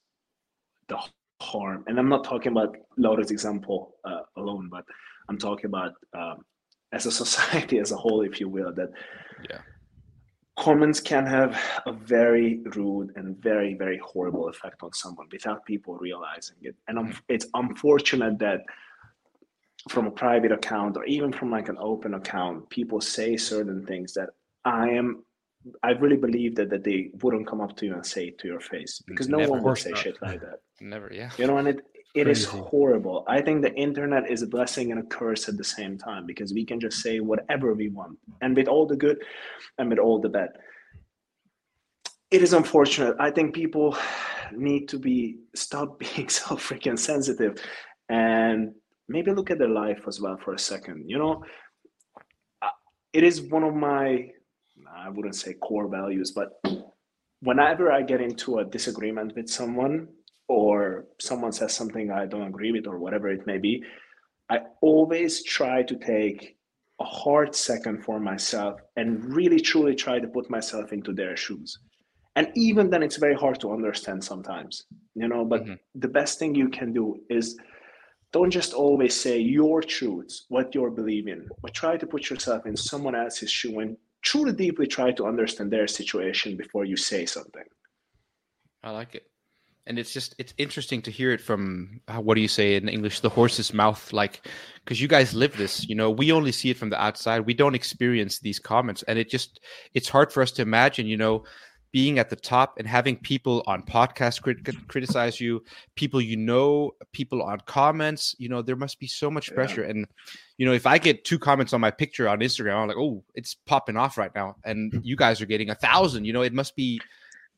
[0.89, 0.99] the
[1.41, 1.83] harm.
[1.87, 4.85] And I'm not talking about Laura's example uh, alone, but
[5.29, 6.43] I'm talking about um,
[6.91, 8.89] as a society as a whole, if you will, that
[9.49, 9.61] Yeah.
[10.57, 11.51] comments can have
[11.85, 16.97] a very rude and very very horrible effect on someone without people realizing it and
[16.97, 18.61] um, it's unfortunate that
[19.87, 24.13] from a private account or even from like an open account people say certain things
[24.13, 24.29] that
[24.65, 25.23] i am
[25.83, 28.47] i really believe that, that they wouldn't come up to you and say it to
[28.47, 29.51] your face because no Never.
[29.51, 29.99] one would say not.
[29.99, 31.31] shit like that Never, yeah.
[31.37, 31.79] you know and it
[32.15, 32.63] it is Crazy.
[32.69, 36.25] horrible i think the internet is a blessing and a curse at the same time
[36.25, 39.17] because we can just say whatever we want and with all the good
[39.77, 40.49] and with all the bad
[42.31, 43.97] it is unfortunate i think people
[44.55, 47.61] need to be stop being so freaking sensitive
[48.09, 48.73] and
[49.07, 51.43] maybe look at their life as well for a second you know
[53.13, 54.29] it is one of my
[55.05, 56.49] i wouldn't say core values but
[57.41, 60.07] whenever i get into a disagreement with someone
[60.47, 63.83] or someone says something I don't agree with, or whatever it may be,
[64.49, 66.55] I always try to take
[67.01, 71.77] a hard second for myself and really truly try to put myself into their shoes.
[72.37, 74.85] And even then, it's very hard to understand sometimes,
[75.15, 75.43] you know.
[75.43, 75.79] But Mhm.
[75.95, 77.57] the best thing you can do is
[78.33, 82.75] don't just always say your truths, what you're believing, but try to put yourself in
[82.75, 87.63] someone else's shoe and truly deeply try to understand their situation before you say something.
[88.83, 89.23] I like it.
[89.85, 92.89] And it's just it's interesting to hear it from uh, what do you say in
[92.89, 94.45] English, the horse's mouth, like
[94.83, 95.87] because you guys live this.
[95.87, 97.45] You know, we only see it from the outside.
[97.45, 99.61] We don't experience these comments, and it just
[99.93, 101.07] it's hard for us to imagine.
[101.07, 101.45] You know,
[101.91, 105.63] being at the top and having people on podcasts crit- crit- criticize you,
[105.95, 108.35] people you know, people on comments.
[108.37, 109.55] You know, there must be so much Yeah.
[109.55, 109.83] pressure.
[109.83, 110.05] And
[110.57, 113.23] you know, if I get two comments on my picture on Instagram, I'm like, oh,
[113.35, 116.25] it's popping off right now, and you guys are getting a thousand.
[116.25, 116.99] You know, it must be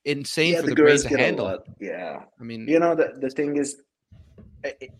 [0.05, 1.45] insane for the, brain to handle.
[1.45, 1.67] lot.
[1.79, 2.23] Yeah.
[2.39, 3.81] I mean, you know the, the thing is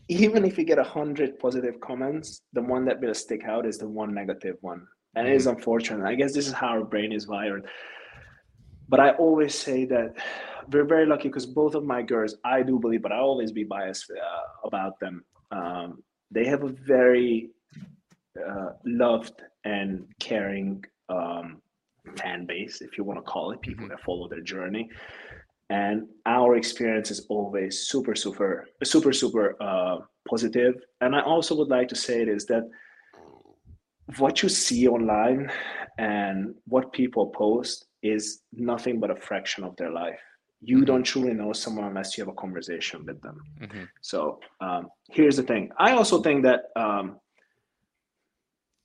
[0.07, 3.77] even if you get a hundred positive comments the one that will stick out is
[3.77, 5.57] the one negative one and it is mm-hmm.
[5.57, 7.67] unfortunate i guess this is how our brain is wired
[8.89, 10.09] but i always say that
[10.71, 13.63] we're very lucky because both of my girls i do believe but i always be
[13.63, 15.23] biased uh, about them.
[15.51, 17.49] Um, they have a very
[18.47, 21.47] uh, loved and caring um,
[22.17, 23.89] fan base if you want to call it people Mhm.
[23.89, 24.85] that follow their journey.
[25.71, 26.07] And
[26.37, 28.51] our experience is always super super
[28.93, 29.97] super super uh,
[30.31, 30.75] positive.
[31.01, 32.65] And i also would like to say it is that
[34.17, 35.51] what you see online
[35.97, 36.37] and
[36.73, 40.19] what people post is nothing but a fraction of their life
[40.61, 40.85] you Mhm.
[40.85, 43.87] don't truly know someone unless you have a conversation with them mhm.
[44.01, 47.19] so um, here's the thing i also think that um,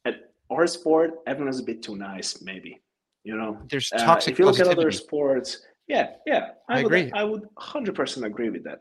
[0.04, 0.16] at
[0.50, 2.80] our sport everyone is a bit too nice maybe
[3.24, 6.86] you know there's uh, toxic if you look at other sports, yeah, yeah, I would,
[6.86, 7.10] agree.
[7.12, 8.80] I would 100% agree with that.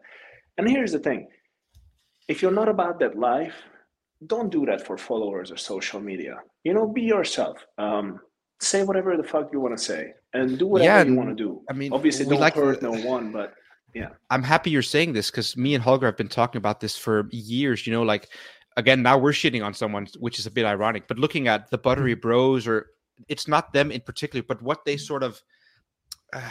[0.57, 1.27] And here's the thing:
[2.27, 3.55] if you're not about that life,
[4.26, 6.38] don't do that for followers or social media.
[6.64, 7.57] You know, be yourself.
[7.77, 8.19] Um,
[8.64, 11.35] say whatever the fuck you want to say, and do whatever Yeah, you want to
[11.35, 11.61] do.
[11.69, 13.53] I mean, Obviously, don't like hurt no one, but
[13.94, 14.10] yeah.
[14.30, 17.27] I'm happy you're saying this because me and Holger have been talking about this for
[17.31, 17.85] years.
[17.85, 18.30] You know, like
[18.77, 21.07] again, now we're shitting on someone, which is a bit ironic.
[21.07, 22.88] But looking at the Buttery Bros, or
[23.27, 25.41] it's not them in particular, but what they sort of
[26.34, 26.41] uh,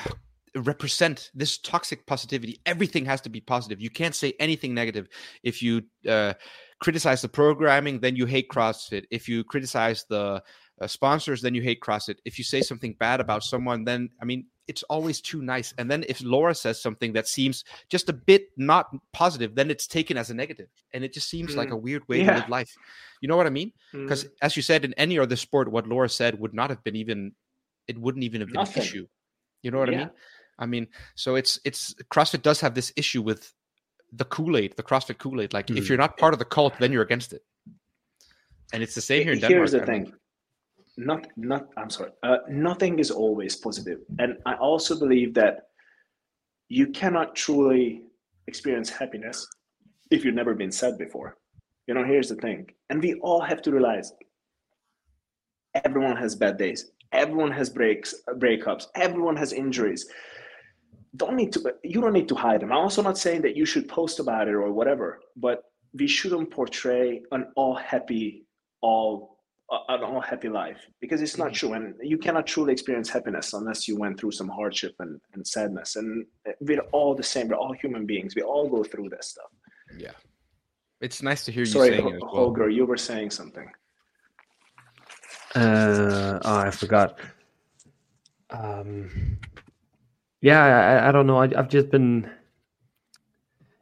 [0.55, 2.60] represent this toxic positivity.
[2.66, 3.80] Everything has to be positive.
[3.80, 5.09] You can't say anything negative.
[5.43, 6.34] If you uh,
[6.80, 9.05] criticize the programming, then you hate CrossFit.
[9.10, 10.43] If you criticize the
[10.82, 12.18] uh, sponsors, then you hate CrossFit.
[12.24, 15.74] If you say something bad about someone, then I mean, it's always too nice.
[15.78, 19.86] And then if Laura says something that seems just a bit not positive, then it's
[19.86, 21.76] taken as a negative, and it just seems like Mm.
[21.78, 22.72] a weird way to live life.
[23.20, 23.72] You know what I mean?
[23.92, 26.82] Because Mm, as you said, in any other sport, what Laura said would not have
[26.84, 27.32] been even.
[27.88, 28.82] It wouldn't even have been Nothing.
[28.82, 29.06] an issue.
[29.62, 30.10] You know what I mean?
[30.59, 33.52] I mean, so it's it's CrossFit does have this issue with
[34.12, 35.52] the Kool Aid, the CrossFit Kool Aid.
[35.52, 35.88] Like, if Mhm.
[35.88, 37.42] you're not part of the cult, then you're against it.
[38.72, 39.70] And it's the same here in Denmark.
[39.70, 40.14] Here's the I mean, thing:
[40.97, 44.01] not not i'm sorry uh, nothing is always positive.
[44.19, 45.69] And i also believe that
[46.69, 48.02] you cannot truly
[48.47, 49.47] experience happiness
[50.10, 51.36] if you've never been sad before.
[51.86, 52.70] You know here's the thing.
[52.90, 54.12] And we all have to realize
[55.85, 56.90] everyone has bad days.
[57.12, 58.86] Everyone has breaks breakups.
[58.94, 60.06] Everyone has injuries.
[61.16, 62.73] Don't need to you don't need to hide them.
[62.73, 65.64] I'm also not saying that you should post about it or whatever but
[65.94, 68.47] we shouldn't portray an all happy
[68.81, 69.39] all
[69.89, 71.55] an all happy life because it's not mm-hmm.
[71.55, 75.47] true and you cannot truly experience happiness unless you went through some hardship and, and
[75.47, 76.27] sadness and
[76.61, 79.51] we're all the same we're all human beings we all go through this stuff
[79.97, 80.12] yeah
[81.01, 82.31] it's nice to hear you Sorry, saying it as well.
[82.31, 83.69] Holger, you were saying something
[85.55, 87.19] uh oh, i forgot
[88.51, 89.39] um
[90.40, 92.31] yeah i, I don't know I, i've just been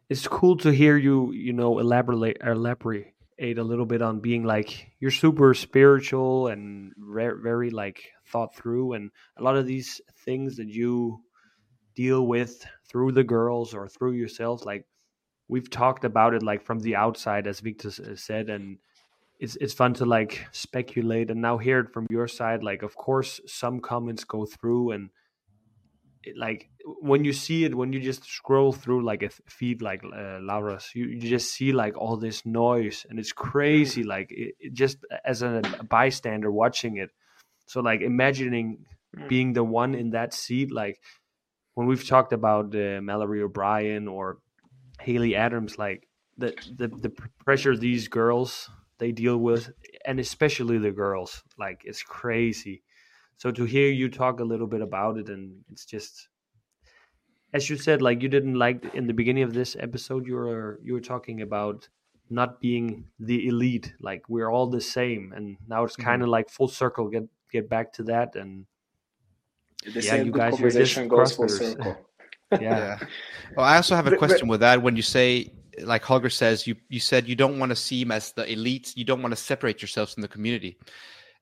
[0.09, 4.91] it's cool to hear you you know elaborate elaborate a little bit on being like
[5.01, 10.57] you're super spiritual and re- very like thought through and a lot of these things
[10.57, 11.19] that you
[11.95, 14.87] deal with through the girls or through yourself like
[15.49, 18.79] we've talked about it like from the outside as Viktor uh, said and
[19.39, 22.95] it's it's fun to like speculate and now hear it from your side like of
[22.95, 25.11] course some comments go through and
[26.23, 26.70] it, like
[27.01, 30.91] when you see it when you just scroll through like a feed like uh, Laura's
[30.95, 34.99] you, you just see like all this noise and it's crazy like it, it just
[35.25, 37.11] as a, a, bystander watching it.
[37.67, 38.85] So like imagining
[39.17, 39.29] mm.
[39.29, 41.01] being the one in that seat like
[41.75, 44.39] when we've talked about uh, Mallory O'Brien or
[45.01, 46.07] Haley Adams like
[46.39, 47.11] the, the the
[47.45, 49.71] pressure these girls they deal with
[50.05, 52.83] and especially the girls like it's crazy.
[53.37, 56.29] So to hear you talk a little bit about it and it's just
[57.53, 60.81] as you said like you didn't like in the beginning of this episode you were
[60.83, 61.89] you were talking about
[62.31, 66.33] not being the elite like we're all the same and now it's kind of mm-hmm.
[66.33, 68.65] like full circle get get back to that and
[69.95, 71.97] the yeah you guys are just goes full circle
[72.53, 72.61] yeah.
[72.61, 72.99] yeah.
[73.57, 74.83] Well, I also have a question with that.
[74.83, 75.53] When you say,
[75.83, 78.93] like Holger says, you you said you don't want to seem as the elite.
[78.97, 80.79] You don't want to separate yourselves from the community.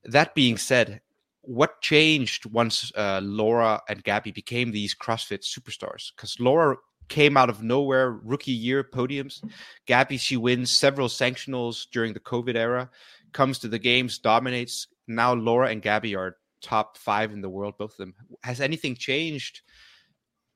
[0.04, 1.00] That being said,
[1.48, 6.12] what changed once uh, Laura and Gabi became these CrossFit superstars?
[6.14, 6.76] Because Laura
[7.08, 9.42] came out of nowhere, rookie year podiums.
[9.86, 12.90] Gabi, she wins several sanctionals during the COVID era,
[13.32, 14.88] comes to the games, dominates.
[15.06, 18.14] Now Laura and Gabi are top five in the world, both of them.
[18.42, 19.62] Has anything changed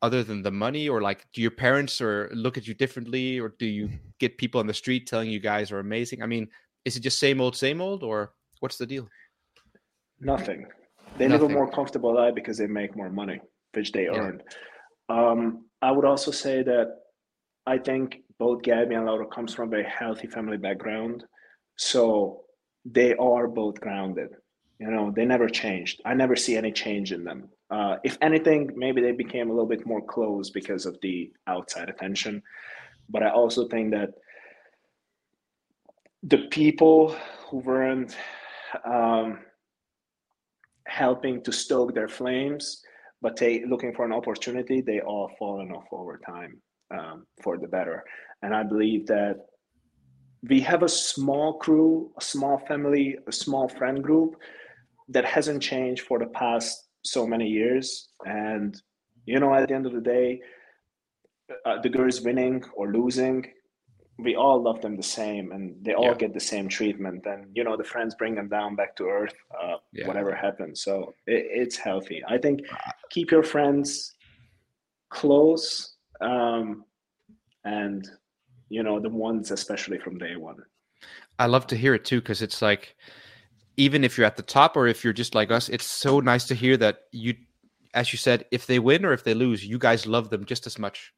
[0.02, 3.55] other than the money, or like, do your parents or look at you differently, or
[3.59, 3.89] do you
[4.19, 6.23] get people on the street telling you guys are amazing?
[6.23, 6.48] I mean,
[6.85, 9.09] is it just same old, same old, or what's the deal?
[10.20, 10.66] Nothing.
[11.18, 11.43] They Nothing.
[11.43, 13.40] live a more comfortable life because they make more money,
[13.74, 14.18] which they yeah.
[14.18, 14.43] earn.
[15.09, 16.97] Um, I would also say that
[17.66, 21.24] I think both Gabi and Laura comes from a very healthy family background,
[21.76, 22.43] so
[22.84, 24.30] they are both grounded.
[24.78, 26.01] You know, they never changed.
[26.05, 27.48] I never see any change in them.
[27.70, 31.89] Uh, if anything, maybe they became a little bit more closed because of the outside
[31.89, 32.43] attention.
[33.09, 34.10] But I also think that
[36.22, 37.14] the people
[37.47, 38.16] who weren't
[38.84, 39.39] um,
[40.93, 42.82] helping to stoke their flames,
[43.23, 46.60] but they looking for an opportunity, they all fallen off over time
[46.97, 48.05] um, for the better.
[48.43, 49.36] And I believe that
[50.43, 54.36] we have a small crew, a small family, a small friend group
[55.09, 58.09] that hasn't changed for the past so many years.
[58.27, 58.70] And
[59.24, 60.40] you know, at the end of the day,
[61.64, 63.47] uh, the girls winning or losing
[64.18, 66.14] we all love them the same and they all yeah.
[66.14, 69.34] get the same treatment and you know the friends bring them down back to earth
[69.60, 70.06] uh, yeah.
[70.06, 72.60] whatever happens so it, it's healthy i think
[73.10, 74.14] keep your friends
[75.10, 76.84] close um,
[77.64, 78.09] and
[78.68, 80.56] you know the ones especially from day one
[81.39, 82.97] i love to hear it too because it's like
[83.76, 86.44] even if you're at the top or if you're just like us it's so nice
[86.44, 87.34] to hear that you
[87.94, 90.66] as you said if they win or if they lose you guys love them just
[90.66, 91.12] as much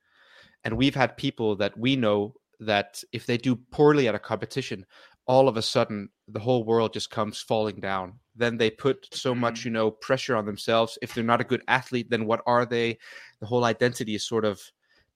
[0.64, 4.86] and we've had people that we know that if they do poorly at a competition,
[5.26, 8.14] all of a sudden the whole world just comes falling down.
[8.36, 9.68] Then they put so much, mm-hmm.
[9.68, 10.98] you know, pressure on themselves.
[11.02, 12.98] If they're not a good athlete, then what are they?
[13.40, 14.60] The whole identity is sort of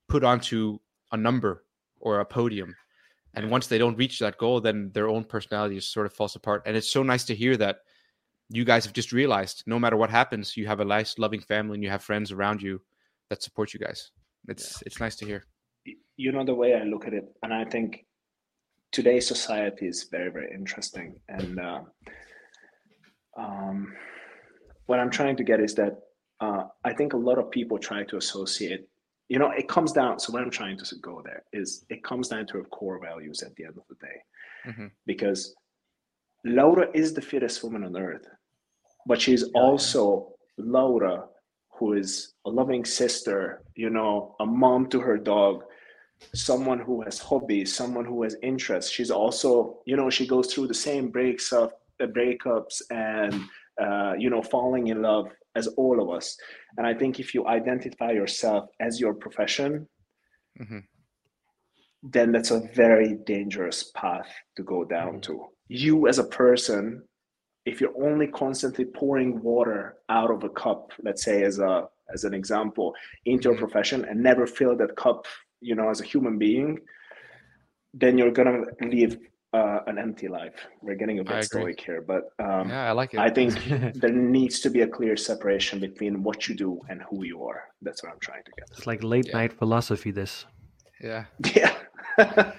[0.07, 0.79] put onto
[1.11, 1.63] a number
[1.99, 2.75] or a podium.
[3.35, 6.35] And once they don't reach that goal, then their own personality just sort of falls
[6.35, 6.63] apart.
[6.65, 7.77] And it's so nice to hear that
[8.49, 11.75] you guys have just realized no matter what happens, you have a nice, loving family
[11.75, 12.81] and you have friends around you
[13.29, 14.11] that support you guys.
[14.47, 14.87] It's yeah.
[14.87, 15.45] it's nice to hear
[16.19, 18.05] you know the way I look at it, and I think
[18.91, 21.09] today's society is very very interesting.
[21.29, 21.81] And uh,
[23.37, 23.93] um,
[24.87, 25.93] what I'm trying to get is that
[26.41, 28.81] uh, I think a lot of people try to associate.
[29.29, 30.19] You know, it comes down.
[30.19, 33.41] So what I'm trying to go there is it comes down to our core values
[33.41, 34.17] at the end of the day,
[34.67, 34.87] mm-hmm.
[35.05, 35.55] because
[36.43, 38.27] Laura is the fittest woman on earth.
[39.09, 39.61] but she's yeah.
[39.61, 41.15] also Laura,
[41.77, 45.63] who is a loving sister, you know, a mom to her dog,
[46.33, 48.91] someone who has hobbies, someone who has interests.
[48.91, 53.33] She's also, you know, she goes through the same breaks of the breakups and
[53.81, 56.37] uh, you know falling in love as all of us.
[56.77, 59.87] And I think if you identify yourself as your profession,
[60.59, 60.79] mm-hmm.
[62.03, 65.45] then that's a very dangerous path to go down to.
[65.67, 67.03] You as a person,
[67.65, 72.23] if you're only constantly pouring water out of a cup, let's say as a as
[72.23, 73.59] an example, into your Mhm.
[73.59, 75.27] profession and never fill that cup,
[75.61, 76.79] you know, as a human being,
[77.93, 79.17] then you're gonna live
[79.53, 80.53] uh, an empty life.
[80.81, 83.19] We're getting a bit stoic here, but um, yeah, I like it.
[83.19, 83.53] I think
[83.95, 87.63] there needs to be a clear separation between what you do and who you are.
[87.81, 88.69] That's what I'm trying to get.
[88.71, 89.37] It's like late Yeah.
[89.37, 90.11] night philosophy.
[90.11, 90.45] This.
[91.01, 91.25] yeah.
[91.55, 91.73] Yeah.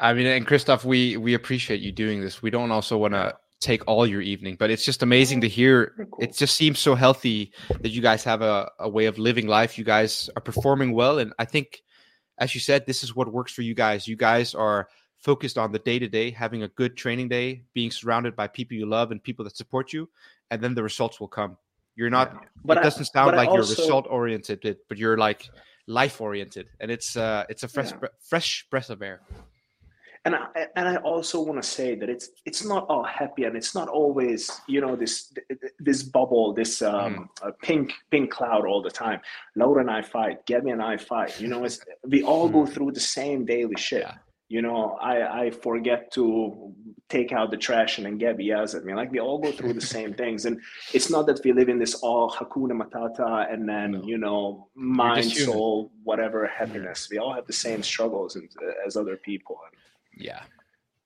[0.00, 2.42] I mean, and Kristof, we we appreciate you doing this.
[2.42, 5.92] We don't also want to take all your evening, but it's just amazing to hear.
[5.96, 6.24] Cool.
[6.24, 9.76] It just seems so healthy that you guys have a, a way of living life.
[9.78, 11.82] You guys are performing well, and I think,
[12.40, 14.08] as you said, this is what works for you guys.
[14.08, 14.88] You guys are
[15.18, 18.76] focused on the day to day, having a good training day, being surrounded by people
[18.76, 20.08] you love and people that support you,
[20.50, 21.56] and then the results will come.
[21.96, 22.46] You're not.
[22.64, 25.48] But it I- doesn't sound like you're result oriented, but you're like
[25.86, 28.08] life oriented, and it's uh it's a fresh Yeah.
[28.20, 29.20] fresh breath of air.
[30.26, 33.56] And I, and I also want to say that it's it's not all happy and
[33.56, 35.32] it's not always you know this
[35.78, 39.20] this bubble this um uh, pink pink cloud all the time.
[39.56, 41.40] Laura and I fight, Gabi and I fight.
[41.40, 44.02] You know, it's we all go through the same daily shit.
[44.02, 44.14] Yeah.
[44.50, 46.74] You know, I I forget to
[47.08, 48.92] take out the trash and then Gabi yells at me.
[48.94, 50.60] Like we all go through the same things, and
[50.92, 54.02] it's not that we live in this all hakuna matata and then No.
[54.04, 57.08] you know mind soul whatever happiness.
[57.10, 58.48] We all have the same struggles and,
[58.86, 59.56] as other people.
[60.20, 60.42] Yeah,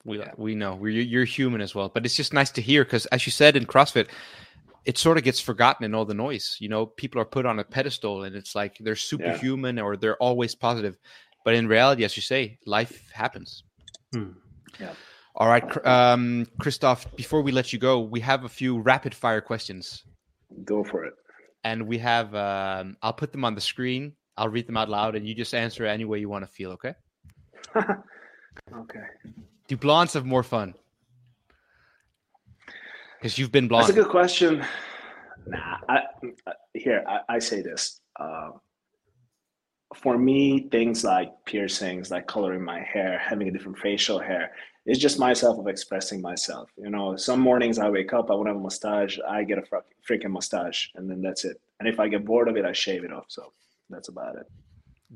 [0.04, 3.06] we we know we're you're human as well, but it's just nice to hear because,
[3.06, 4.08] as you said in CrossFit,
[4.84, 6.56] it sort of gets forgotten in all the noise.
[6.60, 10.16] You know, people are put on a pedestal, and it's like they're superhuman or they're
[10.16, 10.98] always positive,
[11.44, 13.64] but in reality, as you say, life happens.
[14.12, 14.30] Hmm.
[15.36, 17.06] All right, um, Kristof.
[17.16, 20.04] Before we let you go, we have a few rapid fire questions,
[20.64, 21.14] Go for it.
[21.64, 22.34] and we have.
[22.34, 24.12] Um, I'll put them on the screen.
[24.36, 26.70] I'll read them out loud, and you just answer any way you want to feel.
[26.72, 26.94] Okay?
[28.74, 29.04] Okay.
[29.68, 30.74] Do blondes have more fun?
[33.18, 33.84] Because you've been blonde.
[33.84, 34.64] That's a good question.
[35.46, 36.02] Nah, I,
[36.46, 38.00] uh, here I, I say this.
[38.18, 38.50] Uh,
[39.94, 44.52] for me, things like piercings, like coloring my hair, having a different facial hair,
[44.86, 46.70] it's just myself of expressing myself.
[46.76, 49.58] You know, some mornings I wake up, I want to have a mustache, I get
[49.58, 49.62] a
[50.08, 51.60] freaking mustache, and then that's it.
[51.80, 53.26] And if I get bored of it, I shave it off.
[53.28, 53.52] So
[53.88, 54.46] that's about it.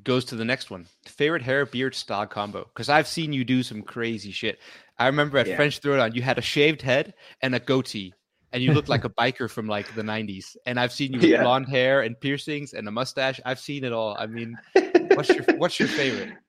[0.04, 0.86] Goes to the next one.
[1.06, 2.64] Favorite hair beard style combo?
[2.64, 4.58] Because I've seen you do some crazy shit.
[4.98, 5.56] I remember at Yeah.
[5.56, 8.14] French Throwdown, you had a shaved head and a goatee,
[8.52, 10.56] and you looked like a biker from like the '90s.
[10.66, 11.42] And I've seen you with Yeah.
[11.42, 13.40] blonde hair and piercings and a mustache.
[13.44, 14.16] I've seen it all.
[14.18, 14.56] I mean,
[15.14, 16.34] what's your what's your favorite?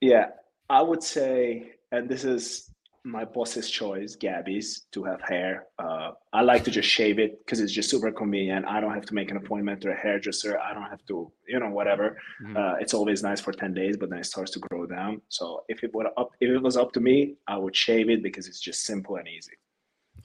[0.00, 0.30] Yeah,
[0.68, 2.68] I would say, and this is
[3.04, 5.66] my boss's choice, Gabi's, to have hair.
[5.78, 8.64] Uh, I like to just shave it because it's just super convenient.
[8.66, 10.56] I don't have to make an appointment to a hairdresser.
[10.58, 12.16] I don't have to, you know, whatever.
[12.42, 12.56] Mhm.
[12.56, 15.20] Uh, it's always nice for ten days, but then it starts to grow down.
[15.28, 18.22] So if it were up, if it was up to me, I would shave it
[18.22, 19.52] because it's just simple and easy.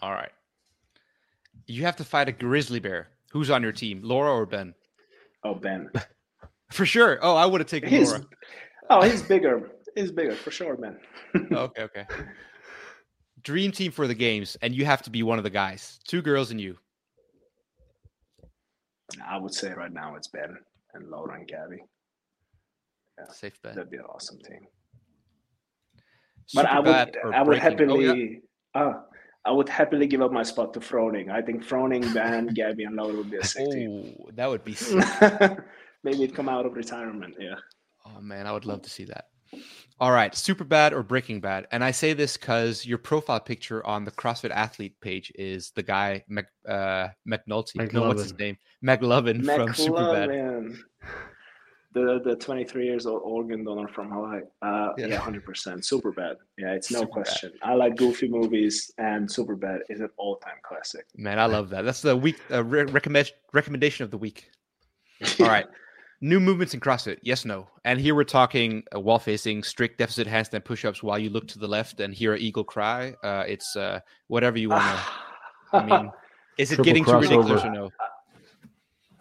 [0.01, 0.31] All right.
[1.65, 3.09] You have to fight a grizzly bear.
[3.31, 4.73] Who's on your team, Laura or Ben?
[5.43, 5.89] Oh, Ben,
[6.71, 7.17] For sure.
[7.21, 8.25] Oh, I would have taken he's Laura.
[8.89, 9.71] oh he's bigger.
[9.95, 10.97] He's bigger for sure, Ben.
[11.51, 12.05] okay, okay.
[13.47, 16.01] Dream team for the games, and you have to be one of the guys.
[16.05, 16.75] Two girls and you.
[19.25, 20.57] I would say right now it's Ben
[20.93, 21.77] and Laura and Gabi.
[23.17, 23.31] Yeah.
[23.31, 23.75] Safe bet.
[23.75, 24.67] That'd be an awesome team.
[26.53, 27.89] But I would, I would breaking?
[27.89, 28.07] Oh, yeah.
[28.09, 28.41] happily,
[28.75, 28.93] uh,
[29.45, 31.31] I would happily give up my spot to Froning.
[31.31, 34.13] I think Froning, Ben, Gabi, and Laura would be a sick team.
[34.19, 35.01] Oh, that would be sick.
[36.03, 37.35] Maybe it'd come out of retirement.
[37.39, 37.55] Yeah.
[38.05, 39.27] Oh man, I would love to see that.
[39.99, 43.85] All right, super bad or breaking bad, and I say this because your profile picture
[43.85, 47.91] on the CrossFit Athlete page is the guy Mac, uh, McNulty.
[47.91, 48.39] No, what's his McLovin.
[48.39, 48.57] name?
[48.85, 50.27] McLovin from Superbad.
[50.29, 50.77] McLovin.
[51.93, 54.41] The the 23 years old organ donor from Hawaii.
[54.61, 55.07] Uh, Yeah.
[55.07, 55.83] yeah, 100%.
[55.83, 56.35] Super bad.
[56.59, 57.09] Yeah, it's no Superbad.
[57.11, 57.51] question.
[57.63, 61.07] I like goofy movies, and Super bad is an all time classic.
[61.15, 61.85] Man, I love that.
[61.85, 64.51] That's the week uh, re- recommend recommendation of the week.
[65.39, 65.65] All right.
[66.19, 67.67] New movements in CrossFit, yes, no.
[67.85, 71.47] And here we're talking uh, wall facing, strict deficit handstand push ups while you look
[71.49, 73.15] to the left and hear an eagle cry.
[73.23, 75.77] Uh, it's uh, whatever you want to.
[75.77, 76.11] I mean,
[76.57, 77.65] is it Triple getting too ridiculous crossover.
[77.65, 77.89] or no?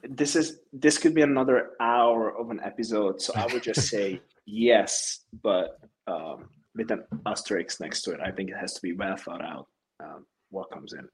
[0.09, 4.21] this is this could be another hour of an episode so i would just say
[4.45, 8.93] yes but um, with an asterisk next to it i think it has to be
[8.93, 9.67] well thought out
[9.99, 11.09] um, what comes in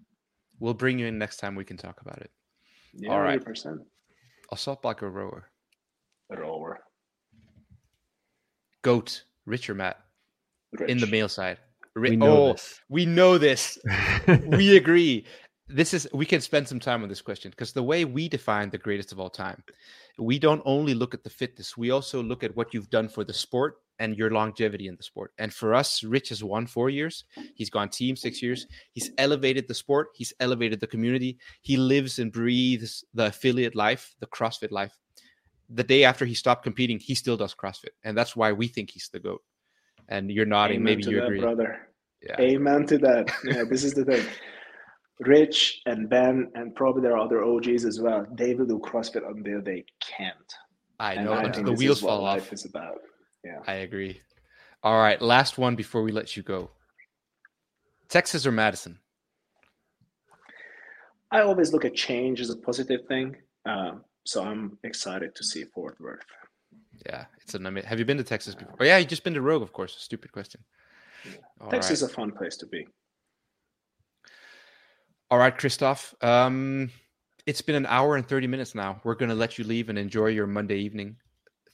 [0.62, 1.56] We'll bring you in next time.
[1.56, 2.30] We can talk about it.
[2.94, 3.44] Yeah, All right.
[3.44, 3.80] 100%.
[4.52, 5.50] Assault blocker rower.
[6.32, 6.80] They're over.
[8.82, 9.24] Goat.
[9.44, 9.98] Rich or Matt?
[10.88, 11.58] In the male side.
[11.94, 12.80] Ri- We know oh, this.
[12.88, 13.78] we know this.
[14.46, 15.26] we agree.
[15.68, 18.70] This is we can spend some time on this question because the way we define
[18.70, 19.62] the greatest of all time,
[20.18, 23.24] we don't only look at the fitness, we also look at what you've done for
[23.24, 25.32] the sport and your longevity in the sport.
[25.38, 27.24] And for us, Rich has won four years.
[27.54, 28.66] He's gone team six years.
[28.92, 30.08] He's elevated the sport.
[30.14, 31.38] He's elevated the community.
[31.60, 34.96] He lives and breathes the affiliate life, the CrossFit life.
[35.74, 38.90] The day after he stopped competing, he still does CrossFit, and that's why we think
[38.90, 39.42] he's the goat.
[40.08, 40.76] And you're nodding.
[40.76, 41.40] Amen Maybe to you that, agree.
[41.40, 41.88] brother.
[42.22, 42.40] Yeah.
[42.40, 43.30] Amen to that.
[43.44, 44.26] Yeah, this is the thing.
[45.20, 48.26] Rich and Ben, and probably there are other OGs as well.
[48.34, 50.36] They will do CrossFit until they can't.
[50.98, 52.52] I know I until the wheels fall life off.
[52.52, 52.98] is about.
[53.44, 53.58] Yeah.
[53.66, 54.20] I agree.
[54.82, 56.70] All right, last one before we let you go.
[58.08, 58.98] Texas or Madison?
[61.30, 63.36] I always look at change as a positive thing.
[63.64, 66.24] Um, so I'm excited to see Fort Worth.
[67.06, 67.88] Yeah, it's an amazing.
[67.88, 68.76] Have you been to Texas before?
[68.80, 69.96] Oh, yeah, you just been to Rogue, of course.
[69.98, 70.62] Stupid question.
[71.60, 71.94] All Texas right.
[71.94, 72.86] is a fun place to be.
[75.30, 76.14] All right, Kristof.
[76.22, 76.90] Um,
[77.46, 79.00] it's been an hour and 30 minutes now.
[79.04, 81.16] We're going to let you leave and enjoy your Monday evening.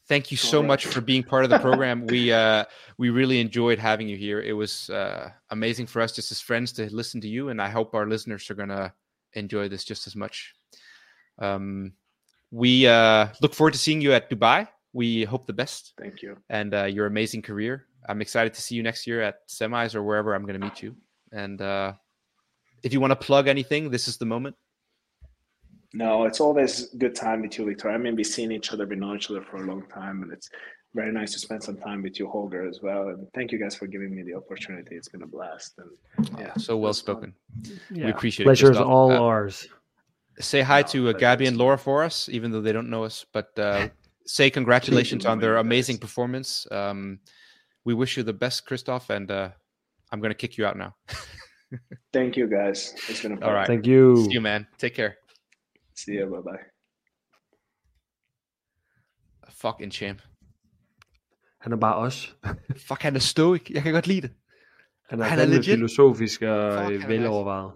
[0.07, 0.69] Thank you so right.
[0.69, 2.07] much for being part of the program.
[2.07, 2.65] we uh,
[2.97, 4.41] we really enjoyed having you here.
[4.41, 7.69] It was uh, amazing for us just as friends to listen to you, and I
[7.69, 8.93] hope our listeners are going to
[9.35, 10.55] enjoy this just as much.
[11.39, 11.93] Um,
[12.51, 14.69] we uh, look forward to seeing you at Dubai.
[14.93, 16.37] We hope the best Thank you.
[16.49, 17.87] and uh, your amazing career.
[18.09, 20.83] I'm excited to see you next year at semis or wherever I'm going to meet
[20.83, 20.97] you.
[21.31, 21.93] And uh,
[22.83, 24.57] if you want to plug anything, this is the moment.
[25.95, 27.91] No, it's always good time with you, Viktor.
[27.91, 30.33] I mean, we've seen each other, we know each other for a long time, and
[30.33, 30.49] it's
[30.95, 33.09] very nice to spend some time with you, Holger, as well.
[33.09, 34.97] And thank you guys for giving me the opportunity.
[34.97, 35.79] It's been a blast.
[35.79, 37.05] And yeah, so well it was fun.
[37.05, 37.35] spoken.
[37.91, 38.09] Yeah.
[38.09, 39.67] appreciate it, Pleasure is all Uh, ours.
[40.41, 43.05] Say hi No, to uh, Gabi and Laura for us, even though they don't know
[43.05, 43.25] us.
[43.33, 43.89] But uh,
[44.27, 46.01] say congratulations on their amazing guys.
[46.01, 46.67] performance.
[46.71, 47.19] Um,
[47.85, 49.51] we wish you the best, Kristof, and uh,
[50.13, 50.95] I'm going to kick you out now.
[52.13, 52.95] Thank you, guys.
[53.09, 53.55] It's been a pleasure.
[53.55, 53.67] right.
[53.67, 54.17] Thank you.
[54.25, 54.67] See you, man.
[54.79, 55.17] Take care.
[55.95, 56.27] See you.
[56.27, 56.63] Bye bye.
[59.51, 60.23] Fucking champ.
[61.61, 62.37] Han er bare os.
[62.77, 63.71] Fuck, han er stoic.
[63.71, 64.31] Jeg kan godt lide det.
[65.11, 65.65] Han er, Han er han legit.
[65.65, 67.73] filosofisk og Fuck, øh, er velovervejet.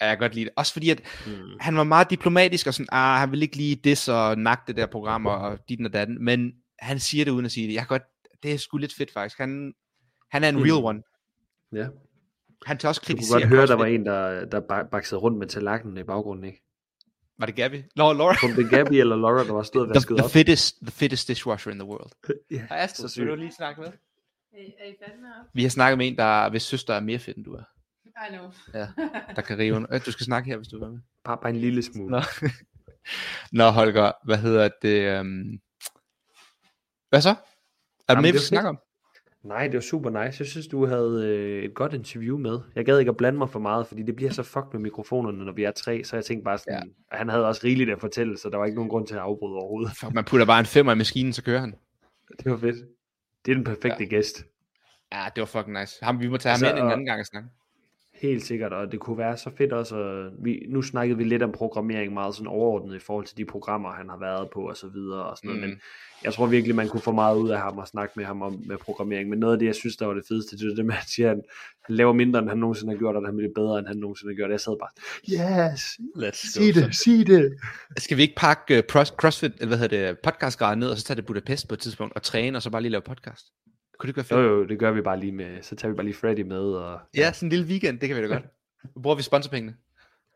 [0.00, 0.52] Jeg kan godt lide det.
[0.56, 1.32] Også fordi, at Mm.
[1.60, 4.76] han var meget diplomatisk og sådan, ah, han vil ikke lige det og nakke det
[4.76, 7.74] der program og dit og datten, men han siger det uden at sige det.
[7.74, 8.02] Jeg kan godt,
[8.42, 9.38] det er sgu lidt fedt faktisk.
[9.38, 9.74] Han,
[10.30, 10.84] han er en real Mm.
[10.84, 11.02] one.
[11.72, 11.86] Ja.
[12.66, 15.20] Han tager også Du kunne kritisere godt høre, der var en, der, der bak- baksede
[15.20, 16.62] rundt med tallerkenen i baggrunden, ikke?
[17.38, 17.82] Var det Gabby?
[17.96, 18.36] Nå, Laura.
[18.44, 20.30] Om det er Gabby eller Laura, der var stået og The, vasket the, op.
[20.30, 22.10] fittest, the fittest dishwasher in the world.
[22.50, 23.30] Ja, Hej Astrid, så vil sygt.
[23.30, 23.88] du lige snakke med?
[23.88, 25.46] Er, I- er I med op?
[25.54, 27.62] Vi har snakket med en, der hvis søster er mere fedt, end du er.
[28.26, 28.52] I know.
[28.74, 28.86] Ja.
[29.36, 29.94] Der kan rive.
[29.94, 31.00] Øh, Du skal snakke her, hvis du vil med.
[31.24, 32.10] Bare, bare en lille smule.
[32.10, 32.20] Nå.
[33.58, 35.20] Nå, Holger, hvad hedder det?
[35.20, 35.60] Um...
[37.08, 37.30] Hvad så?
[37.30, 37.38] Er du
[38.08, 38.78] Jamen, med, vi var skal snakke om?
[39.42, 40.40] Nej, det var super nice.
[40.40, 42.60] Jeg synes, du havde øh, et godt interview med.
[42.74, 45.44] Jeg gad ikke at blande mig for meget, fordi det bliver så fuckt med mikrofonerne,
[45.44, 46.04] når vi er tre.
[46.04, 47.16] Så jeg tænkte bare sådan, ja.
[47.16, 49.54] han havde også rigeligt at fortælle, så der var ikke nogen grund til at afbryde
[49.54, 49.96] overhovedet.
[49.96, 51.74] Fuck, man putter bare en femmer i maskinen, så kører han.
[52.38, 52.76] Det var fedt.
[53.44, 54.04] Det er den perfekte ja.
[54.04, 54.44] gæst.
[55.12, 56.04] Ja, det var fucking nice.
[56.04, 57.48] Ham, vi må tage ham Altså, ind en anden gang og snakke.
[58.20, 59.96] Helt sikkert, og det kunne være så fedt også.
[59.96, 63.44] At vi, nu snakkede vi lidt om programmering meget sådan overordnet i forhold til de
[63.44, 65.68] programmer, han har været på og så videre og sådan noget, Mm.
[65.68, 65.80] men
[66.24, 68.62] jeg tror virkelig, man kunne få meget ud af ham og snakke med ham om
[68.66, 69.28] med programmering.
[69.30, 70.98] Men noget af det, jeg synes, der var det fedeste, det er det med, at
[70.98, 71.42] han siger, han,
[71.84, 73.96] han laver mindre, end han nogensinde har gjort, og at han bliver bedre, end han
[73.96, 74.50] nogensinde har gjort.
[74.50, 74.92] Jeg sad bare,
[75.74, 75.82] yes,
[76.16, 77.52] Let's sig det, sig det.
[77.98, 81.16] Skal vi ikke pakke uh, CrossFit, eller hvad hedder det, podcastgraden ned, og så tage
[81.16, 83.46] det Budapest på et tidspunkt, og træne, og så bare lige lave podcast?
[83.98, 84.52] Kunne det ikke være Jo, fedt?
[84.52, 87.00] jo, det gør vi bare lige med, så tager vi bare lige Freddy med, og
[87.16, 88.44] Ja, sådan en lille weekend, det kan vi da godt.
[88.96, 89.76] Nu bruger vi sponsorpengene.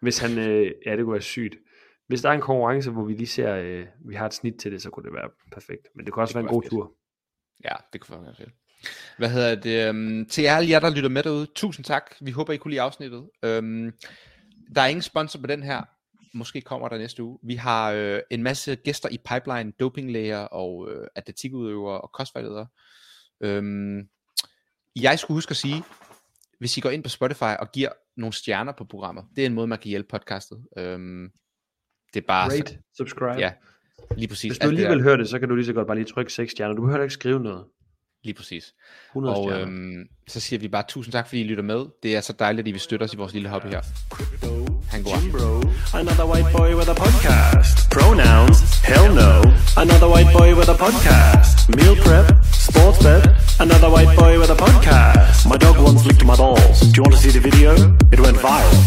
[0.01, 1.55] hvis han, øh, ja, det kunne være sygt.
[2.09, 4.73] Hvis der er en konkurrence, hvor vi lige ser, øh, vi har et snit til
[4.73, 5.87] det, så kunne det være perfekt.
[5.97, 6.93] Men det kunne også Det være en god være tur.
[7.65, 8.51] Ja, det kunne være fedt.
[9.19, 9.91] Hvad hedder det?
[9.91, 12.15] Um, til alle jer, der lytter med derude, tusind tak.
[12.21, 13.19] Vi håber, I kunne lide afsnittet.
[13.19, 13.93] Um,
[14.75, 15.83] der er ingen sponsor på den her.
[16.35, 17.39] Måske kommer der næste uge.
[17.43, 22.67] Vi har øh, en masse gæster i pipeline, dopinglæger og øh, atletikudøvere og kostvejledere.
[23.47, 24.03] Um,
[24.97, 25.83] jeg skulle huske at sige,
[26.59, 29.55] hvis I går ind på Spotify og giver nogle stjerner på programmet, det er en
[29.55, 30.57] måde, man kan hjælpe podcastet.
[30.81, 31.31] Um,
[32.15, 32.51] det er bare...
[32.51, 33.39] Rate, subscribe.
[33.41, 33.53] Ja,
[34.17, 34.51] lige præcis.
[34.51, 36.33] Hvis du der- alligevel hører det, så kan du lige så godt bare lige trykke
[36.33, 36.75] 6 stjerner.
[36.75, 37.65] Du behøver ikke skrive noget.
[38.25, 38.75] Lige præcis.
[39.11, 39.67] 100 Og stjerner.
[39.69, 41.87] øhm, så siger vi bare tusind tak, fordi I lytter med.
[42.03, 43.83] Det er så dejligt, at I vil støtte os i vores lille hobby her.
[44.95, 47.89] Another white boy with a podcast.
[47.91, 49.43] Pronouns, hell no.
[49.79, 51.75] Another white boy with a podcast.
[51.75, 53.27] Meal prep, sports bet.
[53.59, 55.49] Another white boy with a podcast.
[55.49, 56.81] My dog once licked my balls.
[56.81, 57.73] Do you want to see the video?
[58.13, 58.83] It went viral.